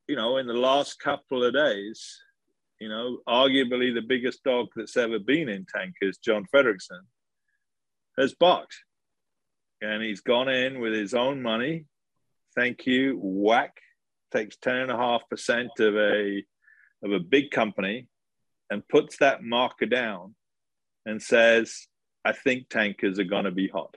you 0.07 0.14
know, 0.14 0.36
in 0.36 0.47
the 0.47 0.55
last 0.55 1.01
couple 1.01 1.43
of 1.43 1.53
days, 1.53 2.16
you 2.78 2.88
know, 2.88 3.18
arguably 3.28 3.93
the 3.93 4.07
biggest 4.07 4.45
dog 4.45 4.68
that's 4.76 4.97
ever 4.97 5.18
been 5.18 5.49
in 5.49 5.66
tankers, 5.66 6.18
John 6.18 6.47
Fredriksen, 6.55 7.03
has 8.16 8.34
barked. 8.34 8.76
And 9.82 10.01
he's 10.01 10.20
gone 10.20 10.49
in 10.49 10.78
with 10.78 10.93
his 10.93 11.12
own 11.12 11.43
money. 11.43 11.86
Thank 12.57 12.86
you, 12.86 13.18
whack. 13.22 13.76
Takes 14.32 14.57
10.5% 14.57 15.68
of 15.80 15.96
a 15.96 16.44
of 17.03 17.12
a 17.12 17.18
big 17.18 17.51
company 17.51 18.07
and 18.68 18.86
puts 18.86 19.16
that 19.18 19.42
marker 19.42 19.86
down 19.86 20.34
and 21.07 21.20
says, 21.20 21.86
I 22.24 22.32
think 22.32 22.68
tankers 22.68 23.18
are 23.18 23.24
gonna 23.24 23.51
be 23.51 23.68
hot. 23.68 23.96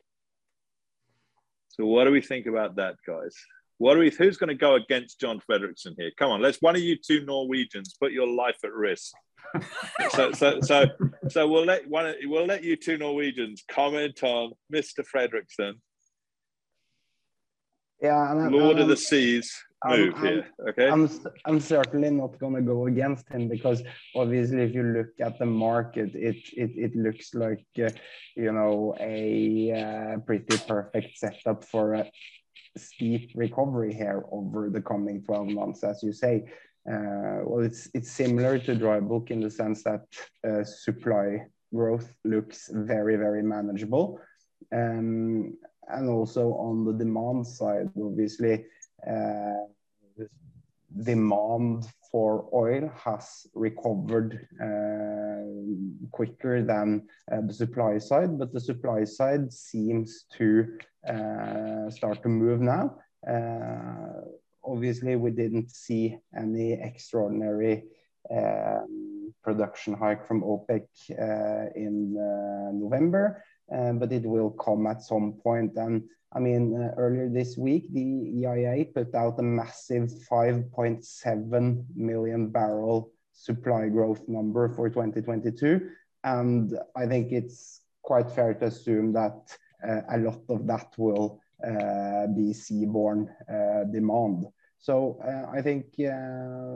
So 1.69 1.85
what 1.85 2.05
do 2.05 2.11
we 2.11 2.21
think 2.21 2.45
about 2.45 2.75
that, 2.77 2.95
guys? 3.05 3.35
What 3.79 3.97
are 3.97 3.99
we? 3.99 4.11
Who's 4.11 4.37
going 4.37 4.49
to 4.49 4.55
go 4.55 4.75
against 4.75 5.19
John 5.19 5.41
Fredriksen 5.49 5.95
here? 5.97 6.11
Come 6.17 6.31
on, 6.31 6.41
let's 6.41 6.61
one 6.61 6.75
of 6.75 6.81
you 6.81 6.95
two 6.95 7.25
Norwegians 7.25 7.95
put 7.99 8.11
your 8.11 8.27
life 8.27 8.57
at 8.63 8.71
risk. 8.71 9.11
so, 10.11 10.31
so, 10.31 10.61
so, 10.61 10.85
so 11.29 11.47
we'll 11.47 11.65
let 11.65 11.89
one. 11.89 12.13
We'll 12.23 12.45
let 12.45 12.63
you 12.63 12.75
two 12.75 12.97
Norwegians 12.97 13.63
comment 13.67 14.23
on 14.23 14.53
Mr. 14.73 15.03
Fredriksen. 15.03 15.73
Yeah, 18.03 18.31
and 18.31 18.51
Lord 18.51 18.79
of 18.79 18.89
the 18.89 18.97
Seas 18.97 19.63
move 19.85 20.13
I'm, 20.17 20.25
here. 20.25 20.47
Okay, 20.69 20.89
I'm 20.89 21.09
I'm 21.45 21.61
certainly 21.61 22.09
not 22.09 22.37
going 22.37 22.55
to 22.55 22.61
go 22.61 22.87
against 22.87 23.29
him 23.29 23.47
because 23.47 23.81
obviously, 24.13 24.61
if 24.61 24.75
you 24.75 24.83
look 24.83 25.13
at 25.21 25.39
the 25.39 25.45
market, 25.45 26.13
it 26.13 26.41
it 26.51 26.71
it 26.75 26.95
looks 26.97 27.33
like 27.33 27.65
uh, 27.79 27.91
you 28.35 28.51
know 28.51 28.93
a 28.99 29.71
uh, 29.71 30.19
pretty 30.19 30.57
perfect 30.67 31.17
setup 31.17 31.63
for 31.63 31.93
a 31.93 32.11
steep 32.77 33.31
recovery 33.35 33.93
here 33.93 34.25
over 34.31 34.69
the 34.69 34.81
coming 34.81 35.23
12 35.23 35.47
months, 35.47 35.83
as 35.85 36.03
you 36.03 36.11
say. 36.11 36.43
Uh, 36.85 37.39
well, 37.45 37.63
it's 37.63 37.89
it's 37.93 38.11
similar 38.11 38.59
to 38.59 38.75
dry 38.75 38.99
bulk 38.99 39.31
in 39.31 39.39
the 39.39 39.49
sense 39.49 39.81
that 39.83 40.01
uh, 40.45 40.65
supply 40.65 41.45
growth 41.73 42.13
looks 42.25 42.69
very 42.73 43.15
very 43.15 43.41
manageable, 43.41 44.19
and 44.73 46.09
also 46.09 46.53
on 46.53 46.85
the 46.85 46.93
demand 46.93 47.45
side, 47.45 47.89
obviously, 48.01 48.65
uh, 49.07 49.65
demand 51.03 51.87
for 52.11 52.47
oil 52.53 52.91
has 52.95 53.47
recovered 53.55 54.47
uh, 54.61 55.41
quicker 56.11 56.61
than 56.61 57.07
uh, 57.31 57.41
the 57.41 57.53
supply 57.53 57.97
side, 57.97 58.37
but 58.37 58.53
the 58.53 58.59
supply 58.59 59.03
side 59.03 59.51
seems 59.51 60.25
to 60.37 60.77
start 61.89 62.21
to 62.21 62.29
move 62.29 62.61
now. 62.61 62.95
Obviously, 64.63 65.15
we 65.15 65.31
didn't 65.31 65.69
see 65.71 66.17
any 66.37 66.73
extraordinary 66.73 67.83
um, 68.31 69.33
production 69.43 69.93
hike 69.93 70.25
from 70.25 70.41
OPEC 70.43 70.85
in 71.75 72.13
November, 72.79 73.43
but 73.69 74.11
it 74.11 74.23
will 74.23 74.51
come 74.51 74.87
at 74.87 75.01
some 75.01 75.33
point. 75.43 75.75
And 75.75 76.03
I 76.35 76.39
mean, 76.39 76.75
uh, 76.75 76.93
earlier 76.97 77.29
this 77.29 77.57
week, 77.57 77.91
the 77.93 78.01
EIA 78.01 78.85
put 78.85 79.13
out 79.13 79.39
a 79.39 79.43
massive 79.43 80.11
5.7 80.31 81.85
million 81.95 82.49
barrel 82.49 83.11
supply 83.33 83.87
growth 83.89 84.27
number 84.27 84.69
for 84.69 84.89
2022. 84.89 85.89
And 86.23 86.77
I 86.95 87.05
think 87.05 87.31
it's 87.31 87.81
quite 88.01 88.31
fair 88.31 88.53
to 88.55 88.65
assume 88.65 89.13
that 89.13 89.57
uh, 89.87 90.01
a 90.09 90.17
lot 90.17 90.41
of 90.49 90.65
that 90.67 90.93
will 90.97 91.39
uh, 91.63 92.27
be 92.27 92.53
seaborne 92.53 93.27
uh, 93.49 93.83
demand. 93.91 94.47
So 94.83 95.17
uh, 95.23 95.49
I 95.49 95.61
think 95.61 95.85
uh, 95.97 96.75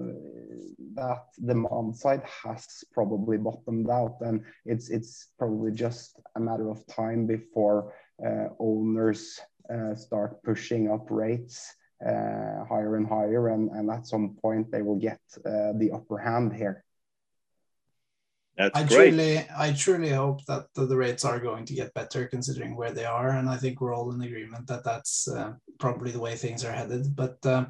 that 0.95 1.23
demand 1.45 1.93
side 1.93 2.23
has 2.43 2.65
probably 2.93 3.37
bottomed 3.37 3.89
out, 3.89 4.15
and 4.21 4.45
it's 4.65 4.89
it's 4.89 5.27
probably 5.37 5.73
just 5.73 6.17
a 6.37 6.39
matter 6.39 6.69
of 6.69 6.87
time 6.87 7.27
before 7.27 7.93
uh, 8.25 8.47
owners 8.59 9.41
start 9.95 10.41
pushing 10.43 10.89
up 10.89 11.11
rates 11.11 11.75
higher 12.01 12.95
and 12.95 13.05
higher, 13.05 13.49
and, 13.49 13.69
and 13.71 13.91
at 13.91 14.07
some 14.07 14.37
point 14.41 14.71
they 14.71 14.81
will 14.81 14.95
get 14.95 15.19
the 15.43 15.91
upper 15.93 16.17
hand 16.17 16.53
here. 16.53 16.85
That's 18.57 18.77
I 18.77 18.83
great. 18.83 19.09
truly, 19.09 19.45
I 19.55 19.71
truly 19.71 20.09
hope 20.09 20.43
that 20.45 20.65
the, 20.73 20.87
the, 20.87 20.97
rates 20.97 21.23
are 21.23 21.39
going 21.39 21.65
to 21.65 21.75
get 21.75 21.93
better 21.93 22.25
considering 22.25 22.75
where 22.75 22.91
they 22.91 23.05
are, 23.05 23.29
and 23.29 23.47
I 23.47 23.55
think 23.55 23.79
we're 23.79 23.93
all 23.93 24.11
in 24.11 24.21
agreement 24.21 24.65
that 24.67 24.83
that's 24.83 25.27
uh, 25.27 25.53
probably 25.77 26.09
the 26.09 26.19
way 26.19 26.35
things 26.35 26.65
are 26.65 26.71
headed. 26.71 27.15
But 27.15 27.37
uh, 27.45 27.65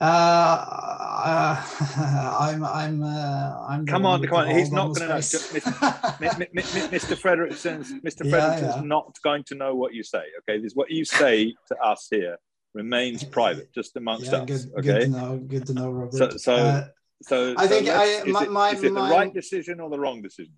uh, 0.00 1.64
I'm, 2.40 2.64
I'm, 2.64 3.02
uh, 3.04 3.66
I'm. 3.68 3.86
Come 3.86 4.04
on, 4.04 4.26
come 4.26 4.36
on! 4.36 4.50
He's 4.50 4.72
not 4.72 4.94
going 4.96 5.08
to 5.08 5.08
know. 5.08 5.18
Mr. 5.18 7.16
Fredriksen's, 7.16 7.92
Mr. 8.02 8.28
Fredriksen's 8.28 8.62
yeah, 8.62 8.76
yeah. 8.76 8.80
not 8.82 9.16
going 9.22 9.44
to 9.44 9.54
know 9.54 9.76
what 9.76 9.94
you 9.94 10.02
say. 10.02 10.24
Okay, 10.40 10.60
this 10.60 10.72
what 10.74 10.90
you 10.90 11.04
say 11.04 11.54
to 11.68 11.76
us 11.78 12.08
here 12.10 12.36
remains 12.74 13.22
private, 13.22 13.72
just 13.72 13.96
amongst 13.96 14.32
yeah, 14.32 14.38
us. 14.38 14.64
Good, 14.64 14.78
okay, 14.80 14.82
good 14.82 15.00
to 15.00 15.08
know. 15.08 15.36
Good 15.38 15.66
to 15.66 15.74
know, 15.74 15.90
Robert. 15.90 16.16
So, 16.16 16.36
so 16.36 16.54
uh, 16.54 16.88
so 17.26 17.54
I 17.56 17.66
think 17.66 17.88
I 17.88 18.22
my, 18.26 18.44
it, 18.44 18.50
my, 18.50 18.70
is 18.70 18.82
it 18.82 18.92
my, 18.92 19.08
the 19.08 19.14
right 19.14 19.34
decision 19.34 19.80
or 19.80 19.90
the 19.90 19.98
wrong 19.98 20.22
decision? 20.22 20.54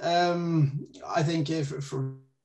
Um, 0.00 0.86
I 1.06 1.22
think 1.22 1.50
if 1.50 1.72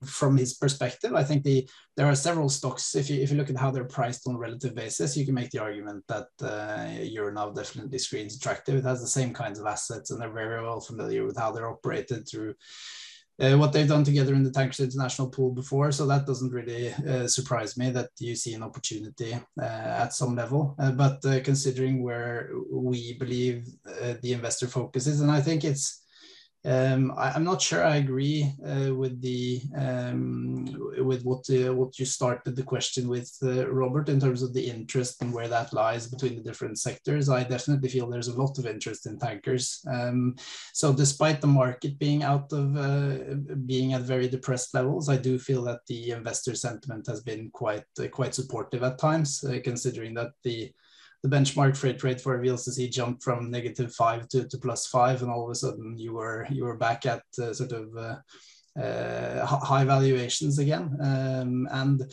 from 0.06 0.38
his 0.38 0.54
perspective, 0.54 1.14
I 1.16 1.24
think 1.24 1.44
the 1.44 1.68
there 1.96 2.06
are 2.06 2.16
several 2.16 2.50
stocks. 2.50 2.96
If 2.96 3.10
you 3.10 3.22
if 3.22 3.32
you 3.32 3.38
look 3.38 3.50
at 3.50 3.58
how 3.58 3.72
they're 3.72 3.86
priced 3.86 4.28
on 4.28 4.36
a 4.36 4.40
relative 4.40 4.76
basis, 4.76 5.18
you 5.18 5.26
can 5.26 5.36
make 5.36 5.50
the 5.50 5.62
argument 5.62 6.04
that 6.08 6.28
uh, 6.42 7.32
now 7.32 7.50
definitely 7.50 7.98
screens 7.98 8.36
attractive. 8.36 8.76
It 8.76 8.84
has 8.84 9.02
the 9.02 9.08
same 9.08 9.34
kinds 9.34 9.60
of 9.60 9.66
assets, 9.66 10.12
and 10.12 10.22
they're 10.22 10.32
very 10.32 10.62
well 10.62 10.80
familiar 10.80 11.26
with 11.26 11.38
how 11.38 11.52
they're 11.52 11.70
operated 11.70 12.28
through 12.28 12.54
uh, 13.40 13.56
what 13.56 13.72
they've 13.72 13.88
done 13.88 14.04
together 14.04 14.34
in 14.34 14.44
the 14.44 14.52
Tankers 14.52 14.80
International 14.80 15.30
pool 15.30 15.52
before. 15.52 15.92
So 15.92 16.06
that 16.08 16.26
doesn't 16.26 16.52
really 16.52 16.94
uh, 16.94 17.28
surprise 17.28 17.78
me 17.78 17.92
that 17.92 18.10
you 18.20 18.36
see 18.36 18.54
an 18.54 18.64
opportunity 18.64 19.34
uh, 19.62 19.64
at 20.04 20.14
some 20.14 20.36
level. 20.36 20.76
Uh, 20.80 20.92
but 20.92 21.24
uh, 21.26 21.40
considering 21.42 22.02
where 22.02 22.52
we 22.72 23.14
believe 23.14 23.68
uh, 23.86 24.16
the 24.22 24.34
investor 24.34 24.68
focus 24.68 25.08
is, 25.08 25.22
and 25.22 25.32
I 25.32 25.42
think 25.42 25.64
it's 25.64 26.04
um, 26.68 27.14
I, 27.16 27.34
am 27.34 27.46
not 27.46 27.62
sure 27.62 27.84
I 27.84 27.96
agree 27.96 28.52
uh, 28.66 28.94
with 28.94 29.22
the 29.22 29.62
um, 29.78 30.66
with 30.98 31.24
what 31.24 31.50
uh, 31.50 31.74
what 31.74 31.98
you 31.98 32.06
started 32.06 32.58
the 32.58 32.64
question 32.64 33.08
with, 33.08 33.34
uh, 33.42 33.70
Robert, 33.72 34.10
in 34.10 34.20
terms 34.20 34.44
of 34.44 34.54
the 34.54 34.70
interest 34.70 35.22
and 35.22 35.34
where 35.34 35.48
that 35.48 35.72
lies 35.72 36.08
between 36.08 36.36
the 36.36 36.44
different 36.44 36.78
sectors. 36.78 37.30
I 37.30 37.44
definitely 37.44 37.88
feel 37.88 38.10
there's 38.10 38.28
a 38.28 38.42
lot 38.42 38.58
of 38.60 38.66
interest 38.66 39.06
in 39.06 39.18
tankers. 39.18 39.82
Um, 39.90 40.36
so 40.74 40.92
despite 40.92 41.40
the 41.40 41.48
market 41.48 41.98
being 42.00 42.24
out 42.24 42.52
of 42.52 42.76
uh, 42.76 43.36
being 43.66 43.94
at 43.94 44.02
very 44.02 44.28
depressed 44.28 44.74
levels, 44.74 45.08
I 45.08 45.16
do 45.16 45.40
feel 45.40 45.64
that 45.64 45.86
the 45.88 46.12
investor 46.12 46.54
sentiment 46.54 47.08
has 47.08 47.22
been 47.22 47.50
quite 47.52 47.86
uh, 47.98 48.10
quite 48.10 48.36
supportive 48.36 48.84
at 48.84 49.00
times, 49.00 49.42
uh, 49.46 49.60
considering 49.64 50.16
that 50.16 50.32
the 50.44 50.72
the 51.24 51.30
benchmark 51.30 51.76
freight 51.76 52.04
rate 52.04 52.22
for 52.22 52.38
VLCC 52.40 52.92
jumped 52.92 53.24
from 53.24 53.52
negative 53.52 53.94
five 53.94 54.28
to, 54.30 54.48
to 54.48 54.58
plus 54.58 54.88
five, 54.88 55.22
and 55.22 55.32
all 55.32 55.46
of 55.46 55.52
a 55.52 55.56
sudden 55.56 55.98
you 55.98 56.14
were 56.14 56.48
you 56.50 56.64
were 56.64 56.78
back 56.78 57.06
at 57.06 57.24
uh, 57.42 57.54
sort 57.54 57.72
of 57.72 57.96
uh, 57.98 58.82
uh, 58.82 59.46
high 59.46 59.84
valuations 59.84 60.60
again, 60.60 60.96
um, 61.02 61.68
and 61.72 62.04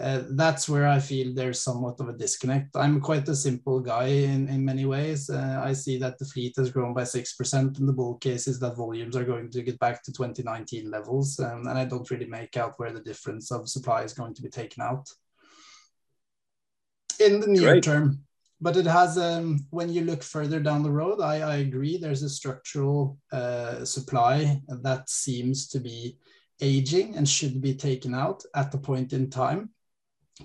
uh, 0.00 0.22
that's 0.30 0.68
where 0.68 0.88
I 0.88 0.98
feel 0.98 1.32
there's 1.32 1.60
somewhat 1.60 2.00
of 2.00 2.08
a 2.08 2.12
disconnect. 2.12 2.76
I'm 2.76 3.00
quite 3.00 3.28
a 3.28 3.36
simple 3.36 3.78
guy 3.78 4.06
in, 4.06 4.48
in 4.48 4.64
many 4.64 4.86
ways. 4.86 5.30
Uh, 5.30 5.60
I 5.62 5.72
see 5.72 5.98
that 5.98 6.18
the 6.18 6.24
fleet 6.24 6.54
has 6.56 6.70
grown 6.70 6.94
by 6.94 7.02
6%, 7.02 7.78
and 7.78 7.88
the 7.88 7.92
bull 7.92 8.16
case 8.16 8.48
is 8.48 8.58
that 8.58 8.76
volumes 8.76 9.16
are 9.16 9.24
going 9.24 9.50
to 9.50 9.62
get 9.62 9.78
back 9.78 10.02
to 10.02 10.12
2019 10.12 10.90
levels. 10.90 11.38
Um, 11.38 11.68
and 11.68 11.78
I 11.78 11.84
don't 11.84 12.10
really 12.10 12.26
make 12.26 12.56
out 12.56 12.74
where 12.78 12.92
the 12.92 13.00
difference 13.00 13.52
of 13.52 13.68
supply 13.68 14.02
is 14.02 14.14
going 14.14 14.34
to 14.34 14.42
be 14.42 14.48
taken 14.48 14.82
out. 14.82 15.08
In 17.20 17.38
the 17.38 17.46
near 17.46 17.74
Great. 17.74 17.84
term, 17.84 18.24
but 18.64 18.78
it 18.78 18.86
has 18.86 19.18
um, 19.18 19.66
when 19.70 19.92
you 19.92 20.00
look 20.00 20.22
further 20.22 20.58
down 20.58 20.82
the 20.82 20.98
road 21.00 21.20
i, 21.20 21.36
I 21.40 21.56
agree 21.56 21.96
there's 21.96 22.22
a 22.22 22.36
structural 22.40 23.18
uh, 23.30 23.84
supply 23.84 24.60
that 24.82 25.08
seems 25.08 25.68
to 25.68 25.78
be 25.78 26.18
aging 26.60 27.16
and 27.16 27.28
should 27.28 27.60
be 27.60 27.74
taken 27.74 28.14
out 28.14 28.42
at 28.54 28.72
the 28.72 28.78
point 28.78 29.12
in 29.12 29.28
time 29.28 29.70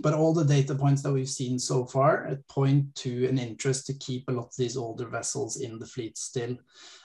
but 0.01 0.13
all 0.13 0.33
the 0.33 0.45
data 0.45 0.75
points 0.75 1.01
that 1.01 1.11
we've 1.11 1.29
seen 1.29 1.57
so 1.57 1.85
far 1.85 2.37
point 2.47 2.93
to 2.95 3.27
an 3.27 3.39
interest 3.39 3.87
to 3.87 3.93
keep 3.95 4.27
a 4.27 4.31
lot 4.31 4.47
of 4.47 4.55
these 4.57 4.77
older 4.77 5.07
vessels 5.07 5.57
in 5.57 5.79
the 5.79 5.85
fleet 5.85 6.17
still. 6.17 6.55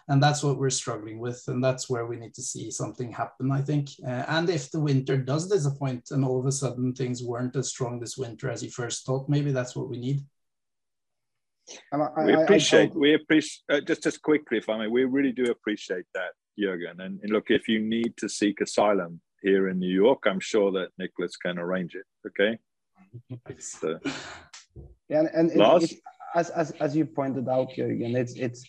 And 0.08 0.22
that's 0.22 0.42
what 0.42 0.58
we're 0.58 0.68
struggling 0.68 1.18
with. 1.18 1.42
And 1.48 1.64
that's 1.64 1.88
where 1.88 2.06
we 2.06 2.16
need 2.16 2.34
to 2.34 2.42
see 2.42 2.70
something 2.70 3.10
happen, 3.10 3.50
I 3.50 3.62
think. 3.62 3.88
Uh, 4.06 4.24
and 4.28 4.50
if 4.50 4.70
the 4.70 4.80
winter 4.80 5.16
does 5.16 5.48
disappoint 5.48 6.10
and 6.10 6.24
all 6.26 6.38
of 6.38 6.44
a 6.44 6.52
sudden 6.52 6.92
things 6.92 7.22
weren't 7.22 7.56
as 7.56 7.70
strong 7.70 7.98
this 7.98 8.18
winter 8.18 8.50
as 8.50 8.62
you 8.62 8.70
first 8.70 9.06
thought, 9.06 9.30
maybe 9.30 9.50
that's 9.50 9.74
what 9.74 9.88
we 9.88 9.98
need. 9.98 10.20
I, 11.92 12.24
we 12.24 12.32
appreciate, 12.34 12.90
I, 12.90 12.94
I, 12.94 12.98
we 12.98 13.14
appreciate, 13.14 13.62
uh, 13.70 13.80
just, 13.80 14.02
just 14.02 14.22
quickly, 14.22 14.58
if 14.58 14.68
I 14.68 14.78
may, 14.78 14.88
we 14.88 15.04
really 15.04 15.32
do 15.32 15.44
appreciate 15.44 16.06
that, 16.14 16.32
Jürgen. 16.58 17.04
And, 17.04 17.20
and 17.22 17.32
look, 17.32 17.46
if 17.48 17.68
you 17.68 17.80
need 17.80 18.16
to 18.18 18.28
seek 18.28 18.60
asylum 18.60 19.20
here 19.42 19.68
in 19.68 19.78
New 19.78 19.94
York, 19.94 20.24
I'm 20.26 20.40
sure 20.40 20.70
that 20.72 20.88
Nicholas 20.98 21.36
can 21.36 21.58
arrange 21.58 21.94
it. 21.94 22.06
Okay. 22.26 22.58
So. 23.58 23.98
Yeah, 25.08 25.20
and, 25.20 25.28
and 25.34 25.50
it, 25.52 25.92
it, 25.92 26.00
as, 26.34 26.50
as 26.50 26.70
as 26.80 26.96
you 26.96 27.06
pointed 27.06 27.48
out, 27.48 27.70
Jürgen, 27.76 28.16
it's 28.16 28.34
it's 28.34 28.64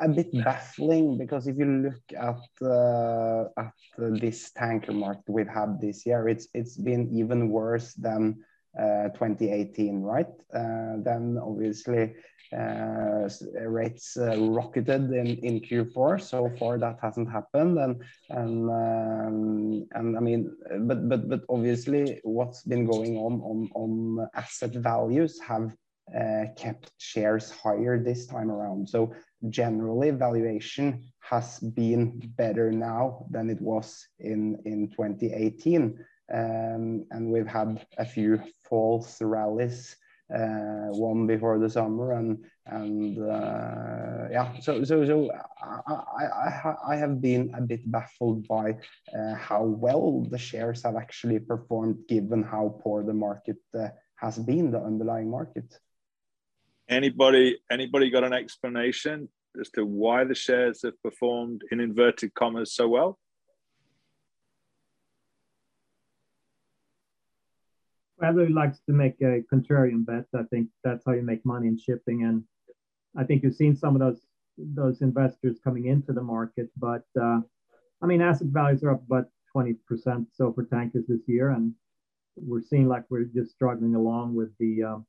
a 0.00 0.08
bit 0.08 0.30
baffling 0.44 1.18
because 1.18 1.46
if 1.46 1.56
you 1.56 1.66
look 1.66 2.02
at 2.16 2.66
uh, 2.66 3.44
at 3.58 3.72
this 4.20 4.52
tanker 4.52 4.92
market 4.92 5.24
we've 5.28 5.48
had 5.48 5.80
this 5.80 6.06
year, 6.06 6.28
it's 6.28 6.48
it's 6.54 6.76
been 6.76 7.08
even 7.12 7.48
worse 7.48 7.94
than 7.94 8.44
2018, 8.76 10.02
right? 10.02 10.26
Uh, 10.52 10.96
then 11.02 11.38
obviously 11.40 12.14
uh, 12.52 13.28
rates 13.66 14.16
rocketed 14.18 15.10
in, 15.12 15.38
in 15.38 15.60
Q4. 15.60 16.20
So 16.20 16.50
far, 16.58 16.78
that 16.78 16.98
hasn't 17.02 17.30
happened, 17.30 17.78
and 17.78 18.02
and 18.30 18.70
um, 18.70 20.16
I 20.16 20.20
mean, 20.20 20.54
but 20.80 21.08
but 21.08 21.28
but 21.28 21.40
obviously, 21.48 22.20
what's 22.22 22.62
been 22.62 22.86
going 22.86 23.16
on 23.16 23.70
on 23.74 24.28
asset 24.34 24.72
values 24.72 25.40
have 25.40 25.72
uh, 26.14 26.44
kept 26.56 26.92
shares 26.98 27.50
higher 27.50 27.98
this 27.98 28.26
time 28.26 28.50
around. 28.50 28.88
So 28.88 29.14
generally, 29.48 30.10
valuation 30.10 31.02
has 31.20 31.58
been 31.58 32.20
better 32.36 32.70
now 32.70 33.26
than 33.30 33.50
it 33.50 33.60
was 33.60 34.06
in 34.18 34.58
2018. 34.96 35.98
Um, 36.32 37.04
and 37.10 37.30
we've 37.30 37.46
had 37.46 37.86
a 37.98 38.04
few 38.04 38.42
false 38.68 39.20
rallies, 39.20 39.96
uh, 40.34 40.88
one 40.90 41.26
before 41.26 41.58
the 41.58 41.68
summer, 41.68 42.12
and 42.12 42.44
and 42.66 43.18
uh, 43.18 44.28
yeah, 44.30 44.58
so 44.60 44.82
so 44.84 45.04
so 45.04 45.30
I, 45.62 46.24
I 46.24 46.74
I 46.88 46.96
have 46.96 47.20
been 47.20 47.52
a 47.54 47.60
bit 47.60 47.90
baffled 47.90 48.48
by 48.48 48.78
uh, 49.14 49.34
how 49.34 49.64
well 49.64 50.26
the 50.30 50.38
shares 50.38 50.82
have 50.84 50.96
actually 50.96 51.40
performed, 51.40 51.98
given 52.08 52.42
how 52.42 52.80
poor 52.82 53.04
the 53.04 53.12
market 53.12 53.58
uh, 53.78 53.88
has 54.16 54.38
been, 54.38 54.70
the 54.70 54.80
underlying 54.80 55.30
market. 55.30 55.78
Anybody 56.88 57.58
anybody 57.70 58.08
got 58.10 58.24
an 58.24 58.32
explanation 58.32 59.28
as 59.60 59.68
to 59.70 59.84
why 59.84 60.24
the 60.24 60.34
shares 60.34 60.82
have 60.82 61.00
performed 61.02 61.62
in 61.70 61.80
inverted 61.80 62.32
commas 62.34 62.72
so 62.74 62.88
well? 62.88 63.18
Everybody 68.22 68.52
likes 68.52 68.80
to 68.86 68.92
make 68.92 69.20
a 69.20 69.42
contrarian 69.52 70.06
bet. 70.06 70.26
I 70.34 70.44
think 70.44 70.68
that's 70.82 71.04
how 71.04 71.12
you 71.12 71.22
make 71.22 71.44
money 71.44 71.68
in 71.68 71.78
shipping. 71.78 72.24
And 72.24 72.44
I 73.16 73.24
think 73.24 73.42
you've 73.42 73.56
seen 73.56 73.76
some 73.76 73.94
of 73.94 74.00
those 74.00 74.20
those 74.56 75.02
investors 75.02 75.58
coming 75.64 75.86
into 75.86 76.12
the 76.12 76.22
market. 76.22 76.70
But 76.76 77.04
uh, 77.20 77.40
I 78.02 78.06
mean, 78.06 78.20
asset 78.20 78.48
values 78.48 78.84
are 78.84 78.92
up 78.92 79.02
about 79.04 79.26
20% 79.56 80.26
so 80.32 80.52
for 80.52 80.64
tankers 80.64 81.06
this 81.08 81.22
year, 81.26 81.50
and 81.50 81.72
we're 82.36 82.62
seeing 82.62 82.88
like 82.88 83.04
we're 83.10 83.24
just 83.24 83.52
struggling 83.52 83.94
along 83.94 84.34
with 84.34 84.50
the 84.58 84.82
um, 84.82 85.06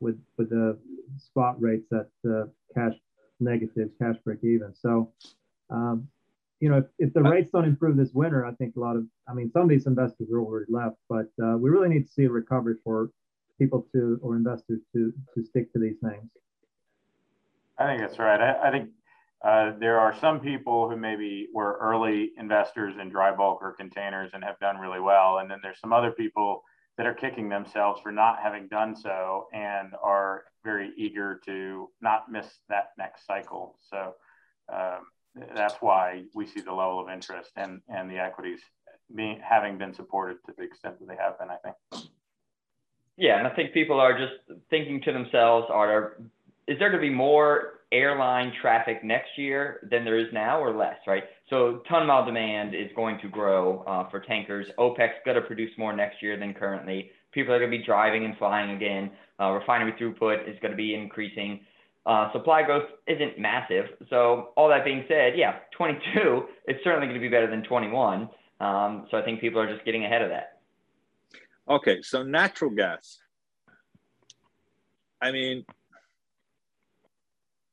with 0.00 0.18
with 0.36 0.50
the 0.50 0.78
spot 1.16 1.60
rates 1.60 1.90
at 1.92 2.08
uh, 2.30 2.44
cash 2.74 2.94
negatives, 3.40 3.92
cash 4.00 4.16
break 4.24 4.42
even. 4.42 4.74
So 4.74 5.12
um, 5.70 6.08
you 6.60 6.70
know, 6.70 6.78
if, 6.78 6.84
if 6.98 7.12
the 7.12 7.22
rates 7.22 7.50
don't 7.52 7.64
improve 7.64 7.96
this 7.96 8.12
winter, 8.12 8.46
I 8.46 8.52
think 8.52 8.76
a 8.76 8.80
lot 8.80 8.96
of, 8.96 9.04
I 9.28 9.34
mean, 9.34 9.50
some 9.50 9.62
of 9.62 9.68
these 9.68 9.86
investors 9.86 10.28
are 10.32 10.40
already 10.40 10.66
left, 10.70 10.96
but 11.08 11.26
uh, 11.42 11.56
we 11.58 11.70
really 11.70 11.88
need 11.88 12.06
to 12.06 12.12
see 12.12 12.24
a 12.24 12.30
recovery 12.30 12.76
for 12.82 13.10
people 13.58 13.86
to 13.92 14.18
or 14.22 14.36
investors 14.36 14.80
to 14.92 15.12
to 15.34 15.44
stick 15.44 15.72
to 15.72 15.78
these 15.78 15.96
things. 16.02 16.28
I 17.78 17.86
think 17.86 18.00
that's 18.00 18.18
right. 18.18 18.40
I, 18.40 18.68
I 18.68 18.70
think 18.70 18.90
uh, 19.44 19.72
there 19.78 19.98
are 19.98 20.14
some 20.18 20.40
people 20.40 20.88
who 20.88 20.96
maybe 20.96 21.48
were 21.52 21.78
early 21.80 22.32
investors 22.38 22.94
in 23.00 23.10
dry 23.10 23.34
bulk 23.34 23.60
or 23.60 23.72
containers 23.72 24.30
and 24.32 24.42
have 24.42 24.58
done 24.58 24.78
really 24.78 25.00
well, 25.00 25.38
and 25.38 25.50
then 25.50 25.58
there's 25.62 25.80
some 25.80 25.92
other 25.92 26.10
people 26.10 26.62
that 26.96 27.06
are 27.06 27.14
kicking 27.14 27.50
themselves 27.50 28.00
for 28.00 28.10
not 28.10 28.38
having 28.42 28.66
done 28.68 28.96
so 28.96 29.46
and 29.52 29.92
are 30.02 30.44
very 30.64 30.92
eager 30.96 31.38
to 31.44 31.90
not 32.00 32.30
miss 32.30 32.46
that 32.70 32.92
next 32.96 33.26
cycle. 33.26 33.78
So. 33.90 34.14
Um, 34.72 35.06
that's 35.54 35.76
why 35.80 36.24
we 36.34 36.46
see 36.46 36.60
the 36.60 36.72
level 36.72 37.00
of 37.00 37.08
interest 37.08 37.50
and, 37.56 37.80
and 37.88 38.10
the 38.10 38.18
equities 38.18 38.60
being 39.14 39.40
having 39.42 39.78
been 39.78 39.94
supported 39.94 40.38
to 40.46 40.52
the 40.56 40.64
extent 40.64 40.98
that 40.98 41.06
they 41.06 41.16
have 41.16 41.38
been, 41.38 41.48
I 41.50 41.56
think. 41.56 42.08
Yeah, 43.16 43.38
and 43.38 43.46
I 43.46 43.50
think 43.54 43.72
people 43.72 43.98
are 44.00 44.18
just 44.18 44.34
thinking 44.68 45.00
to 45.02 45.12
themselves, 45.12 45.68
are 45.70 46.18
is 46.66 46.78
there 46.78 46.90
going 46.90 47.00
to 47.00 47.08
be 47.08 47.14
more 47.14 47.80
airline 47.92 48.52
traffic 48.60 49.04
next 49.04 49.30
year 49.36 49.88
than 49.90 50.04
there 50.04 50.18
is 50.18 50.26
now 50.32 50.60
or 50.60 50.76
less, 50.76 50.96
right? 51.06 51.22
So 51.48 51.82
ton 51.88 52.06
mile 52.06 52.26
demand 52.26 52.74
is 52.74 52.90
going 52.96 53.20
to 53.20 53.28
grow 53.28 53.84
uh, 53.86 54.10
for 54.10 54.20
tankers. 54.20 54.66
OPEC's 54.78 55.20
going 55.24 55.36
to 55.36 55.42
produce 55.42 55.70
more 55.78 55.94
next 55.94 56.20
year 56.20 56.36
than 56.38 56.52
currently. 56.52 57.10
People 57.32 57.54
are 57.54 57.58
going 57.58 57.70
to 57.70 57.78
be 57.78 57.84
driving 57.84 58.24
and 58.24 58.36
flying 58.36 58.72
again. 58.72 59.12
Uh, 59.40 59.52
refinery 59.52 59.92
throughput 59.92 60.48
is 60.50 60.58
going 60.60 60.72
to 60.72 60.76
be 60.76 60.94
increasing. 60.94 61.60
Uh, 62.06 62.30
supply 62.32 62.62
growth 62.62 62.88
isn't 63.08 63.36
massive. 63.36 63.86
So 64.08 64.50
all 64.56 64.68
that 64.68 64.84
being 64.84 65.04
said, 65.08 65.32
yeah, 65.36 65.56
22 65.76 66.44
is 66.68 66.76
certainly 66.84 67.08
going 67.08 67.20
to 67.20 67.20
be 67.20 67.28
better 67.28 67.50
than 67.50 67.64
21. 67.64 68.28
Um, 68.60 69.06
so 69.10 69.18
I 69.18 69.22
think 69.22 69.40
people 69.40 69.60
are 69.60 69.72
just 69.72 69.84
getting 69.84 70.04
ahead 70.04 70.22
of 70.22 70.30
that. 70.30 70.60
Okay, 71.68 72.00
so 72.02 72.22
natural 72.22 72.70
gas. 72.70 73.18
I 75.20 75.32
mean, 75.32 75.64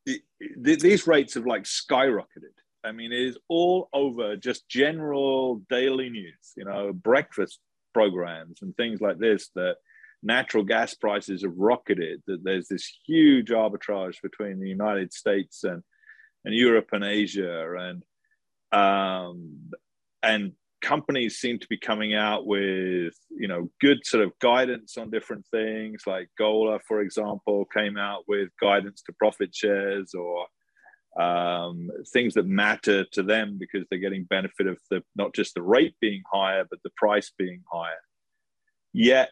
the, 0.08 0.22
the, 0.58 0.76
these 0.78 1.06
rates 1.06 1.36
have 1.36 1.46
like 1.46 1.64
skyrocketed. 1.64 2.56
I 2.84 2.92
mean, 2.92 3.14
it 3.14 3.22
is 3.22 3.38
all 3.48 3.88
over 3.94 4.36
just 4.36 4.68
general 4.68 5.62
daily 5.70 6.10
news, 6.10 6.54
you 6.58 6.66
know, 6.66 6.92
breakfast 6.92 7.60
programs 7.94 8.64
and 8.64 8.76
things 8.76 9.00
like 9.00 9.20
this 9.20 9.50
that 9.56 9.76
natural 10.24 10.64
gas 10.64 10.94
prices 10.94 11.44
have 11.44 11.58
rocketed, 11.58 12.24
that 12.28 12.44
there's 12.44 12.68
this 12.68 12.92
huge 13.06 13.50
arbitrage 13.50 14.22
between 14.22 14.60
the 14.60 14.70
United 14.70 15.14
States 15.14 15.64
and, 15.64 15.84
and 16.46 16.56
Europe 16.56 16.90
and 16.92 17.04
Asia, 17.04 17.76
and 17.78 18.04
um, 18.72 19.72
and 20.24 20.54
companies 20.82 21.38
seem 21.38 21.58
to 21.60 21.68
be 21.68 21.78
coming 21.78 22.14
out 22.14 22.46
with 22.46 23.14
you 23.30 23.48
know 23.48 23.70
good 23.80 24.06
sort 24.06 24.24
of 24.24 24.38
guidance 24.40 24.98
on 24.98 25.10
different 25.10 25.46
things. 25.52 26.04
Like 26.06 26.30
Golar 26.40 26.80
for 26.88 27.02
example, 27.02 27.66
came 27.66 27.98
out 27.98 28.24
with 28.28 28.50
guidance 28.60 29.02
to 29.04 29.14
profit 29.14 29.56
shares 29.56 30.14
or 30.14 30.48
um, 31.22 31.90
things 32.12 32.34
that 32.34 32.48
matter 32.48 33.06
to 33.12 33.24
them 33.24 33.58
because 33.60 33.88
they're 33.90 34.00
getting 34.00 34.24
benefit 34.24 34.68
of 34.68 34.80
the 34.90 35.04
not 35.16 35.34
just 35.34 35.54
the 35.54 35.62
rate 35.62 35.96
being 36.02 36.24
higher 36.32 36.66
but 36.70 36.80
the 36.84 36.92
price 36.98 37.32
being 37.38 37.62
higher. 37.72 38.02
Yet 38.94 39.30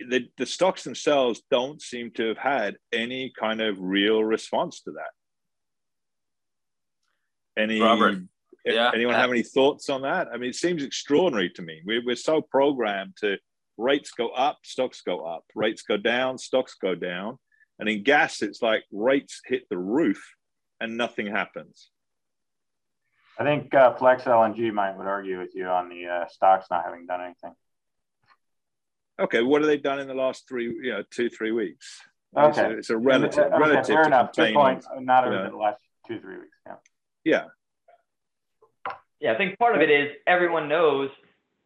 the, 0.00 0.28
the 0.36 0.46
stocks 0.46 0.84
themselves 0.84 1.42
don't 1.50 1.80
seem 1.80 2.10
to 2.12 2.28
have 2.28 2.38
had 2.38 2.76
any 2.92 3.32
kind 3.38 3.60
of 3.60 3.80
real 3.80 4.22
response 4.22 4.80
to 4.82 4.92
that. 4.92 5.10
Any 7.60 7.80
Robert, 7.80 8.18
yeah. 8.64 8.90
anyone 8.94 9.14
have 9.14 9.30
any 9.30 9.42
thoughts 9.42 9.88
on 9.88 10.02
that? 10.02 10.28
I 10.32 10.36
mean, 10.36 10.50
it 10.50 10.56
seems 10.56 10.82
extraordinary 10.82 11.50
to 11.50 11.62
me. 11.62 11.80
We, 11.86 12.00
we're 12.00 12.16
so 12.16 12.42
programmed 12.42 13.16
to 13.20 13.38
rates 13.78 14.10
go 14.10 14.28
up, 14.28 14.58
stocks 14.62 15.00
go 15.00 15.24
up, 15.24 15.44
rates 15.54 15.82
go 15.82 15.96
down, 15.96 16.36
stocks 16.38 16.74
go 16.80 16.94
down. 16.94 17.38
And 17.78 17.88
in 17.88 18.02
gas, 18.02 18.42
it's 18.42 18.62
like 18.62 18.84
rates 18.92 19.40
hit 19.46 19.62
the 19.70 19.78
roof 19.78 20.34
and 20.80 20.96
nothing 20.96 21.26
happens. 21.26 21.90
I 23.38 23.44
think 23.44 23.74
uh, 23.74 23.94
Flex 23.94 24.24
LNG 24.24 24.72
might 24.72 24.96
would 24.96 25.06
argue 25.06 25.38
with 25.38 25.54
you 25.54 25.66
on 25.66 25.88
the 25.88 26.06
uh, 26.06 26.24
stocks 26.28 26.66
not 26.70 26.84
having 26.84 27.06
done 27.06 27.20
anything. 27.20 27.52
Okay, 29.18 29.42
what 29.42 29.62
have 29.62 29.68
they 29.68 29.78
done 29.78 29.98
in 29.98 30.08
the 30.08 30.14
last 30.14 30.46
three, 30.48 30.64
you 30.64 30.92
know, 30.92 31.02
two, 31.10 31.30
three 31.30 31.52
weeks? 31.52 32.00
Okay. 32.36 32.48
It's 32.48 32.58
a, 32.58 32.78
it's 32.78 32.90
a 32.90 32.96
relative, 32.96 33.44
okay, 33.44 33.58
relative. 33.58 33.86
Fair 33.86 34.06
enough. 34.06 34.32
Good 34.34 34.54
point. 34.54 34.84
Not 35.00 35.26
over 35.26 35.48
the 35.50 35.56
last 35.56 35.80
two, 36.06 36.20
three 36.20 36.36
weeks. 36.36 36.56
Yeah. 36.66 36.74
Yeah. 37.24 37.44
Yeah, 39.20 39.32
I 39.32 39.38
think 39.38 39.58
part 39.58 39.74
of 39.74 39.80
it 39.80 39.90
is 39.90 40.10
everyone 40.26 40.68
knows 40.68 41.08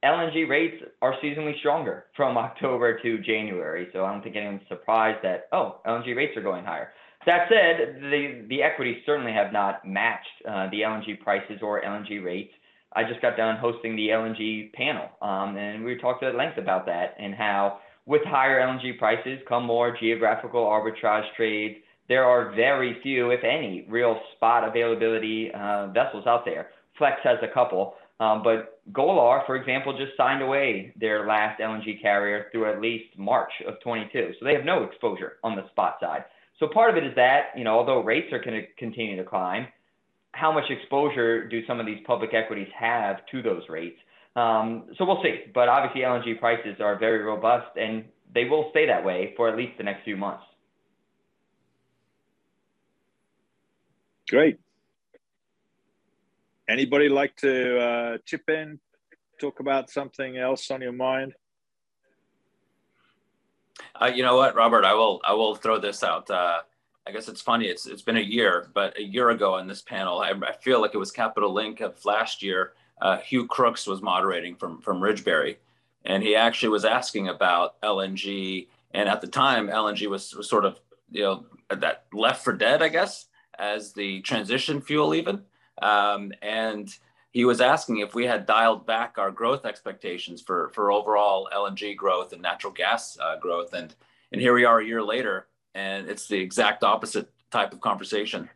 LNG 0.04 0.48
rates 0.48 0.82
are 1.02 1.14
seasonally 1.22 1.58
stronger 1.58 2.06
from 2.16 2.38
October 2.38 3.00
to 3.00 3.18
January. 3.18 3.88
So 3.92 4.04
I 4.04 4.12
don't 4.12 4.22
think 4.22 4.36
anyone's 4.36 4.62
surprised 4.68 5.18
that, 5.24 5.48
oh, 5.52 5.80
LNG 5.86 6.16
rates 6.16 6.36
are 6.36 6.42
going 6.42 6.64
higher. 6.64 6.92
That 7.26 7.48
said, 7.50 8.00
the, 8.00 8.46
the 8.48 8.62
equities 8.62 9.02
certainly 9.04 9.32
have 9.32 9.52
not 9.52 9.86
matched 9.86 10.28
uh, 10.48 10.70
the 10.70 10.80
LNG 10.80 11.20
prices 11.20 11.58
or 11.60 11.82
LNG 11.82 12.24
rates. 12.24 12.52
I 12.92 13.04
just 13.04 13.22
got 13.22 13.36
done 13.36 13.56
hosting 13.56 13.94
the 13.94 14.08
LNG 14.08 14.72
panel, 14.72 15.08
um, 15.22 15.56
and 15.56 15.84
we 15.84 15.96
talked 15.96 16.22
at 16.24 16.34
length 16.34 16.58
about 16.58 16.86
that 16.86 17.14
and 17.18 17.34
how 17.34 17.78
with 18.06 18.22
higher 18.24 18.60
LNG 18.60 18.98
prices 18.98 19.38
come 19.48 19.64
more 19.64 19.96
geographical 19.98 20.64
arbitrage 20.64 21.26
trades. 21.36 21.76
There 22.08 22.24
are 22.24 22.52
very 22.56 23.00
few, 23.02 23.30
if 23.30 23.44
any, 23.44 23.86
real 23.88 24.18
spot 24.34 24.66
availability 24.66 25.52
uh, 25.52 25.88
vessels 25.88 26.26
out 26.26 26.44
there. 26.44 26.70
Flex 26.98 27.20
has 27.22 27.38
a 27.42 27.54
couple, 27.54 27.94
um, 28.18 28.42
but 28.42 28.80
Golar, 28.92 29.46
for 29.46 29.56
example, 29.56 29.96
just 29.96 30.16
signed 30.16 30.42
away 30.42 30.92
their 30.96 31.26
last 31.26 31.60
LNG 31.60 32.02
carrier 32.02 32.46
through 32.52 32.70
at 32.70 32.80
least 32.80 33.16
March 33.16 33.52
of 33.66 33.80
22. 33.80 34.34
So 34.38 34.44
they 34.44 34.54
have 34.54 34.64
no 34.64 34.82
exposure 34.82 35.34
on 35.42 35.56
the 35.56 35.68
spot 35.70 35.96
side. 36.00 36.24
So 36.58 36.66
part 36.66 36.90
of 36.90 36.96
it 36.96 37.06
is 37.06 37.14
that, 37.16 37.52
you 37.56 37.64
know, 37.64 37.78
although 37.78 38.02
rates 38.02 38.32
are 38.32 38.42
going 38.42 38.60
to 38.60 38.66
continue 38.76 39.16
to 39.16 39.24
climb, 39.24 39.68
how 40.32 40.52
much 40.52 40.70
exposure 40.70 41.48
do 41.48 41.64
some 41.66 41.80
of 41.80 41.86
these 41.86 42.00
public 42.06 42.34
equities 42.34 42.68
have 42.78 43.26
to 43.30 43.42
those 43.42 43.62
rates? 43.68 43.98
Um, 44.36 44.86
so 44.96 45.04
we'll 45.04 45.22
see. 45.22 45.40
But 45.52 45.68
obviously, 45.68 46.02
LNG 46.02 46.38
prices 46.38 46.80
are 46.80 46.98
very 46.98 47.22
robust, 47.22 47.76
and 47.76 48.04
they 48.32 48.44
will 48.44 48.68
stay 48.70 48.86
that 48.86 49.04
way 49.04 49.34
for 49.36 49.48
at 49.48 49.56
least 49.56 49.76
the 49.76 49.84
next 49.84 50.04
few 50.04 50.16
months. 50.16 50.44
Great. 54.28 54.58
Anybody 56.68 57.08
like 57.08 57.34
to 57.38 57.80
uh, 57.80 58.18
chip 58.24 58.48
in, 58.48 58.78
talk 59.40 59.58
about 59.58 59.90
something 59.90 60.36
else 60.38 60.70
on 60.70 60.80
your 60.80 60.92
mind? 60.92 61.34
Uh, 64.00 64.06
you 64.06 64.22
know 64.22 64.36
what, 64.36 64.54
Robert? 64.54 64.84
I 64.84 64.94
will. 64.94 65.20
I 65.24 65.34
will 65.34 65.56
throw 65.56 65.80
this 65.80 66.04
out. 66.04 66.30
Uh, 66.30 66.60
I 67.10 67.12
guess 67.12 67.26
it's 67.26 67.40
funny. 67.40 67.66
It's 67.66 67.86
it's 67.86 68.02
been 68.02 68.18
a 68.18 68.20
year, 68.20 68.70
but 68.72 68.96
a 68.96 69.02
year 69.02 69.30
ago 69.30 69.54
on 69.54 69.66
this 69.66 69.82
panel, 69.82 70.20
I, 70.20 70.30
I 70.30 70.52
feel 70.52 70.80
like 70.80 70.94
it 70.94 70.98
was 70.98 71.10
Capital 71.10 71.52
Link 71.52 71.80
of 71.80 72.04
last 72.04 72.40
year. 72.40 72.74
Uh, 73.02 73.16
Hugh 73.18 73.48
Crooks 73.48 73.84
was 73.84 74.00
moderating 74.00 74.54
from 74.54 74.80
from 74.80 75.00
Ridgebury, 75.00 75.56
and 76.04 76.22
he 76.22 76.36
actually 76.36 76.68
was 76.68 76.84
asking 76.84 77.26
about 77.26 77.80
LNG. 77.82 78.68
And 78.92 79.08
at 79.08 79.20
the 79.20 79.26
time, 79.26 79.66
LNG 79.66 80.08
was, 80.08 80.32
was 80.36 80.48
sort 80.48 80.64
of 80.64 80.78
you 81.10 81.22
know 81.22 81.46
that 81.68 82.04
left 82.12 82.44
for 82.44 82.52
dead, 82.52 82.80
I 82.80 82.88
guess, 82.88 83.26
as 83.58 83.92
the 83.92 84.20
transition 84.20 84.80
fuel 84.80 85.12
even. 85.12 85.42
Um, 85.82 86.32
and 86.42 86.88
he 87.32 87.44
was 87.44 87.60
asking 87.60 87.98
if 87.98 88.14
we 88.14 88.24
had 88.24 88.46
dialed 88.46 88.86
back 88.86 89.18
our 89.18 89.32
growth 89.32 89.66
expectations 89.66 90.42
for 90.42 90.68
for 90.74 90.92
overall 90.92 91.48
LNG 91.52 91.96
growth 91.96 92.32
and 92.32 92.40
natural 92.40 92.72
gas 92.72 93.18
uh, 93.20 93.36
growth. 93.36 93.74
And 93.74 93.96
and 94.30 94.40
here 94.40 94.54
we 94.54 94.64
are 94.64 94.78
a 94.78 94.86
year 94.86 95.02
later, 95.02 95.48
and 95.74 96.08
it's 96.08 96.28
the 96.28 96.38
exact 96.38 96.82
opposite 96.84 97.28
type 97.50 97.72
of 97.72 97.80
conversation. 97.80 98.48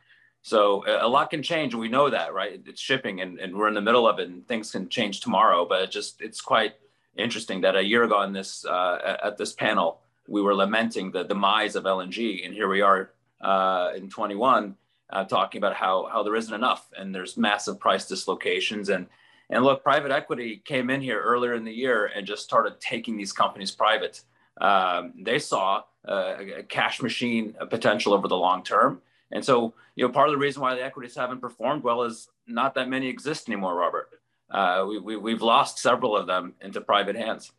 So 0.42 0.84
a 0.86 1.08
lot 1.08 1.30
can 1.30 1.42
change, 1.42 1.72
and 1.72 1.80
we 1.80 1.88
know 1.88 2.10
that, 2.10 2.34
right? 2.34 2.60
It's 2.66 2.80
shipping, 2.80 3.22
and, 3.22 3.38
and 3.38 3.56
we're 3.56 3.68
in 3.68 3.74
the 3.74 3.80
middle 3.80 4.06
of 4.06 4.18
it, 4.18 4.28
and 4.28 4.46
things 4.46 4.70
can 4.70 4.90
change 4.90 5.20
tomorrow. 5.20 5.64
But 5.64 5.82
it 5.82 5.90
just 5.90 6.20
it's 6.20 6.42
quite 6.42 6.74
interesting 7.16 7.62
that 7.62 7.76
a 7.76 7.82
year 7.82 8.04
ago 8.04 8.16
on 8.16 8.34
this 8.34 8.64
uh, 8.66 9.16
at 9.24 9.38
this 9.38 9.54
panel, 9.54 10.00
we 10.28 10.42
were 10.42 10.54
lamenting 10.54 11.10
the 11.10 11.24
demise 11.24 11.76
of 11.76 11.84
LNG, 11.84 12.44
and 12.44 12.52
here 12.52 12.68
we 12.68 12.82
are 12.82 13.12
uh, 13.40 13.92
in 13.96 14.10
21 14.10 14.76
uh, 15.10 15.24
talking 15.24 15.58
about 15.58 15.74
how 15.74 16.08
how 16.12 16.22
there 16.22 16.36
isn't 16.36 16.54
enough, 16.54 16.90
and 16.96 17.14
there's 17.14 17.38
massive 17.38 17.80
price 17.80 18.06
dislocations, 18.06 18.90
and 18.90 19.06
and 19.50 19.64
look, 19.64 19.82
private 19.82 20.10
equity 20.10 20.62
came 20.64 20.90
in 20.90 21.00
here 21.00 21.20
earlier 21.20 21.54
in 21.54 21.64
the 21.64 21.72
year 21.72 22.10
and 22.14 22.26
just 22.26 22.42
started 22.42 22.80
taking 22.80 23.16
these 23.16 23.32
companies 23.32 23.70
private. 23.70 24.22
Um, 24.60 25.12
they 25.18 25.38
saw 25.38 25.82
uh, 26.06 26.34
a 26.58 26.62
cash 26.62 27.02
machine 27.02 27.54
potential 27.70 28.12
over 28.12 28.28
the 28.28 28.36
long 28.36 28.62
term. 28.62 29.00
And 29.32 29.44
so, 29.44 29.74
you 29.96 30.06
know, 30.06 30.12
part 30.12 30.28
of 30.28 30.32
the 30.32 30.38
reason 30.38 30.62
why 30.62 30.74
the 30.74 30.84
equities 30.84 31.16
haven't 31.16 31.40
performed 31.40 31.82
well 31.82 32.02
is 32.02 32.28
not 32.46 32.74
that 32.74 32.88
many 32.88 33.08
exist 33.08 33.48
anymore, 33.48 33.74
Robert. 33.74 34.10
Uh, 34.50 34.84
we, 34.88 34.98
we, 34.98 35.16
we've 35.16 35.42
lost 35.42 35.78
several 35.78 36.16
of 36.16 36.26
them 36.26 36.54
into 36.60 36.80
private 36.80 37.16
hands. 37.16 37.50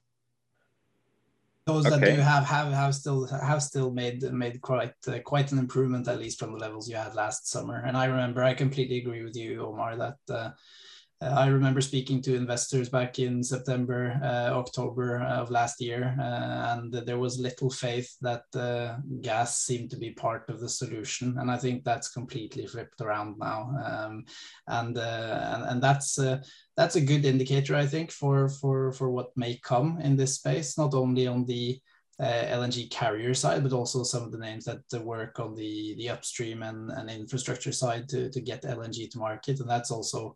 Those 1.66 1.88
okay. 1.88 2.00
that 2.00 2.16
do 2.16 2.22
have 2.22 2.46
have 2.46 2.72
have 2.72 2.94
still 2.94 3.26
have 3.26 3.64
still 3.64 3.90
made 3.90 4.22
made 4.32 4.62
quite 4.62 4.94
uh, 5.08 5.18
quite 5.26 5.52
an 5.52 5.58
improvement 5.58 6.08
at 6.08 6.20
least 6.20 6.38
from 6.38 6.52
the 6.52 6.60
levels 6.60 6.88
you 6.88 6.96
had 6.96 7.16
last 7.16 7.50
summer. 7.50 7.84
And 7.84 7.98
I 7.98 8.06
remember 8.06 8.44
I 8.44 8.54
completely 8.54 9.00
agree 9.00 9.24
with 9.24 9.36
you, 9.36 9.66
Omar, 9.66 9.96
that 9.98 10.18
uh, 10.30 10.52
I 11.22 11.48
remember 11.48 11.80
speaking 11.80 12.22
to 12.24 12.36
investors 12.36 12.90
back 12.90 13.20
in 13.20 13.42
September, 13.42 14.20
uh, 14.22 14.54
October 14.54 15.22
of 15.22 15.50
last 15.50 15.80
year, 15.80 16.14
uh, 16.20 16.76
and 16.76 16.94
there 16.94 17.18
was 17.18 17.40
little 17.40 17.70
faith 17.70 18.14
that 18.22 18.44
uh, 18.54 18.98
gas 19.22 19.62
seemed 19.62 19.92
to 19.92 19.98
be 19.98 20.12
part 20.12 20.50
of 20.50 20.60
the 20.60 20.68
solution. 20.68 21.38
And 21.40 21.50
I 21.50 21.58
think 21.58 21.84
that's 21.84 22.10
completely 22.10 22.68
flipped 22.68 23.00
around 23.00 23.38
now, 23.40 23.72
um, 23.86 24.26
and, 24.68 24.98
uh, 24.98 25.54
and, 25.54 25.64
and 25.64 25.82
that's 25.82 26.20
uh, 26.20 26.42
that's 26.76 26.98
a 26.98 27.02
good 27.02 27.24
indicator, 27.24 27.76
I 27.76 27.86
think, 27.86 28.12
for 28.12 28.50
for 28.50 28.92
for 28.92 29.10
what 29.10 29.36
may 29.38 29.58
come 29.64 30.00
in 30.02 30.18
this 30.18 30.36
space, 30.36 30.78
not 30.78 30.94
only 30.94 31.28
on 31.28 31.46
the 31.46 31.80
uh, 31.80 31.95
LNG 32.22 32.90
carrier 32.90 33.34
side, 33.34 33.62
but 33.62 33.74
also 33.74 34.04
some 34.04 34.24
of 34.24 34.32
the 34.32 34.38
names 34.38 34.66
that 34.66 34.82
work 35.04 35.40
on 35.40 35.54
the, 35.54 35.96
the 35.98 36.10
upstream 36.10 36.64
and, 36.64 36.90
and 36.92 37.10
infrastructure 37.10 37.74
side 37.74 38.08
to, 38.10 38.30
to 38.30 38.40
get 38.40 38.64
LNG 38.64 39.10
to 39.12 39.18
market. 39.18 39.60
And 39.60 39.70
that's 39.70 39.92
also 39.92 40.36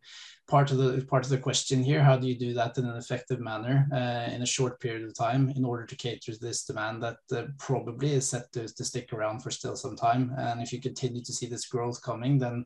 part 0.49 0.71
of 0.71 0.77
the 0.77 1.05
part 1.05 1.23
of 1.23 1.29
the 1.29 1.37
question 1.37 1.81
here. 1.81 2.03
How 2.03 2.17
do 2.17 2.27
you 2.27 2.37
do 2.37 2.53
that 2.53 2.77
in 2.77 2.85
an 2.85 2.97
effective 2.97 3.39
manner 3.39 3.87
uh, 3.93 4.31
in 4.33 4.41
a 4.41 4.45
short 4.45 4.81
period 4.81 5.07
of 5.07 5.15
time 5.15 5.53
in 5.55 5.63
order 5.63 5.85
to 5.85 5.95
cater 5.95 6.33
to 6.33 6.39
this 6.39 6.65
demand 6.65 7.01
that 7.03 7.17
uh, 7.31 7.43
probably 7.57 8.13
is 8.13 8.27
set 8.27 8.51
to, 8.53 8.67
to 8.67 8.83
stick 8.83 9.13
around 9.13 9.39
for 9.39 9.51
still 9.51 9.77
some 9.77 9.95
time? 9.95 10.33
And 10.37 10.61
if 10.61 10.73
you 10.73 10.81
continue 10.81 11.23
to 11.23 11.33
see 11.33 11.45
this 11.45 11.67
growth 11.67 12.01
coming, 12.01 12.39
then 12.39 12.65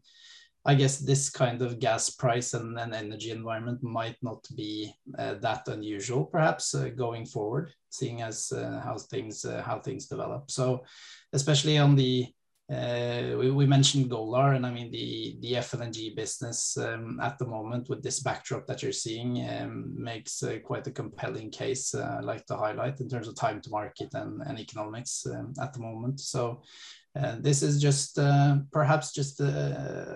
I 0.65 0.75
guess 0.75 0.99
this 0.99 1.29
kind 1.29 1.61
of 1.61 1.79
gas 1.79 2.09
price 2.09 2.53
and, 2.53 2.79
and 2.79 2.95
energy 2.95 3.31
environment 3.31 3.83
might 3.83 4.15
not 4.21 4.45
be 4.55 4.93
uh, 5.19 5.35
that 5.35 5.67
unusual, 5.67 6.25
perhaps 6.25 6.73
uh, 6.73 6.89
going 6.89 7.25
forward, 7.25 7.73
seeing 7.89 8.21
as 8.21 8.51
uh, 8.51 8.79
how 8.81 8.97
things 8.97 9.43
uh, 9.43 9.61
how 9.61 9.79
things 9.79 10.07
develop. 10.07 10.49
So, 10.49 10.85
especially 11.33 11.77
on 11.77 11.95
the 11.95 12.27
uh, 12.71 13.35
we, 13.37 13.51
we, 13.51 13.65
mentioned 13.65 14.09
Golar, 14.09 14.55
and 14.55 14.65
I 14.65 14.71
mean 14.71 14.89
the 14.89 15.37
the 15.41 15.53
FLNG 15.55 16.15
business 16.15 16.77
um, 16.77 17.19
at 17.21 17.37
the 17.37 17.45
moment 17.45 17.89
with 17.89 18.01
this 18.01 18.21
backdrop 18.21 18.65
that 18.67 18.81
you're 18.81 18.93
seeing 18.93 19.45
um, 19.49 19.93
makes 20.01 20.41
uh, 20.41 20.59
quite 20.63 20.87
a 20.87 20.91
compelling 20.91 21.51
case. 21.51 21.93
I'd 21.93 22.23
like 22.23 22.45
to 22.45 22.55
highlight 22.55 23.01
in 23.01 23.09
terms 23.09 23.27
of 23.27 23.35
time 23.35 23.59
to 23.61 23.69
market 23.69 24.13
and, 24.13 24.41
and 24.43 24.57
economics 24.57 25.25
um, 25.25 25.53
at 25.61 25.73
the 25.73 25.81
moment. 25.81 26.21
So 26.21 26.61
uh, 27.15 27.35
this 27.39 27.61
is 27.61 27.79
just 27.81 28.17
uh, 28.17 28.57
perhaps 28.71 29.13
just 29.13 29.39
uh, 29.39 30.15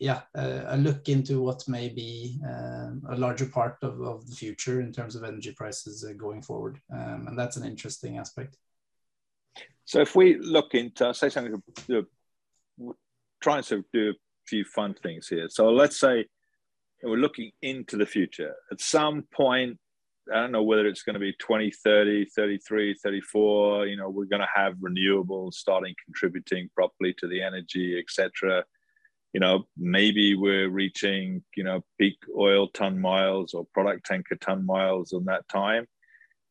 yeah 0.00 0.22
a 0.34 0.76
look 0.76 1.08
into 1.08 1.40
what 1.40 1.66
may 1.68 1.88
be 1.88 2.40
um, 2.44 3.02
a 3.10 3.16
larger 3.16 3.46
part 3.46 3.76
of, 3.82 4.00
of 4.00 4.28
the 4.28 4.34
future 4.34 4.80
in 4.80 4.92
terms 4.92 5.14
of 5.14 5.22
energy 5.22 5.52
prices 5.52 6.04
uh, 6.04 6.12
going 6.14 6.42
forward. 6.42 6.80
Um, 6.92 7.26
and 7.28 7.38
that's 7.38 7.56
an 7.56 7.64
interesting 7.64 8.18
aspect. 8.18 8.56
So 9.84 10.00
if 10.00 10.16
we 10.16 10.36
look 10.38 10.74
into 10.74 11.14
say 11.14 11.28
something 11.28 11.62
trying 13.40 13.62
to 13.64 13.84
do 13.92 14.10
a 14.10 14.14
few 14.46 14.64
fun 14.64 14.94
things 14.94 15.28
here. 15.28 15.48
So 15.48 15.68
let's 15.68 15.98
say 15.98 16.26
we're 17.02 17.16
looking 17.16 17.50
into 17.62 17.96
the 17.96 18.06
future. 18.06 18.54
At 18.70 18.80
some 18.80 19.24
point 19.32 19.78
I 20.30 20.40
don't 20.40 20.52
know 20.52 20.62
whether 20.62 20.86
it's 20.86 21.02
going 21.02 21.14
to 21.14 21.20
be 21.20 21.32
2030, 21.32 22.26
33, 22.26 22.94
34. 22.94 23.86
You 23.86 23.96
know, 23.96 24.08
we're 24.08 24.26
going 24.26 24.40
to 24.40 24.48
have 24.54 24.74
renewables 24.74 25.54
starting 25.54 25.94
contributing 26.04 26.68
properly 26.74 27.14
to 27.18 27.26
the 27.26 27.42
energy, 27.42 27.98
etc. 27.98 28.64
You 29.32 29.40
know, 29.40 29.64
maybe 29.76 30.36
we're 30.36 30.68
reaching, 30.68 31.42
you 31.56 31.64
know, 31.64 31.82
peak 31.98 32.18
oil 32.36 32.68
ton 32.68 33.00
miles 33.00 33.54
or 33.54 33.66
product 33.74 34.06
tanker 34.06 34.36
ton 34.36 34.64
miles 34.64 35.12
in 35.12 35.24
that 35.24 35.48
time. 35.48 35.86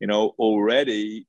You 0.00 0.06
know, 0.06 0.34
already, 0.38 1.26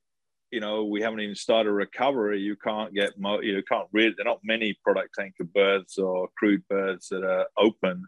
you 0.50 0.60
know, 0.60 0.84
we 0.84 1.00
haven't 1.00 1.20
even 1.20 1.36
started 1.36 1.72
recovery. 1.72 2.40
You 2.40 2.56
can't 2.56 2.92
get, 2.92 3.18
mo- 3.18 3.40
you 3.40 3.62
can't 3.62 3.88
really, 3.92 4.14
there 4.16 4.26
are 4.26 4.32
not 4.32 4.40
many 4.44 4.76
product 4.82 5.14
tanker 5.18 5.44
berths 5.44 5.96
or 5.96 6.28
crude 6.36 6.62
berths 6.68 7.08
that 7.08 7.24
are 7.24 7.46
open. 7.56 8.04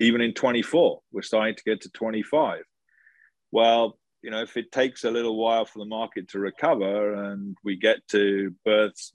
Even 0.00 0.20
in 0.20 0.32
24, 0.32 1.00
we're 1.12 1.22
starting 1.22 1.54
to 1.54 1.62
get 1.64 1.82
to 1.82 1.90
25 1.90 2.62
well, 3.50 3.98
you 4.22 4.30
know, 4.30 4.42
if 4.42 4.56
it 4.56 4.72
takes 4.72 5.04
a 5.04 5.10
little 5.10 5.36
while 5.36 5.64
for 5.64 5.78
the 5.78 5.84
market 5.84 6.28
to 6.28 6.38
recover 6.38 7.14
and 7.14 7.56
we 7.64 7.76
get 7.76 8.06
to 8.08 8.54
berths 8.64 9.12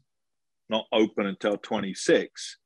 not 0.69 0.85
open 0.91 1.25
until 1.25 1.57
26, 1.57 2.57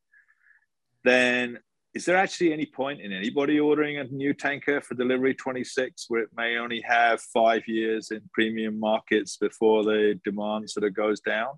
then 1.03 1.57
is 1.93 2.05
there 2.05 2.17
actually 2.17 2.53
any 2.53 2.65
point 2.65 3.01
in 3.01 3.11
anybody 3.11 3.59
ordering 3.59 3.97
a 3.97 4.03
new 4.03 4.33
tanker 4.33 4.81
for 4.81 4.93
delivery 4.93 5.33
26 5.33 6.05
where 6.09 6.21
it 6.21 6.29
may 6.37 6.57
only 6.57 6.81
have 6.87 7.19
five 7.21 7.63
years 7.67 8.11
in 8.11 8.21
premium 8.33 8.79
markets 8.79 9.37
before 9.37 9.83
the 9.83 10.19
demand 10.23 10.69
sort 10.69 10.83
of 10.85 10.93
goes 10.93 11.19
down? 11.19 11.53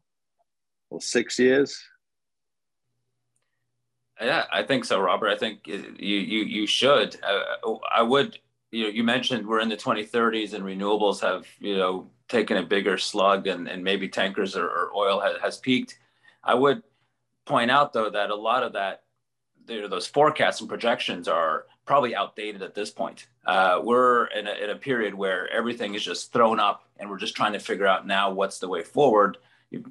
Or 0.89 1.01
six 1.01 1.37
years? 1.37 1.77
Yeah 4.21 4.45
i 4.51 4.63
think 4.63 4.85
so 4.85 4.99
robert. 4.99 5.29
I 5.29 5.37
think 5.37 5.67
you 5.67 5.77
you, 5.97 6.43
you 6.43 6.67
should. 6.67 7.17
Uh, 7.23 7.75
i 7.93 8.01
would 8.01 8.39
you 8.71 8.83
know, 8.83 8.89
you 8.89 9.03
mentioned 9.03 9.47
we're 9.47 9.61
in 9.61 9.69
the 9.69 9.77
2030s 9.77 10.53
and 10.53 10.63
renewables 10.63 11.21
have, 11.21 11.45
you 11.59 11.77
know, 11.77 12.09
taken 12.27 12.57
a 12.57 12.63
bigger 12.63 12.97
slug 12.97 13.47
and, 13.47 13.67
and 13.67 13.83
maybe 13.83 14.07
tankers 14.07 14.55
or, 14.55 14.67
or 14.67 14.95
oil 14.95 15.19
has, 15.19 15.37
has 15.41 15.57
peaked. 15.57 15.97
I 16.43 16.53
would 16.53 16.83
point 17.45 17.71
out 17.71 17.93
though 17.93 18.09
that 18.09 18.29
a 18.29 18.35
lot 18.35 18.63
of 18.63 18.73
that, 18.73 19.03
you 19.67 19.81
know, 19.81 19.87
those 19.87 20.07
forecasts 20.07 20.59
and 20.61 20.69
projections 20.69 21.27
are 21.27 21.65
probably 21.89 22.15
outdated 22.15 22.61
at 22.61 22.75
this 22.75 22.91
point. 22.91 23.27
Uh, 23.47 23.81
we're 23.83 24.25
in 24.27 24.45
a, 24.47 24.51
in 24.63 24.69
a 24.69 24.75
period 24.75 25.11
where 25.11 25.51
everything 25.51 25.95
is 25.95 26.03
just 26.03 26.31
thrown 26.31 26.59
up, 26.59 26.87
and 26.99 27.09
we're 27.09 27.17
just 27.17 27.35
trying 27.35 27.53
to 27.53 27.59
figure 27.59 27.87
out 27.87 28.05
now 28.05 28.29
what's 28.29 28.59
the 28.59 28.67
way 28.67 28.83
forward. 28.83 29.37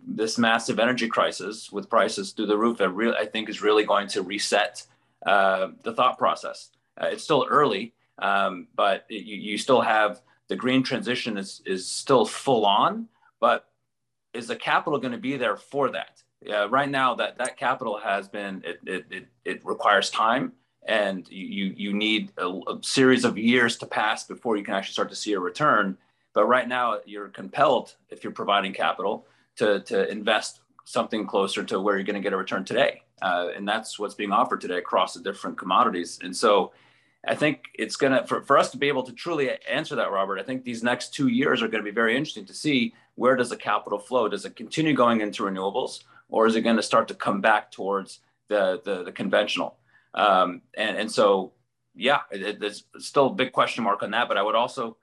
This 0.07 0.39
massive 0.39 0.79
energy 0.79 1.09
crisis 1.09 1.73
with 1.73 1.91
prices 1.91 2.31
through 2.31 2.47
the 2.47 2.57
roof, 2.57 2.81
I 2.81 3.27
think, 3.27 3.49
is 3.49 3.63
really 3.63 3.85
going 3.85 4.07
to 4.09 4.23
reset 4.23 4.87
uh, 5.27 5.69
the 5.83 5.93
thought 5.93 6.19
process. 6.19 6.71
Uh, 7.01 7.07
it's 7.07 7.25
still 7.25 7.47
early, 7.51 7.95
um, 8.19 8.69
but 8.75 9.05
you, 9.09 9.37
you 9.37 9.59
still 9.59 9.81
have 9.81 10.21
the 10.49 10.57
green 10.57 10.83
transition 10.83 11.37
is 11.37 11.63
is 11.67 11.87
still 11.87 12.25
full 12.25 12.67
on, 12.67 13.09
but 13.41 13.67
is 14.35 14.49
the 14.49 14.57
capital 14.57 14.99
going 14.99 15.13
to 15.13 15.19
be 15.19 15.37
there 15.37 15.57
for 15.57 15.91
that? 15.91 16.23
Yeah, 16.41 16.67
right 16.71 16.89
now 16.89 17.15
that 17.15 17.39
that 17.39 17.57
capital 17.57 17.99
has 17.99 18.29
been 18.29 18.63
it 18.65 18.81
it 18.87 19.07
it, 19.11 19.27
it 19.45 19.65
requires 19.65 20.11
time 20.11 20.53
and 20.89 21.29
you 21.29 21.75
you 21.77 21.93
need 21.93 22.33
a, 22.39 22.49
a, 22.49 22.79
series 22.83 23.25
of 23.25 23.37
years 23.37 23.77
to 23.77 23.87
pass 23.87 24.25
before 24.25 24.57
you 24.57 24.65
can 24.65 24.75
actually 24.75 24.95
start 24.95 25.11
to 25.11 25.17
see 25.17 25.35
a 25.35 25.41
return. 25.41 25.97
But 26.35 26.47
right 26.47 26.69
now, 26.69 26.99
you're 27.05 27.29
compelled, 27.29 27.97
if 28.11 28.23
you're 28.23 28.33
providing 28.33 28.73
capital, 28.73 29.27
to 29.57 29.81
to 29.81 30.11
invest 30.11 30.61
something 30.85 31.27
closer 31.27 31.63
to 31.65 31.79
where 31.81 31.97
you're 31.97 32.05
going 32.05 32.15
to 32.15 32.23
get 32.23 32.33
a 32.33 32.37
return 32.37 32.65
today, 32.65 33.03
uh, 33.21 33.49
and 33.55 33.69
that's 33.69 33.99
what's 33.99 34.15
being 34.15 34.33
offered 34.33 34.61
today 34.61 34.79
across 34.79 35.15
the 35.15 35.21
different 35.21 35.59
commodities. 35.59 36.19
And 36.23 36.35
so, 36.35 36.73
I 37.27 37.35
think 37.35 37.65
it's 37.75 37.97
going 37.97 38.13
to 38.13 38.27
for, 38.27 38.43
for 38.43 38.59
us 38.59 38.71
to 38.71 38.79
be 38.79 38.89
able 38.89 39.03
to 39.03 39.13
truly 39.13 39.51
answer 39.69 39.97
that, 39.97 40.13
Robert. 40.13 40.39
I 40.39 40.43
think 40.45 40.65
these 40.65 40.83
next 40.83 41.15
two 41.15 41.29
years 41.29 41.63
are 41.63 41.69
going 41.69 41.83
to 41.83 41.91
be 41.91 41.95
very 41.95 42.17
interesting 42.17 42.47
to 42.47 42.55
see 42.55 42.95
where 43.17 43.37
does 43.37 43.51
the 43.51 43.57
capital 43.57 43.99
flow. 43.99 44.29
Does 44.29 44.45
it 44.45 44.55
continue 44.55 44.95
going 44.95 45.21
into 45.21 45.43
renewables, 45.43 46.05
or 46.29 46.47
is 46.47 46.55
it 46.55 46.61
going 46.63 46.77
to 46.77 46.83
start 46.83 47.09
to 47.09 47.15
come 47.15 47.41
back 47.41 47.73
towards 47.73 48.21
the 48.49 48.81
the, 48.85 49.05
the 49.05 49.13
conventional? 49.13 49.77
Um, 50.15 50.63
and, 50.77 50.97
and 50.97 51.11
so, 51.11 51.53
yeah, 51.95 52.21
it, 52.31 52.61
there's 52.61 52.85
still 52.99 53.27
a 53.27 53.35
big 53.35 53.53
question 53.53 53.85
mark 53.85 54.03
on 54.03 54.13
that. 54.13 54.29
But 54.29 54.39
I 54.39 54.43
would 54.43 54.55
also, 54.55 54.97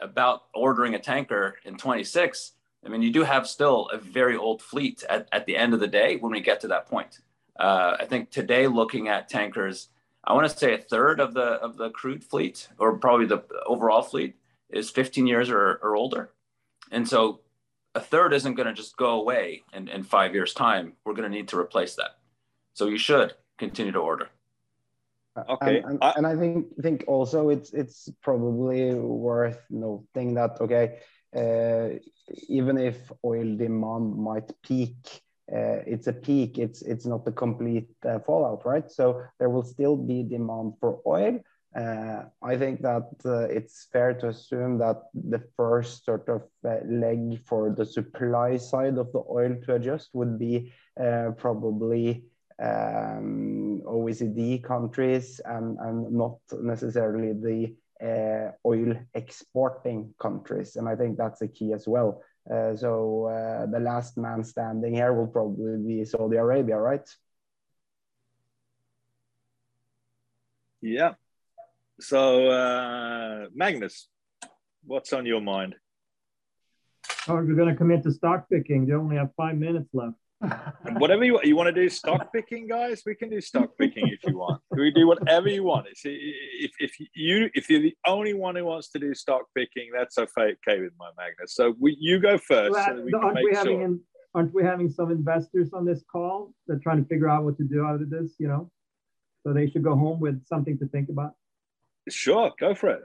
about 0.00 0.42
ordering 0.54 0.94
a 0.94 0.98
tanker 0.98 1.56
in 1.64 1.76
26, 1.76 2.52
I 2.84 2.88
mean, 2.88 3.02
you 3.02 3.12
do 3.12 3.22
have 3.22 3.46
still 3.46 3.88
a 3.92 3.98
very 3.98 4.36
old 4.36 4.60
fleet 4.60 5.04
at, 5.08 5.28
at 5.30 5.46
the 5.46 5.56
end 5.56 5.74
of 5.74 5.80
the 5.80 5.86
day 5.86 6.16
when 6.16 6.32
we 6.32 6.40
get 6.40 6.60
to 6.60 6.68
that 6.68 6.86
point. 6.86 7.20
Uh, 7.58 7.96
I 8.00 8.06
think 8.06 8.30
today, 8.30 8.66
looking 8.66 9.08
at 9.08 9.28
tankers, 9.28 9.88
I 10.24 10.34
want 10.34 10.48
to 10.48 10.56
say 10.56 10.74
a 10.74 10.78
third 10.78 11.20
of 11.20 11.34
the 11.34 11.42
of 11.42 11.76
the 11.76 11.90
crude 11.90 12.24
fleet, 12.24 12.68
or 12.78 12.96
probably 12.98 13.26
the 13.26 13.42
overall 13.66 14.02
fleet, 14.02 14.36
is 14.70 14.90
15 14.90 15.26
years 15.26 15.50
or, 15.50 15.80
or 15.82 15.96
older. 15.96 16.30
And 16.90 17.08
so 17.08 17.40
a 17.94 18.00
third 18.00 18.32
isn't 18.32 18.54
going 18.54 18.68
to 18.68 18.72
just 18.72 18.96
go 18.96 19.20
away 19.20 19.62
in, 19.72 19.88
in 19.88 20.02
five 20.02 20.34
years' 20.34 20.54
time. 20.54 20.94
We're 21.04 21.14
going 21.14 21.30
to 21.30 21.36
need 21.36 21.48
to 21.48 21.58
replace 21.58 21.96
that. 21.96 22.18
So 22.74 22.86
you 22.86 22.98
should 22.98 23.34
continue 23.58 23.92
to 23.92 23.98
order. 23.98 24.28
Okay. 25.36 25.78
And, 25.78 25.86
and, 25.86 25.98
I, 26.02 26.12
and 26.16 26.26
I 26.26 26.36
think 26.36 26.66
think 26.82 27.04
also 27.06 27.48
it's 27.48 27.72
it's 27.72 28.08
probably 28.22 28.94
worth 28.94 29.60
noting 29.70 30.34
that 30.34 30.60
okay, 30.60 30.98
uh, 31.34 31.98
even 32.48 32.76
if 32.76 32.96
oil 33.24 33.56
demand 33.56 34.16
might 34.16 34.50
peak, 34.62 35.22
uh, 35.50 35.82
it's 35.86 36.06
a 36.06 36.12
peak. 36.12 36.58
It's 36.58 36.82
it's 36.82 37.06
not 37.06 37.24
the 37.24 37.32
complete 37.32 37.88
uh, 38.06 38.18
fallout, 38.20 38.64
right? 38.64 38.90
So 38.90 39.22
there 39.38 39.50
will 39.50 39.64
still 39.64 39.96
be 39.96 40.22
demand 40.22 40.74
for 40.80 41.00
oil. 41.06 41.40
Uh, 41.74 42.24
I 42.42 42.56
think 42.56 42.82
that 42.82 43.08
uh, 43.24 43.48
it's 43.48 43.88
fair 43.92 44.12
to 44.14 44.28
assume 44.28 44.78
that 44.78 45.04
the 45.14 45.42
first 45.56 46.04
sort 46.04 46.28
of 46.28 46.42
uh, 46.64 46.84
leg 46.86 47.40
for 47.46 47.70
the 47.70 47.86
supply 47.86 48.58
side 48.58 48.98
of 48.98 49.10
the 49.12 49.22
oil 49.30 49.56
to 49.64 49.74
adjust 49.74 50.10
would 50.12 50.38
be 50.38 50.72
probably 51.38 52.24
um, 52.62 53.80
OECD 53.86 54.62
countries 54.62 55.40
and, 55.44 55.78
and 55.78 56.12
not 56.12 56.36
necessarily 56.52 57.32
the 57.32 57.74
uh, 58.02 58.50
oil 58.66 58.94
exporting 59.14 60.12
countries. 60.20 60.76
And 60.76 60.88
I 60.88 60.96
think 60.96 61.16
that's 61.16 61.42
a 61.42 61.48
key 61.48 61.72
as 61.72 61.86
well. 61.86 62.22
Uh, 62.50 62.76
so 62.76 63.26
uh, 63.26 63.66
the 63.66 63.78
last 63.78 64.18
man 64.18 64.42
standing 64.42 64.94
here 64.94 65.12
will 65.12 65.28
probably 65.28 65.78
be 65.78 66.04
Saudi 66.04 66.36
Arabia, 66.36 66.76
right? 66.76 67.08
Yeah. 70.80 71.14
So 72.00 72.48
uh, 72.50 73.46
Magnus, 73.54 74.08
what's 74.84 75.12
on 75.12 75.24
your 75.24 75.40
mind? 75.40 75.76
Oh, 77.28 77.34
we're 77.34 77.54
going 77.54 77.68
to 77.68 77.76
commit 77.76 78.02
to 78.02 78.10
stock 78.10 78.48
picking. 78.50 78.86
You 78.88 78.98
only 78.98 79.16
have 79.16 79.30
five 79.36 79.56
minutes 79.56 79.88
left. 79.92 80.16
whatever 80.98 81.24
you 81.24 81.38
you 81.44 81.54
want 81.54 81.68
to 81.68 81.72
do 81.72 81.88
stock 81.88 82.32
picking 82.32 82.66
guys 82.66 83.02
we 83.06 83.14
can 83.14 83.30
do 83.30 83.40
stock 83.40 83.70
picking 83.78 84.08
if 84.22 84.30
you 84.30 84.38
want. 84.38 84.62
We 84.70 84.90
do 84.90 85.06
whatever 85.06 85.48
you 85.48 85.64
want. 85.64 85.86
It's, 85.88 86.02
if, 86.04 86.72
if 86.78 86.92
you 87.14 87.50
if 87.54 87.68
you're 87.68 87.80
the 87.80 87.96
only 88.06 88.34
one 88.34 88.56
who 88.56 88.64
wants 88.64 88.90
to 88.90 88.98
do 88.98 89.14
stock 89.14 89.42
picking 89.56 89.90
that's 89.94 90.18
okay 90.18 90.80
with 90.80 90.92
my 90.98 91.10
magnus 91.16 91.54
so 91.54 91.74
we, 91.80 91.96
you 92.00 92.18
go 92.20 92.38
first 92.38 92.72
well, 92.72 92.86
so 92.86 93.02
we 93.02 93.12
aren't, 93.12 93.42
we 93.42 93.54
having 93.54 93.80
sure. 93.80 93.98
aren't 94.34 94.54
we 94.54 94.62
having 94.62 94.90
some 94.90 95.10
investors 95.10 95.70
on 95.72 95.84
this 95.84 96.02
call 96.10 96.52
that 96.66 96.76
are 96.76 96.80
trying 96.80 97.02
to 97.02 97.08
figure 97.08 97.28
out 97.28 97.44
what 97.44 97.56
to 97.58 97.64
do 97.64 97.84
out 97.84 98.00
of 98.00 98.10
this 98.10 98.34
you 98.38 98.48
know? 98.48 98.70
So 99.44 99.52
they 99.52 99.68
should 99.68 99.82
go 99.82 99.96
home 99.96 100.20
with 100.20 100.46
something 100.46 100.78
to 100.78 100.86
think 100.86 101.08
about? 101.08 101.32
Sure 102.08 102.52
go 102.58 102.74
for 102.74 102.90
it. 102.90 103.02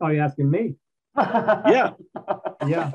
Oh 0.00 0.08
you're 0.08 0.24
asking 0.24 0.50
me? 0.50 0.76
Yeah. 1.16 1.90
Yeah. 2.66 2.92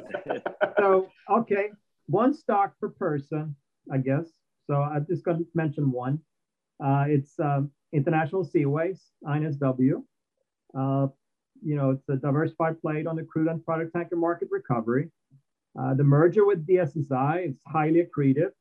So 0.80 1.10
okay. 1.30 1.70
One 2.08 2.34
stock 2.34 2.74
per 2.80 2.90
person, 2.90 3.56
I 3.92 3.98
guess. 3.98 4.26
So 4.68 4.76
I'm 4.76 5.06
just 5.10 5.24
going 5.24 5.38
to 5.38 5.46
mention 5.54 5.92
one. 5.92 6.20
Uh, 6.84 7.06
it's 7.08 7.40
um, 7.40 7.72
International 7.94 8.46
Seaways, 8.46 9.00
INSW. 9.26 10.04
Uh, 10.78 11.08
you 11.64 11.76
know, 11.76 11.92
it's 11.92 12.08
a 12.10 12.16
diversified 12.16 12.80
play 12.82 13.04
on 13.06 13.16
the 13.16 13.24
crude 13.24 13.48
and 13.48 13.64
product 13.66 13.94
tanker 13.94 14.16
market 14.16 14.48
recovery. 14.52 15.10
Uh, 15.80 15.94
the 15.94 16.04
merger 16.04 16.46
with 16.46 16.68
DSSI 16.68 17.50
is 17.50 17.56
highly 17.68 18.04
accretive. 18.04 18.52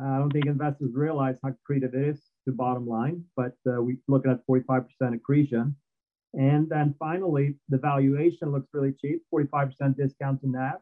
Uh, 0.00 0.06
I 0.06 0.18
don't 0.18 0.32
think 0.32 0.46
investors 0.46 0.90
realize 0.94 1.36
how 1.42 1.50
accretive 1.50 1.94
it 1.94 2.08
is 2.08 2.20
to 2.46 2.52
bottom 2.52 2.86
line, 2.86 3.24
but 3.36 3.54
uh, 3.68 3.82
we're 3.82 3.98
looking 4.08 4.30
at 4.30 4.46
45% 4.46 4.86
accretion. 5.14 5.74
And 6.34 6.68
then 6.68 6.94
finally, 6.98 7.56
the 7.68 7.78
valuation 7.78 8.52
looks 8.52 8.68
really 8.72 8.94
cheap, 9.00 9.22
45% 9.34 9.96
discount 9.96 10.40
to 10.42 10.48
NAV 10.48 10.80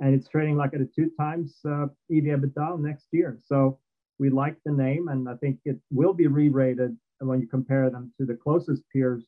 and 0.00 0.14
it's 0.14 0.28
trading 0.28 0.56
like 0.56 0.74
at 0.74 0.80
a 0.80 0.86
two 0.86 1.10
times 1.18 1.58
uh, 1.66 1.84
EV 2.10 2.24
EBITDA 2.24 2.80
next 2.80 3.06
year. 3.12 3.38
So 3.44 3.78
we 4.20 4.28
like 4.28 4.56
the 4.66 4.72
name, 4.72 5.08
and 5.08 5.28
I 5.28 5.34
think 5.36 5.58
it 5.64 5.78
will 5.90 6.12
be 6.12 6.26
re-rated 6.26 6.96
when 7.20 7.40
you 7.40 7.46
compare 7.46 7.88
them 7.90 8.12
to 8.18 8.26
the 8.26 8.34
closest 8.34 8.82
peers 8.92 9.24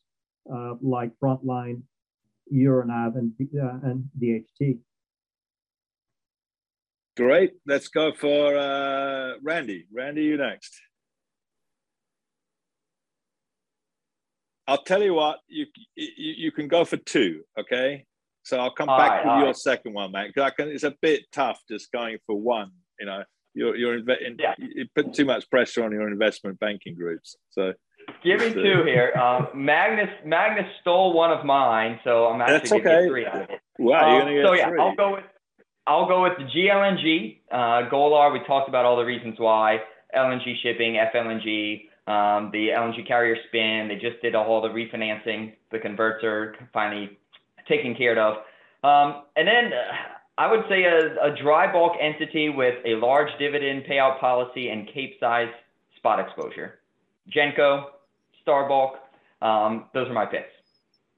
uh, 0.53 0.75
like 0.81 1.11
Frontline, 1.21 1.81
Euronav, 2.53 3.17
and 3.17 3.33
uh, 3.59 3.89
and 3.89 4.09
DHT. 4.21 4.77
Great. 7.17 7.53
Let's 7.65 7.87
go 7.87 8.11
for 8.13 8.55
uh, 8.55 9.33
Randy. 9.41 9.87
Randy, 9.91 10.23
you 10.23 10.37
next. 10.37 10.79
I'll 14.67 14.83
tell 14.83 15.01
you 15.01 15.15
what. 15.15 15.39
You 15.47 15.65
you, 15.95 16.33
you 16.37 16.51
can 16.51 16.67
go 16.67 16.85
for 16.85 16.97
two. 16.97 17.41
Okay. 17.59 18.05
So 18.43 18.59
I'll 18.59 18.73
come 18.73 18.89
all 18.89 18.97
back 18.97 19.11
right, 19.11 19.23
to 19.23 19.37
your 19.39 19.45
right. 19.47 19.57
second 19.57 19.93
one, 19.93 20.11
Matt. 20.11 20.33
Because 20.35 20.51
it's 20.59 20.83
a 20.83 20.95
bit 21.01 21.23
tough 21.31 21.61
just 21.69 21.91
going 21.91 22.17
for 22.27 22.39
one. 22.39 22.71
You 22.99 23.07
know, 23.07 23.23
you're 23.53 23.75
you're 23.75 23.99
inve- 23.99 24.39
yeah. 24.39 24.53
you 24.57 24.85
put 24.95 25.13
too 25.13 25.25
much 25.25 25.49
pressure 25.49 25.83
on 25.83 25.91
your 25.91 26.07
investment 26.07 26.59
banking 26.59 26.95
groups. 26.95 27.35
So 27.51 27.73
give 28.23 28.39
me 28.39 28.53
two 28.53 28.83
here. 28.85 29.13
Um, 29.15 29.47
Magnus 29.53 30.09
Magnus 30.25 30.65
stole 30.81 31.13
one 31.13 31.31
of 31.31 31.45
mine, 31.45 31.99
so 32.03 32.27
I'm 32.27 32.41
actually 32.41 32.81
That's 32.81 32.87
okay. 32.87 33.07
three 33.07 33.25
out 33.25 33.43
of 33.43 33.49
it. 33.49 33.61
Wow, 33.79 33.99
um, 33.99 34.11
you're 34.11 34.21
gonna 34.21 34.35
get 34.35 34.45
so 34.45 34.53
yeah, 34.53 34.69
three. 34.69 34.81
I'll 34.81 34.95
go 34.95 35.11
with 35.13 35.23
I'll 35.85 36.07
go 36.07 36.23
with 36.23 36.33
the 36.37 36.45
GLNG. 36.45 37.39
Uh, 37.51 37.89
Golar, 37.89 38.31
we 38.31 38.39
talked 38.45 38.69
about 38.69 38.85
all 38.85 38.95
the 38.95 39.03
reasons 39.03 39.35
why. 39.37 39.79
LNG 40.15 40.61
shipping, 40.61 40.95
FLNG, 41.13 41.89
um, 42.07 42.51
the 42.51 42.69
LNG 42.69 43.05
carrier 43.07 43.35
spin. 43.47 43.87
They 43.87 43.95
just 43.95 44.21
did 44.21 44.35
all 44.35 44.61
the 44.61 44.69
refinancing. 44.69 45.53
The 45.71 45.79
converts 45.79 46.23
are 46.23 46.55
finally 46.71 47.17
taken 47.67 47.95
care 47.95 48.17
of. 48.19 48.37
Um, 48.83 49.23
and 49.35 49.47
then 49.47 49.71
uh, 49.73 50.13
I 50.37 50.49
would 50.49 50.65
say 50.67 50.83
a, 50.83 51.23
a, 51.23 51.35
dry 51.35 51.71
bulk 51.71 51.93
entity 52.01 52.49
with 52.49 52.75
a 52.85 52.95
large 52.95 53.29
dividend 53.37 53.83
payout 53.83 54.19
policy 54.19 54.69
and 54.69 54.87
Capesize 54.87 55.51
spot 55.95 56.19
exposure. 56.19 56.79
Genco, 57.33 57.85
Star 58.41 58.67
Bulk, 58.67 58.95
um, 59.41 59.85
those 59.93 60.07
are 60.09 60.13
my 60.13 60.25
picks. 60.25 60.49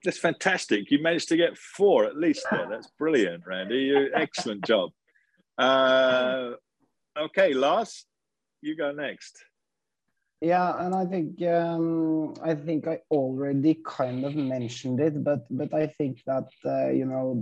That's 0.03 0.17
fantastic. 0.19 0.91
You 0.91 1.01
managed 1.01 1.29
to 1.29 1.37
get 1.37 1.57
four 1.57 2.05
at 2.05 2.17
least 2.17 2.45
there. 2.51 2.67
That's 2.69 2.87
brilliant, 2.99 3.43
Randy. 3.47 3.77
You, 3.77 4.09
excellent 4.13 4.65
job. 4.65 4.91
Uh, 5.57 6.51
okay, 7.17 7.53
Lars, 7.53 8.05
you 8.61 8.75
go 8.75 8.91
next. 8.91 9.43
Yeah, 10.41 10.85
and 10.85 10.93
I 10.93 11.05
think 11.05 11.41
um, 11.43 12.33
I 12.43 12.53
think 12.53 12.87
I 12.87 12.99
already 13.09 13.79
kind 13.85 14.25
of 14.25 14.35
mentioned 14.35 14.99
it, 14.99 15.23
but 15.23 15.47
but 15.49 15.73
I 15.73 15.87
think 15.87 16.21
that 16.27 16.49
uh, 16.65 16.89
you 16.89 17.05
know 17.05 17.41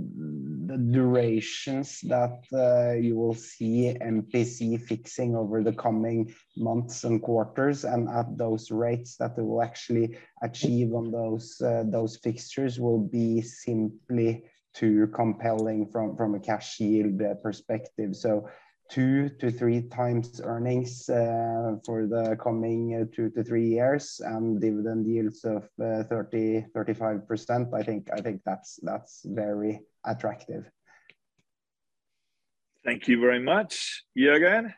the 0.73 0.79
durations 0.79 2.01
that 2.01 2.39
uh, 2.51 2.93
you 2.93 3.15
will 3.15 3.35
see 3.35 3.95
MPC 4.01 4.81
fixing 4.81 5.35
over 5.35 5.61
the 5.61 5.73
coming 5.73 6.33
months 6.57 7.03
and 7.03 7.21
quarters, 7.21 7.83
and 7.85 8.09
at 8.09 8.37
those 8.37 8.71
rates 8.71 9.15
that 9.17 9.35
they 9.35 9.43
will 9.43 9.61
actually 9.61 10.17
achieve 10.41 10.93
on 10.93 11.11
those 11.11 11.61
uh, 11.61 11.83
those 11.85 12.17
fixtures 12.17 12.79
will 12.79 12.99
be 12.99 13.41
simply 13.41 14.43
too 14.73 15.07
compelling 15.13 15.85
from 15.91 16.17
from 16.17 16.33
a 16.35 16.39
cash 16.39 16.79
yield 16.79 17.21
uh, 17.21 17.35
perspective. 17.35 18.15
So 18.15 18.49
two 18.93 19.27
to 19.39 19.49
three 19.49 19.81
times 19.89 20.39
earnings 20.43 21.09
uh, 21.09 21.73
for 21.83 22.05
the 22.05 22.37
coming 22.37 22.93
uh, 22.93 23.05
two 23.15 23.31
to 23.31 23.43
three 23.43 23.67
years 23.67 24.21
and 24.23 24.61
dividend 24.61 25.07
yields 25.07 25.43
of 25.43 25.63
uh, 25.81 26.03
30 26.03 26.67
35 26.75 27.27
percent 27.27 27.73
i 27.73 27.81
think 27.81 28.07
i 28.13 28.21
think 28.21 28.41
that's 28.45 28.79
that's 28.83 29.25
very 29.25 29.81
attractive. 30.05 30.69
Thank 32.85 33.07
you 33.07 33.19
very 33.19 33.39
much. 33.39 34.03
Jürgen 34.15 34.73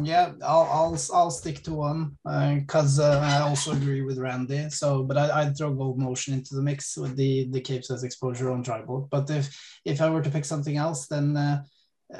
yeah, 0.00 0.32
I'll 0.42 0.68
I'll 0.70 0.98
I'll 1.12 1.30
stick 1.30 1.62
to 1.64 1.74
one 1.74 2.16
because 2.24 2.98
uh, 2.98 3.20
uh, 3.20 3.20
I 3.22 3.40
also 3.40 3.72
agree 3.72 4.00
with 4.00 4.18
Randy. 4.18 4.70
So, 4.70 5.02
but 5.02 5.18
I, 5.18 5.42
I'd 5.42 5.56
throw 5.56 5.74
Golden 5.74 6.06
Ocean 6.06 6.32
into 6.32 6.54
the 6.54 6.62
mix 6.62 6.96
with 6.96 7.14
the 7.14 7.48
the 7.50 7.60
Capesize 7.60 8.02
exposure 8.02 8.50
on 8.50 8.62
bulk. 8.62 9.10
But 9.10 9.28
if 9.28 9.54
if 9.84 10.00
I 10.00 10.08
were 10.08 10.22
to 10.22 10.30
pick 10.30 10.46
something 10.46 10.78
else, 10.78 11.08
then 11.08 11.36
uh, 11.36 11.62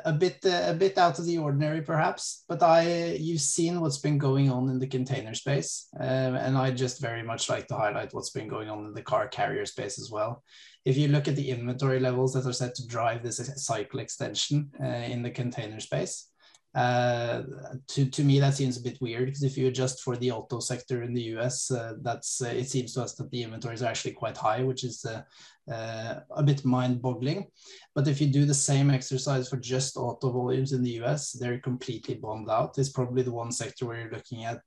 a 0.05 0.13
bit 0.13 0.45
uh, 0.45 0.65
a 0.67 0.75
bit 0.75 0.99
out 0.99 1.19
of 1.19 1.25
the 1.25 1.39
ordinary, 1.39 1.81
perhaps. 1.81 2.45
But 2.47 2.63
I 2.63 3.15
you've 3.19 3.41
seen 3.41 3.81
what's 3.81 3.99
been 3.99 4.19
going 4.19 4.51
on 4.51 4.69
in 4.69 4.79
the 4.79 4.87
container 4.87 5.33
space, 5.33 5.89
uh, 5.99 6.03
and 6.03 6.59
I 6.59 6.73
just 6.73 7.01
very 7.01 7.23
much 7.23 7.49
like 7.49 7.69
to 7.69 7.75
highlight 7.75 8.13
what's 8.13 8.31
been 8.31 8.49
going 8.49 8.69
on 8.69 8.85
in 8.85 8.93
the 8.93 9.03
car 9.03 9.29
carrier 9.29 9.65
space 9.65 9.99
as 9.99 10.11
well. 10.11 10.45
If 10.85 10.99
you 10.99 11.09
look 11.09 11.27
at 11.27 11.37
the 11.37 11.49
inventory 11.49 12.01
levels 12.01 12.35
that 12.35 12.45
are 12.45 12.53
set 12.53 12.75
to 12.75 12.87
drive 12.87 13.23
this 13.23 13.39
cycle 13.65 14.01
extension 14.01 14.73
uh, 14.79 14.85
in 14.85 15.23
the 15.23 15.31
container 15.31 15.81
space 15.81 16.32
uh, 16.75 17.43
to, 17.89 18.07
to 18.07 18.25
me, 18.25 18.41
that 18.41 18.55
seems 18.55 18.79
a 18.79 18.83
bit 18.83 19.01
weird 19.01 19.27
because 19.27 19.43
if 19.43 19.59
you 19.59 19.67
adjust 19.67 20.01
for 20.01 20.17
the 20.17 20.31
auto 20.31 20.59
sector 20.59 21.03
in 21.03 21.13
the 21.13 21.37
US, 21.37 21.71
uh, 21.71 21.95
that's 22.01 22.41
uh, 22.41 22.49
it 22.49 22.69
seems 22.69 22.95
to 22.95 23.03
us 23.03 23.15
that 23.15 23.31
the 23.31 23.43
inventories 23.43 23.83
are 23.83 23.91
actually 23.91 24.13
quite 24.13 24.37
high, 24.37 24.63
which 24.63 24.83
is 24.83 25.05
uh, 25.05 25.23
uh, 25.71 26.21
a 26.31 26.43
bit 26.43 26.65
mind-boggling. 26.65 27.47
But 27.95 28.09
if 28.09 28.21
you 28.21 28.27
do 28.29 28.47
the 28.47 28.55
same 28.55 28.91
exercise 28.91 29.49
for 29.49 29.59
just 29.59 29.99
auto 29.99 30.33
volumes 30.33 30.73
in 30.73 30.83
the 30.83 31.03
US, 31.03 31.33
they're 31.33 31.59
completely 31.59 32.15
bombed 32.15 32.49
out. 32.49 32.79
It's 32.79 32.89
probably 32.89 33.23
the 33.23 33.33
one 33.33 33.53
sector 33.53 33.87
where 33.87 34.01
you're 34.01 34.11
looking 34.11 34.45
at 34.45 34.63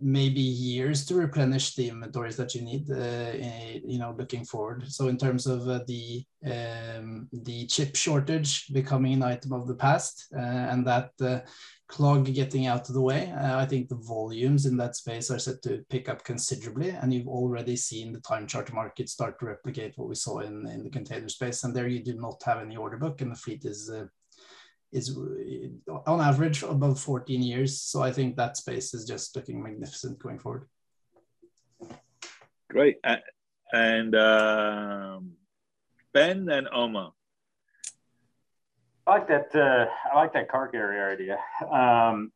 maybe 0.00 0.40
years 0.40 1.04
to 1.06 1.14
replenish 1.14 1.74
the 1.74 1.88
inventories 1.88 2.36
that 2.36 2.54
you 2.54 2.62
need, 2.62 2.90
uh, 2.90 3.32
you 3.84 3.98
know, 3.98 4.14
looking 4.18 4.44
forward. 4.44 4.90
So 4.90 5.08
in 5.08 5.16
terms 5.16 5.46
of 5.46 5.68
uh, 5.68 5.80
the 5.86 6.24
um, 6.44 7.28
the 7.32 7.66
chip 7.66 7.94
shortage 7.94 8.72
becoming 8.72 9.14
an 9.14 9.22
item 9.22 9.52
of 9.52 9.66
the 9.66 9.74
past, 9.74 10.26
uh, 10.36 10.40
and 10.40 10.86
that 10.86 11.10
clog 11.88 12.24
getting 12.24 12.66
out 12.66 12.88
of 12.88 12.94
the 12.94 13.00
way, 13.00 13.30
uh, 13.32 13.58
I 13.58 13.66
think 13.66 13.88
the 13.88 13.96
volumes 13.96 14.64
in 14.64 14.76
that 14.78 14.96
space 14.96 15.30
are 15.30 15.38
set 15.38 15.60
to 15.62 15.84
pick 15.90 16.08
up 16.08 16.24
considerably, 16.24 16.90
and 16.90 17.12
you've 17.12 17.28
already 17.28 17.76
seen 17.76 18.12
the 18.12 18.20
time 18.20 18.46
charter 18.46 18.74
market 18.74 19.08
start 19.08 19.38
to 19.38 19.46
replicate 19.46 19.94
what 19.96 20.08
we 20.08 20.14
saw 20.14 20.38
in 20.38 20.66
in 20.68 20.82
the 20.82 20.90
container 20.90 21.28
space, 21.28 21.64
and 21.64 21.74
there 21.74 21.88
you 21.88 22.02
do 22.02 22.14
not 22.14 22.42
have 22.44 22.58
any 22.60 22.76
order 22.76 22.96
book, 22.96 23.20
and 23.20 23.30
the 23.30 23.36
fleet 23.36 23.64
is 23.64 23.90
uh, 23.90 24.06
is 24.92 25.16
on 26.06 26.20
average 26.20 26.62
above 26.62 27.00
14 27.00 27.42
years. 27.42 27.80
So 27.80 28.02
I 28.02 28.12
think 28.12 28.36
that 28.36 28.56
space 28.56 28.94
is 28.94 29.04
just 29.04 29.34
looking 29.34 29.62
magnificent 29.62 30.18
going 30.18 30.38
forward. 30.38 30.68
Great. 32.68 32.98
And 33.72 34.14
um, 34.14 35.32
Ben 36.12 36.48
and 36.48 36.68
Omar. 36.72 37.12
I 39.06 39.10
like 39.10 39.28
that. 39.28 39.54
Uh, 39.54 39.86
I 40.12 40.16
like 40.16 40.32
that 40.34 40.48
car 40.50 40.68
carrier 40.68 41.10
idea. 41.10 41.38
Um, 41.70 42.30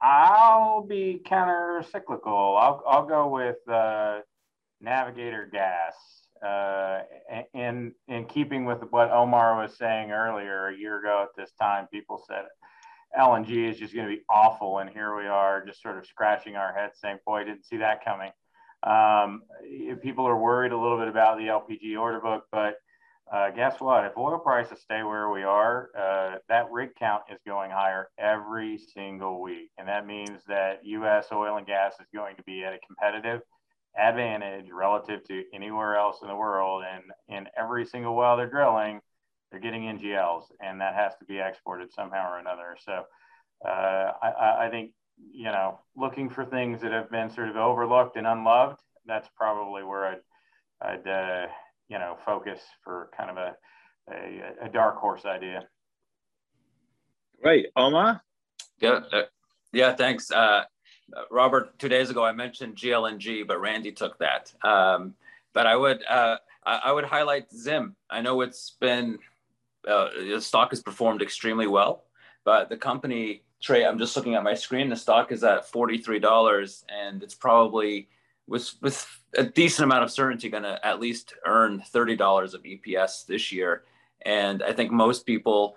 I'll 0.00 0.82
be 0.82 1.20
counter 1.24 1.82
cyclical. 1.90 2.56
I'll, 2.56 2.82
I'll 2.86 3.06
go 3.06 3.28
with 3.28 3.56
uh, 3.68 4.20
Navigator 4.80 5.48
Gas 5.50 5.94
uh, 6.44 7.00
in 7.54 7.92
in 8.08 8.26
keeping 8.26 8.64
with 8.64 8.82
what 8.90 9.10
Omar 9.10 9.60
was 9.62 9.76
saying 9.76 10.10
earlier, 10.10 10.68
a 10.68 10.76
year 10.76 10.98
ago 10.98 11.22
at 11.22 11.40
this 11.40 11.52
time, 11.60 11.86
people 11.92 12.22
said 12.26 12.44
LNG 13.18 13.70
is 13.70 13.78
just 13.78 13.94
going 13.94 14.08
to 14.08 14.14
be 14.14 14.22
awful, 14.28 14.78
and 14.78 14.90
here 14.90 15.16
we 15.16 15.26
are, 15.26 15.64
just 15.64 15.80
sort 15.80 15.98
of 15.98 16.06
scratching 16.06 16.56
our 16.56 16.74
heads, 16.74 16.98
saying, 17.00 17.18
"Boy, 17.24 17.44
didn't 17.44 17.64
see 17.64 17.78
that 17.78 18.04
coming." 18.04 18.30
Um, 18.82 19.42
people 20.02 20.26
are 20.26 20.36
worried 20.36 20.72
a 20.72 20.78
little 20.78 20.98
bit 20.98 21.08
about 21.08 21.38
the 21.38 21.46
LPG 21.46 21.98
order 21.98 22.20
book, 22.20 22.44
but 22.52 22.76
uh, 23.32 23.50
guess 23.50 23.80
what? 23.80 24.04
If 24.04 24.18
oil 24.18 24.38
prices 24.38 24.80
stay 24.82 25.02
where 25.02 25.30
we 25.30 25.42
are, 25.42 25.88
uh, 25.98 26.38
that 26.48 26.70
rig 26.70 26.90
count 26.98 27.22
is 27.32 27.40
going 27.46 27.70
higher 27.70 28.08
every 28.18 28.78
single 28.78 29.40
week, 29.40 29.70
and 29.78 29.88
that 29.88 30.06
means 30.06 30.42
that 30.46 30.84
U.S. 30.84 31.28
oil 31.32 31.56
and 31.56 31.66
gas 31.66 31.94
is 32.00 32.06
going 32.14 32.36
to 32.36 32.42
be 32.42 32.64
at 32.64 32.74
a 32.74 32.78
competitive 32.86 33.40
advantage 33.98 34.66
relative 34.72 35.24
to 35.24 35.44
anywhere 35.54 35.96
else 35.96 36.18
in 36.22 36.28
the 36.28 36.36
world. 36.36 36.84
And 36.90 37.04
in 37.28 37.46
every 37.56 37.86
single 37.86 38.14
well 38.14 38.36
they're 38.36 38.50
drilling, 38.50 39.00
they're 39.50 39.60
getting 39.60 39.82
NGLs, 39.82 40.44
and 40.60 40.80
that 40.80 40.94
has 40.94 41.12
to 41.20 41.24
be 41.24 41.38
exported 41.38 41.92
somehow 41.92 42.32
or 42.32 42.38
another. 42.38 42.76
So 42.84 43.04
uh, 43.64 44.12
I, 44.22 44.66
I, 44.66 44.68
think 44.70 44.92
you 45.32 45.44
know, 45.44 45.78
looking 45.96 46.28
for 46.28 46.44
things 46.44 46.80
that 46.82 46.92
have 46.92 47.10
been 47.10 47.30
sort 47.30 47.48
of 47.48 47.56
overlooked 47.56 48.16
and 48.16 48.26
unloved, 48.26 48.80
that's 49.06 49.28
probably 49.36 49.84
where 49.84 50.06
I'd, 50.06 50.20
I'd 50.80 51.08
uh, 51.08 51.46
you 51.88 51.98
know, 51.98 52.16
focus 52.24 52.60
for 52.82 53.10
kind 53.16 53.30
of 53.30 53.36
a, 53.36 53.54
a, 54.10 54.66
a 54.66 54.68
dark 54.68 54.96
horse 54.96 55.24
idea. 55.24 55.62
Great, 57.42 57.66
Omar. 57.76 58.22
Yeah, 58.80 59.00
uh, 59.12 59.22
yeah. 59.72 59.94
Thanks. 59.94 60.30
Uh, 60.30 60.34
uh, 60.34 60.64
Robert, 61.30 61.78
two 61.78 61.88
days 61.88 62.10
ago 62.10 62.24
I 62.24 62.32
mentioned 62.32 62.76
GLNG, 62.76 63.46
but 63.46 63.60
Randy 63.60 63.92
took 63.92 64.18
that. 64.18 64.52
Um, 64.62 65.14
but 65.52 65.66
I 65.66 65.76
would 65.76 66.04
uh, 66.08 66.36
I, 66.64 66.92
would 66.92 67.04
highlight 67.04 67.50
Zim. 67.52 67.94
I 68.10 68.20
know 68.20 68.40
it's 68.40 68.70
been 68.80 69.18
uh, 69.86 70.08
the 70.18 70.40
stock 70.40 70.70
has 70.70 70.82
performed 70.82 71.22
extremely 71.22 71.66
well, 71.66 72.04
but 72.44 72.68
the 72.68 72.76
company 72.76 73.42
trade. 73.62 73.84
I'm 73.84 73.98
just 73.98 74.16
looking 74.16 74.34
at 74.34 74.42
my 74.42 74.54
screen. 74.54 74.90
The 74.90 74.96
stock 74.96 75.30
is 75.30 75.44
at 75.44 75.68
forty 75.68 75.98
three 75.98 76.18
dollars, 76.18 76.84
and 76.88 77.22
it's 77.22 77.34
probably 77.34 78.08
with 78.46 78.74
with 78.80 79.06
a 79.36 79.44
decent 79.44 79.84
amount 79.84 80.04
of 80.04 80.10
certainty 80.10 80.48
going 80.48 80.64
to 80.64 80.84
at 80.84 81.00
least 81.00 81.34
earn 81.46 81.80
thirty 81.80 82.16
dollars 82.16 82.54
of 82.54 82.62
EPS 82.62 83.26
this 83.26 83.52
year. 83.52 83.84
And 84.22 84.62
I 84.62 84.72
think 84.72 84.90
most 84.90 85.26
people 85.26 85.76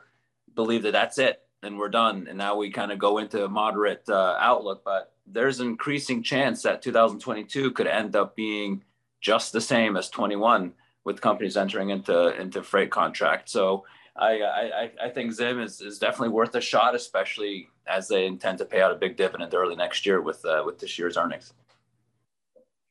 believe 0.55 0.83
that 0.83 0.93
that's 0.93 1.17
it 1.17 1.46
and 1.63 1.77
we're 1.77 1.89
done. 1.89 2.27
And 2.29 2.37
now 2.37 2.55
we 2.55 2.69
kind 2.69 2.91
of 2.91 2.99
go 2.99 3.17
into 3.17 3.45
a 3.45 3.49
moderate 3.49 4.07
uh, 4.09 4.35
outlook, 4.39 4.83
but 4.83 5.13
there's 5.25 5.59
an 5.59 5.67
increasing 5.67 6.23
chance 6.23 6.63
that 6.63 6.81
2022 6.81 7.71
could 7.71 7.87
end 7.87 8.15
up 8.15 8.35
being 8.35 8.83
just 9.21 9.51
the 9.51 9.61
same 9.61 9.97
as 9.97 10.09
21 10.09 10.73
with 11.03 11.21
companies 11.21 11.57
entering 11.57 11.89
into 11.89 12.39
into 12.39 12.61
freight 12.61 12.91
contracts. 12.91 13.51
So 13.51 13.85
I 14.15 14.41
I, 14.41 14.91
I 15.05 15.09
think 15.09 15.31
Zim 15.31 15.59
is, 15.59 15.81
is 15.81 15.99
definitely 15.99 16.29
worth 16.29 16.53
a 16.55 16.61
shot, 16.61 16.95
especially 16.95 17.69
as 17.87 18.07
they 18.07 18.25
intend 18.25 18.57
to 18.59 18.65
pay 18.65 18.81
out 18.81 18.91
a 18.91 18.95
big 18.95 19.15
dividend 19.15 19.53
early 19.53 19.75
next 19.75 20.05
year 20.05 20.21
with 20.21 20.43
uh, 20.45 20.63
with 20.65 20.79
this 20.79 20.99
year's 20.99 21.17
earnings. 21.17 21.53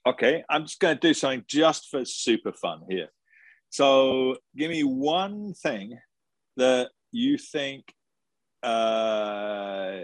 Okay, 0.07 0.45
I'm 0.49 0.63
just 0.63 0.81
going 0.81 0.97
to 0.97 1.01
do 1.01 1.15
something 1.15 1.45
just 1.49 1.91
for 1.91 2.05
super 2.05 2.53
fun 2.53 2.83
here. 2.89 3.09
So 3.71 4.37
give 4.57 4.71
me 4.71 4.85
one 4.85 5.53
thing 5.53 5.99
that 6.57 6.91
you 7.11 7.37
think 7.37 7.93
uh, 8.63 9.99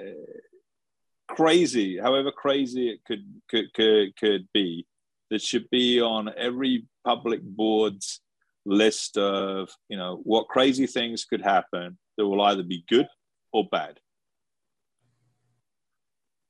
crazy, 1.29 1.99
however 1.99 2.31
crazy 2.31 2.91
it 2.91 3.05
could 3.05 3.25
could 3.49 3.73
could, 3.75 4.17
could 4.17 4.49
be, 4.53 4.87
that 5.31 5.43
should 5.43 5.69
be 5.71 6.01
on 6.01 6.31
every 6.37 6.87
public 7.05 7.43
board's 7.43 8.21
list 8.65 9.17
of 9.17 9.69
you 9.89 9.97
know 9.97 10.21
what 10.23 10.49
crazy 10.49 10.87
things 10.87 11.25
could 11.25 11.43
happen 11.43 11.99
that 12.17 12.27
will 12.27 12.43
either 12.43 12.63
be 12.63 12.85
good 12.89 13.09
or 13.53 13.69
bad. 13.71 13.99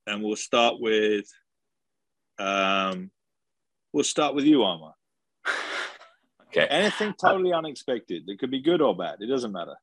And 0.07 0.23
we'll 0.23 0.37
start 0.37 0.81
with 0.81 1.27
um, 2.39 3.11
we'll 3.93 4.05
start 4.05 4.35
with 4.35 4.45
you, 4.45 4.65
Omar. 4.65 4.95
okay. 6.49 6.67
Anything 6.67 7.15
totally 7.21 7.53
unexpected 7.53 8.25
that 8.27 8.39
could 8.39 8.51
be 8.51 8.63
good 8.63 8.83
or 8.83 8.97
bad. 8.97 9.17
It 9.21 9.27
doesn't 9.27 9.53
matter. 9.53 9.77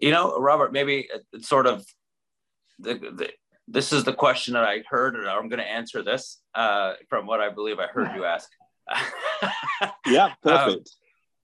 You 0.00 0.10
know, 0.10 0.38
Robert, 0.38 0.72
maybe 0.72 1.08
it's 1.32 1.48
sort 1.48 1.66
of 1.66 1.84
the, 2.78 2.94
the 2.94 3.30
this 3.68 3.92
is 3.92 4.04
the 4.04 4.12
question 4.12 4.54
that 4.54 4.64
I 4.64 4.82
heard, 4.88 5.14
and 5.14 5.28
I'm 5.28 5.48
going 5.48 5.60
to 5.60 5.70
answer 5.70 6.02
this 6.02 6.40
uh, 6.54 6.94
from 7.08 7.26
what 7.26 7.40
I 7.40 7.48
believe 7.48 7.78
I 7.78 7.86
heard 7.86 8.10
you 8.14 8.24
ask. 8.24 8.50
yeah, 10.06 10.26
um, 10.26 10.32
perfect. 10.42 10.90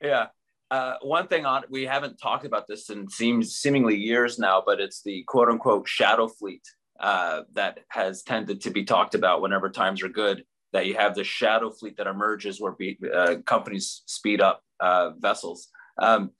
Um, 0.03 0.09
yeah. 0.09 0.27
Uh, 0.71 0.97
one 1.01 1.27
thing 1.29 1.47
on 1.47 1.65
we 1.71 1.87
haven't 1.87 2.19
talked 2.19 2.45
about 2.45 2.67
this 2.67 2.91
in 2.91 3.09
seems 3.09 3.55
seemingly 3.55 3.97
years 3.97 4.39
now, 4.39 4.63
but 4.65 4.81
it's 4.81 5.03
the 5.03 5.25
quote 5.27 5.49
unquote 5.49 5.89
shadow 5.89 6.29
fleet 6.29 6.63
uh, 7.01 7.43
that 7.55 7.79
has 7.89 8.23
tended 8.23 8.61
to 8.61 8.71
be 8.71 8.85
talked 8.85 9.15
about 9.15 9.41
whenever 9.41 9.71
times 9.71 10.03
are 10.03 10.09
good. 10.09 10.45
that 10.73 10.85
you 10.87 10.95
have 10.95 11.15
the 11.15 11.25
shadow 11.25 11.71
fleet 11.71 11.97
that 11.97 12.07
emerges 12.07 12.61
where 12.61 12.73
be, 12.73 12.99
uh, 13.15 13.37
companies 13.47 14.03
speed 14.05 14.43
up 14.43 14.63
uh, 14.81 15.11
vessels. 15.19 15.69
Um, 15.99 16.33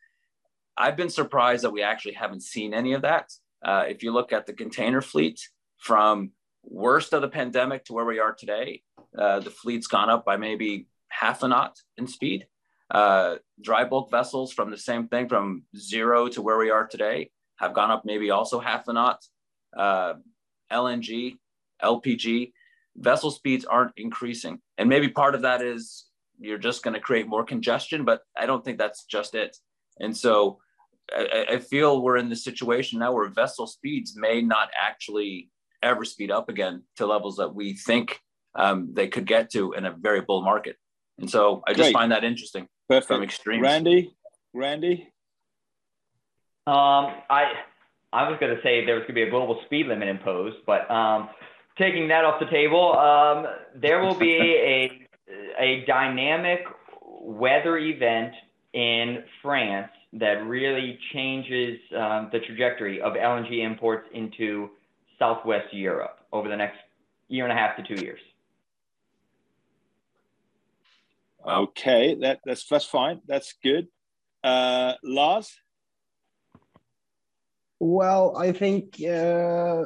I've 0.79 0.97
been 0.97 1.11
surprised 1.11 1.65
that 1.65 1.71
we 1.71 1.83
actually 1.83 2.15
haven't 2.15 2.45
seen 2.45 2.73
any 2.73 2.93
of 2.93 3.03
that. 3.03 3.33
Uh, 3.65 3.85
if 3.89 4.05
you 4.05 4.13
look 4.13 4.33
at 4.33 4.47
the 4.47 4.53
container 4.53 5.03
fleet 5.03 5.41
from 5.79 6.31
worst 6.63 7.13
of 7.13 7.23
the 7.23 7.29
pandemic 7.29 7.85
to 7.87 7.93
where 7.93 8.05
we 8.05 8.21
are 8.21 8.33
today, 8.33 8.83
uh, 9.19 9.41
the 9.41 9.51
fleet's 9.51 9.89
gone 9.89 10.09
up 10.09 10.25
by 10.25 10.37
maybe 10.37 10.87
half 11.09 11.43
a 11.43 11.49
knot 11.49 11.77
in 11.97 12.07
speed. 12.07 12.47
Uh, 12.91 13.37
dry 13.61 13.85
bulk 13.85 14.11
vessels 14.11 14.53
from 14.53 14.71
the 14.71 14.79
same 14.79 15.09
thing 15.09 15.29
from 15.29 15.65
zero 15.77 16.29
to 16.29 16.41
where 16.41 16.57
we 16.57 16.71
are 16.71 16.87
today 16.87 17.31
have 17.57 17.75
gone 17.75 17.91
up 17.91 18.05
maybe 18.05 18.31
also 18.31 18.61
half 18.61 18.87
a 18.87 18.93
knot. 18.93 19.21
Uh, 19.77 20.15
LNG, 20.71 21.37
LPG, 21.83 22.53
vessel 22.97 23.33
speeds 23.33 23.65
aren't 23.65 23.93
increasing. 23.97 24.61
And 24.79 24.89
maybe 24.89 25.09
part 25.09 25.35
of 25.35 25.43
that 25.43 25.61
is 25.61 26.07
you're 26.39 26.57
just 26.57 26.85
going 26.85 26.95
to 26.95 27.01
create 27.01 27.27
more 27.27 27.45
congestion, 27.45 28.05
but 28.05 28.23
I 28.37 28.47
don't 28.47 28.65
think 28.65 28.79
that's 28.79 29.05
just 29.05 29.35
it. 29.35 29.57
And 29.99 30.17
so 30.17 30.61
I, 31.15 31.47
I 31.51 31.59
feel 31.59 32.03
we're 32.03 32.17
in 32.17 32.29
the 32.29 32.37
situation 32.37 32.99
now 32.99 33.13
where 33.13 33.29
vessel 33.29 33.67
speeds 33.67 34.15
may 34.17 34.43
not 34.43 34.71
actually 34.79 35.51
ever 35.83 36.05
speed 36.05 36.31
up 36.31 36.49
again 36.49 36.83
to 36.97 37.07
levels 37.07 37.37
that 37.37 37.55
we 37.55 37.75
think 37.75 38.21
um, 38.55 38.91
they 38.93 39.09
could 39.09 39.27
get 39.27 39.51
to 39.53 39.73
in 39.73 39.87
a 39.87 39.93
very 39.93 40.21
bull 40.21 40.43
market. 40.43 40.77
And 41.19 41.31
so 41.31 41.63
I 41.67 41.73
just 41.73 41.87
Great. 41.87 41.93
find 41.93 42.13
that 42.13 42.25
interesting 42.25 42.69
Perfect. 42.89 43.09
from 43.09 43.23
extremes. 43.23 43.63
Randy, 43.63 44.15
Randy. 44.55 45.13
Um, 46.67 47.15
I 47.31 47.53
I 48.13 48.29
was 48.29 48.39
going 48.41 48.55
to 48.55 48.63
say 48.63 48.85
there 48.85 48.95
was 48.95 49.03
going 49.03 49.15
to 49.15 49.15
be 49.15 49.23
a 49.23 49.31
global 49.31 49.61
speed 49.67 49.87
limit 49.87 50.09
imposed, 50.09 50.57
but 50.67 50.91
um, 50.91 51.29
taking 51.77 52.09
that 52.09 52.25
off 52.25 52.41
the 52.41 52.47
table, 52.47 52.97
um, 52.97 53.47
there 53.75 54.03
will 54.03 54.15
be 54.15 54.33
a 54.39 55.09
a 55.59 55.85
dynamic 55.87 56.61
weather 57.21 57.79
event 57.79 58.35
in 58.73 59.25
France 59.43 59.91
that 60.15 60.45
really 60.47 60.99
changes 61.13 61.79
um, 61.97 62.31
the 62.33 62.41
trajectory 62.41 63.01
of 63.01 63.13
LNG 63.13 63.65
imports 63.65 64.09
into 64.13 64.71
Southwest 65.19 65.73
Europe 65.73 66.19
over 66.33 66.49
the 66.49 66.57
next 66.57 66.79
year 67.29 67.45
and 67.45 67.53
a 67.53 67.57
half 67.57 67.77
to 67.77 67.83
two 67.83 68.03
years. 68.03 68.21
Okay, 71.47 72.15
that, 72.21 72.41
that's 72.45 72.67
that's 72.67 72.85
fine. 72.85 73.21
That's 73.27 73.55
good. 73.63 73.89
Uh, 74.43 74.95
Lars. 75.03 75.57
Well, 77.81 78.37
I 78.37 78.53
think 78.53 79.01
uh, 79.03 79.85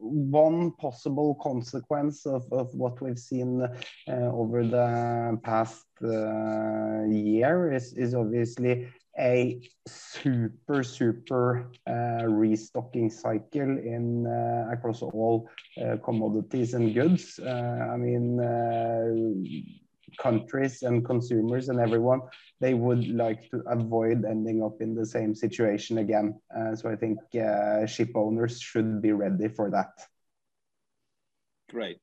one 0.00 0.72
possible 0.72 1.34
consequence 1.42 2.26
of, 2.26 2.50
of 2.52 2.74
what 2.74 3.00
we've 3.00 3.18
seen 3.18 3.62
uh, 3.62 4.12
over 4.12 4.64
the 4.66 5.38
past 5.42 5.84
uh, 6.02 7.04
year 7.04 7.72
is, 7.72 7.92
is 7.92 8.14
obviously 8.14 8.88
a 9.18 9.60
super 9.86 10.82
super 10.82 11.70
uh, 11.86 12.24
restocking 12.26 13.10
cycle 13.10 13.60
in 13.78 14.26
uh, 14.26 14.72
across 14.72 15.02
all 15.02 15.48
uh, 15.84 15.96
commodities 16.02 16.74
and 16.74 16.94
goods. 16.94 17.38
Uh, 17.38 17.88
I 17.92 17.96
mean, 17.96 18.38
countries 20.18 20.82
and 20.82 21.04
consumers 21.04 21.68
and 21.68 21.80
everyone 21.80 22.20
they 22.60 22.74
would 22.74 23.08
like 23.08 23.50
to 23.50 23.62
avoid 23.66 24.24
ending 24.24 24.62
up 24.62 24.80
in 24.80 24.94
the 24.94 25.06
same 25.06 25.34
situation 25.34 25.98
again. 25.98 26.38
Uh, 26.54 26.76
so 26.76 26.90
I 26.90 26.96
think 26.96 27.18
ship 27.86 28.10
owners 28.14 28.60
should 28.60 29.00
be 29.00 29.12
ready 29.12 29.48
for 29.48 29.70
that. 29.70 29.92
Great, 31.70 32.00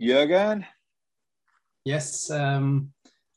Jürgen. 0.00 0.64
Yes. 1.84 2.30
Um, 2.30 2.93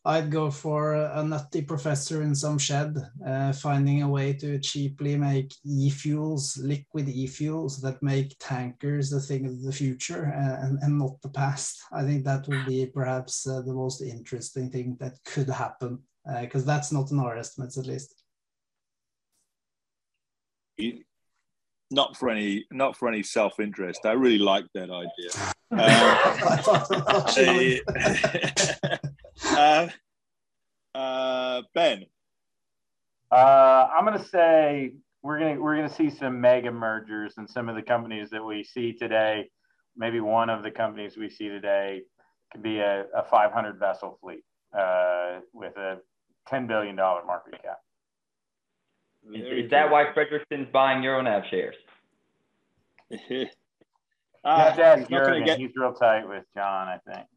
I'd 0.08 0.32
go 0.32 0.50
for 0.50 0.94
a 0.94 1.22
nutty 1.22 1.62
professor 1.64 2.22
in 2.24 2.34
some 2.34 2.58
shed, 2.58 2.96
uh, 3.28 3.52
finding 3.52 4.04
a 4.04 4.10
way 4.10 4.32
to 4.36 4.58
cheaply 4.58 5.18
make 5.18 5.54
e-fuels, 5.66 6.58
liquid 6.60 7.10
e-fuels 7.10 7.82
that 7.82 8.02
make 8.02 8.38
tankers 8.40 9.10
the 9.10 9.20
thing 9.20 9.46
of 9.46 9.62
the 9.62 9.72
future 9.74 10.34
uh, 10.34 10.66
and, 10.66 10.80
and 10.82 10.98
not 10.98 11.22
the 11.22 11.30
past. 11.30 11.82
I 11.92 12.04
think 12.04 12.24
that 12.24 12.48
would 12.48 12.66
be 12.66 12.86
perhaps 12.86 13.46
uh, 13.46 13.62
the 13.64 13.74
most 13.74 14.02
interesting 14.02 14.72
thing 14.72 14.96
that 15.02 15.20
could 15.26 15.50
happen, 15.50 16.00
because 16.40 16.64
uh, 16.64 16.68
that's 16.68 16.94
not 16.94 17.12
in 17.12 17.20
our 17.20 17.38
estimates 17.38 17.78
at 17.78 17.86
least. 17.86 18.16
Not 21.92 22.16
for 22.16 22.30
any, 22.30 22.66
not 22.72 22.96
for 22.96 23.10
any 23.10 23.24
self-interest. 23.24 24.06
I 24.06 24.14
really 24.14 24.40
like 24.40 24.68
that 24.74 24.90
idea. 24.90 25.32
Um, 25.70 25.80
Uh, 29.46 29.88
uh, 30.96 31.62
ben. 31.74 32.06
Uh, 33.32 33.88
I'm 33.94 34.06
going 34.06 34.18
to 34.18 34.26
say 34.26 34.94
we're 35.22 35.40
going 35.40 35.56
to 35.56 35.62
we're 35.62 35.76
going 35.76 35.90
to 35.90 35.94
see 35.94 36.10
some 36.10 36.40
mega 36.40 36.72
mergers 36.72 37.34
and 37.38 37.50
some 37.50 37.70
of 37.70 37.76
the 37.76 37.82
companies 37.82 38.30
that 38.32 38.44
we 38.44 38.64
see 38.64 38.94
today. 38.94 39.50
Maybe 39.96 40.20
one 40.20 40.50
of 40.50 40.64
the 40.64 40.72
companies 40.72 41.18
we 41.18 41.30
see 41.30 41.50
today 41.50 42.04
could 42.52 42.64
be 42.64 42.80
a, 42.80 43.06
a 43.16 43.24
500 43.30 43.80
vessel 43.80 44.18
fleet 44.22 44.44
uh, 44.78 45.40
with 45.54 45.76
a 45.78 45.98
10 46.48 46.68
billion 46.68 46.96
dollar 46.96 47.26
market 47.26 47.62
cap. 47.62 47.80
Is, 49.34 49.66
is 49.66 49.72
that 49.72 49.92
why 49.92 50.06
Fredriksen's 50.14 50.72
buying 50.72 51.02
Euronav 51.02 51.50
shares? 51.50 51.76
uh, 53.12 53.16
yeah, 54.46 54.76
Dad's 54.76 55.10
Jürgen. 55.10 55.46
Get... 55.46 55.60
He's 55.60 55.72
real 55.76 55.94
tight 55.94 56.28
with 56.28 56.46
John, 56.56 56.88
I 56.88 57.00
think 57.06 57.28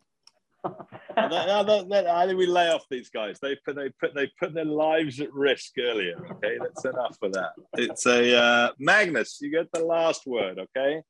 no, 1.16 1.62
no, 1.62 1.84
no, 1.86 2.06
how 2.06 2.26
do 2.26 2.36
we 2.36 2.46
lay 2.46 2.70
off 2.70 2.84
these 2.90 3.10
guys? 3.10 3.38
They 3.40 3.56
put 3.64 3.76
they 3.76 3.90
put 4.00 4.14
they 4.14 4.30
put 4.38 4.54
their 4.54 4.64
lives 4.64 5.20
at 5.20 5.32
risk 5.32 5.72
earlier. 5.78 6.16
Okay, 6.32 6.58
that's 6.60 6.84
enough 6.84 7.16
for 7.18 7.28
that. 7.30 7.52
It's 7.74 8.06
a 8.06 8.36
uh, 8.36 8.70
Magnus. 8.78 9.38
You 9.40 9.50
get 9.50 9.70
the 9.72 9.84
last 9.84 10.26
word. 10.26 10.58
Okay, 10.58 11.02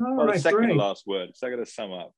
all 0.00 0.20
or 0.20 0.26
right, 0.26 0.34
the 0.34 0.40
second 0.40 0.58
great. 0.58 0.76
last 0.76 1.06
word. 1.06 1.30
So 1.34 1.46
I 1.46 1.50
got 1.50 1.56
to 1.56 1.66
sum 1.66 1.92
up. 1.92 2.12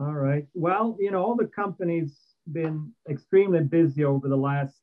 All 0.00 0.14
right. 0.14 0.46
Well, 0.54 0.96
you 0.98 1.10
know, 1.10 1.22
all 1.22 1.36
the 1.36 1.46
companies 1.46 2.18
been 2.50 2.92
extremely 3.08 3.60
busy 3.60 4.04
over 4.04 4.28
the 4.28 4.36
last 4.36 4.74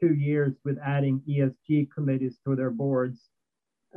two 0.00 0.14
years 0.14 0.54
with 0.64 0.78
adding 0.84 1.20
ESG 1.28 1.88
committees 1.92 2.38
to 2.46 2.54
their 2.54 2.70
boards. 2.70 3.28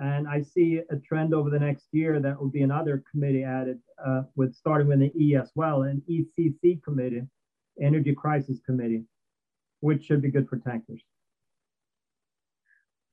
And 0.01 0.27
I 0.27 0.41
see 0.41 0.81
a 0.89 0.95
trend 0.95 1.31
over 1.31 1.51
the 1.51 1.59
next 1.59 1.85
year 1.91 2.19
that 2.19 2.41
will 2.41 2.49
be 2.49 2.63
another 2.63 3.03
committee 3.11 3.43
added 3.43 3.79
uh, 4.03 4.23
with 4.35 4.55
starting 4.55 4.87
with 4.87 4.99
an 4.99 5.11
E 5.15 5.35
as 5.35 5.51
well, 5.53 5.83
an 5.83 6.01
ECC 6.09 6.81
committee, 6.81 7.21
Energy 7.79 8.15
Crisis 8.15 8.59
Committee, 8.65 9.03
which 9.81 10.03
should 10.03 10.23
be 10.23 10.31
good 10.31 10.49
for 10.49 10.57
tankers. 10.57 11.03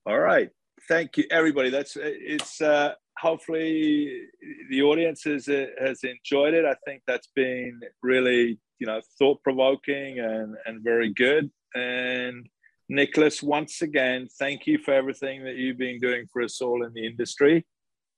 All 0.06 0.18
right. 0.18 0.48
Thank 0.88 1.18
you, 1.18 1.24
everybody. 1.30 1.68
That's 1.68 1.98
it's 2.00 2.62
uh, 2.62 2.94
hopefully 3.18 4.22
the 4.70 4.80
audience 4.80 5.24
has, 5.24 5.46
uh, 5.46 5.66
has 5.78 6.00
enjoyed 6.04 6.54
it. 6.54 6.64
I 6.64 6.74
think 6.86 7.02
that's 7.06 7.28
been 7.36 7.80
really, 8.02 8.58
you 8.78 8.86
know, 8.86 9.02
thought 9.18 9.42
provoking 9.42 10.20
and, 10.20 10.56
and 10.64 10.82
very 10.82 11.12
good. 11.12 11.50
And 11.74 12.48
Nicholas, 12.88 13.42
once 13.42 13.82
again, 13.82 14.28
thank 14.38 14.66
you 14.66 14.78
for 14.78 14.94
everything 14.94 15.44
that 15.44 15.56
you've 15.56 15.76
been 15.76 15.98
doing 15.98 16.26
for 16.32 16.42
us 16.42 16.60
all 16.62 16.84
in 16.84 16.92
the 16.94 17.06
industry 17.06 17.66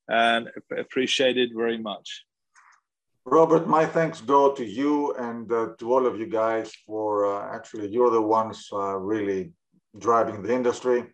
and 0.08 0.48
appreciate 0.76 1.36
it 1.36 1.50
very 1.54 1.78
much. 1.78 2.24
Robert, 3.24 3.68
my 3.68 3.84
thanks 3.84 4.20
go 4.20 4.52
to 4.52 4.64
you 4.64 5.12
and 5.14 5.50
uh, 5.52 5.68
to 5.78 5.92
all 5.92 6.06
of 6.06 6.18
you 6.18 6.26
guys 6.26 6.72
for 6.86 7.26
uh, 7.26 7.54
actually, 7.54 7.88
you're 7.88 8.10
the 8.10 8.22
ones 8.22 8.68
uh, 8.72 8.96
really 8.96 9.52
driving 9.98 10.42
the 10.42 10.54
industry. 10.54 11.04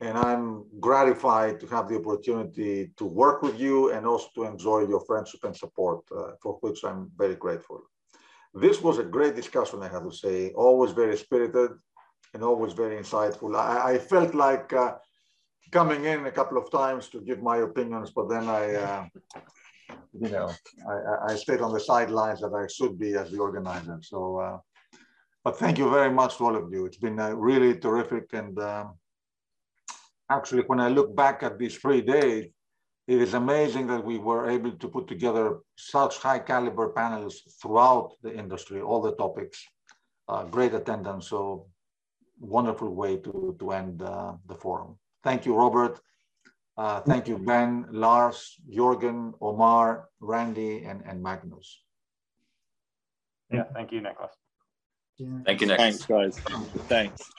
And 0.00 0.16
I'm 0.16 0.64
gratified 0.80 1.60
to 1.60 1.66
have 1.66 1.86
the 1.88 1.96
opportunity 1.96 2.90
to 2.96 3.04
work 3.04 3.42
with 3.42 3.60
you 3.60 3.92
and 3.92 4.06
also 4.06 4.28
to 4.36 4.44
enjoy 4.44 4.88
your 4.88 5.04
friendship 5.04 5.44
and 5.44 5.54
support, 5.54 6.00
uh, 6.16 6.32
for 6.42 6.54
which 6.62 6.82
I'm 6.84 7.10
very 7.16 7.36
grateful. 7.36 7.82
This 8.54 8.80
was 8.80 8.98
a 8.98 9.04
great 9.04 9.36
discussion, 9.36 9.82
I 9.82 9.88
have 9.88 10.04
to 10.04 10.12
say, 10.12 10.50
always 10.52 10.92
very 10.92 11.16
spirited 11.16 11.72
and 12.34 12.42
always 12.42 12.72
very 12.72 12.96
insightful. 12.96 13.56
I, 13.56 13.94
I 13.94 13.98
felt 13.98 14.34
like 14.34 14.72
uh, 14.72 14.94
coming 15.70 16.04
in 16.04 16.26
a 16.26 16.30
couple 16.30 16.58
of 16.58 16.70
times 16.70 17.08
to 17.08 17.20
give 17.20 17.42
my 17.42 17.58
opinions, 17.58 18.10
but 18.10 18.28
then 18.28 18.48
I, 18.48 18.74
uh, 18.74 19.06
you 20.12 20.28
know, 20.28 20.50
I, 20.88 21.32
I, 21.32 21.36
stayed 21.36 21.60
on 21.60 21.72
the 21.72 21.80
sidelines 21.80 22.40
that 22.40 22.54
I 22.54 22.66
should 22.66 22.98
be 22.98 23.14
as 23.14 23.30
the 23.30 23.38
organizer. 23.38 23.98
So, 24.02 24.38
uh, 24.38 24.58
but 25.44 25.58
thank 25.58 25.78
you 25.78 25.88
very 25.90 26.10
much 26.10 26.36
to 26.38 26.44
all 26.44 26.56
of 26.56 26.72
you. 26.72 26.86
It's 26.86 26.98
been 26.98 27.18
uh, 27.18 27.30
really 27.30 27.76
terrific. 27.78 28.32
And 28.32 28.58
um, 28.58 28.94
actually, 30.30 30.62
when 30.66 30.80
I 30.80 30.88
look 30.88 31.14
back 31.14 31.42
at 31.42 31.58
these 31.58 31.76
three 31.76 32.00
days, 32.00 32.46
it 33.08 33.20
is 33.20 33.34
amazing 33.34 33.86
that 33.88 34.04
we 34.04 34.18
were 34.18 34.48
able 34.48 34.72
to 34.72 34.88
put 34.88 35.08
together 35.08 35.58
such 35.76 36.18
high 36.18 36.38
caliber 36.38 36.90
panels 36.90 37.42
throughout 37.60 38.12
the 38.22 38.32
industry, 38.32 38.80
all 38.80 39.00
the 39.00 39.16
topics, 39.16 39.64
uh, 40.28 40.44
great 40.44 40.74
attendance. 40.74 41.28
So 41.28 41.66
wonderful 42.40 42.94
way 42.94 43.16
to, 43.18 43.56
to 43.58 43.70
end 43.70 44.02
uh, 44.02 44.32
the 44.48 44.54
forum. 44.54 44.98
Thank 45.22 45.46
you, 45.46 45.54
Robert. 45.54 46.00
Uh, 46.76 47.00
thank 47.00 47.28
you, 47.28 47.36
Ben, 47.36 47.86
Lars, 47.90 48.56
Jürgen, 48.68 49.34
Omar, 49.40 50.08
Randy, 50.20 50.84
and, 50.84 51.02
and 51.06 51.22
Magnus. 51.22 51.82
Yeah, 53.52 53.64
thank 53.74 53.92
you, 53.92 54.00
Nicholas. 54.00 54.32
Yeah. 55.18 55.26
Thank 55.44 55.60
you, 55.60 55.66
Nick. 55.66 55.78
Thanks, 55.78 56.06
guys. 56.06 56.38
Thanks. 56.88 57.30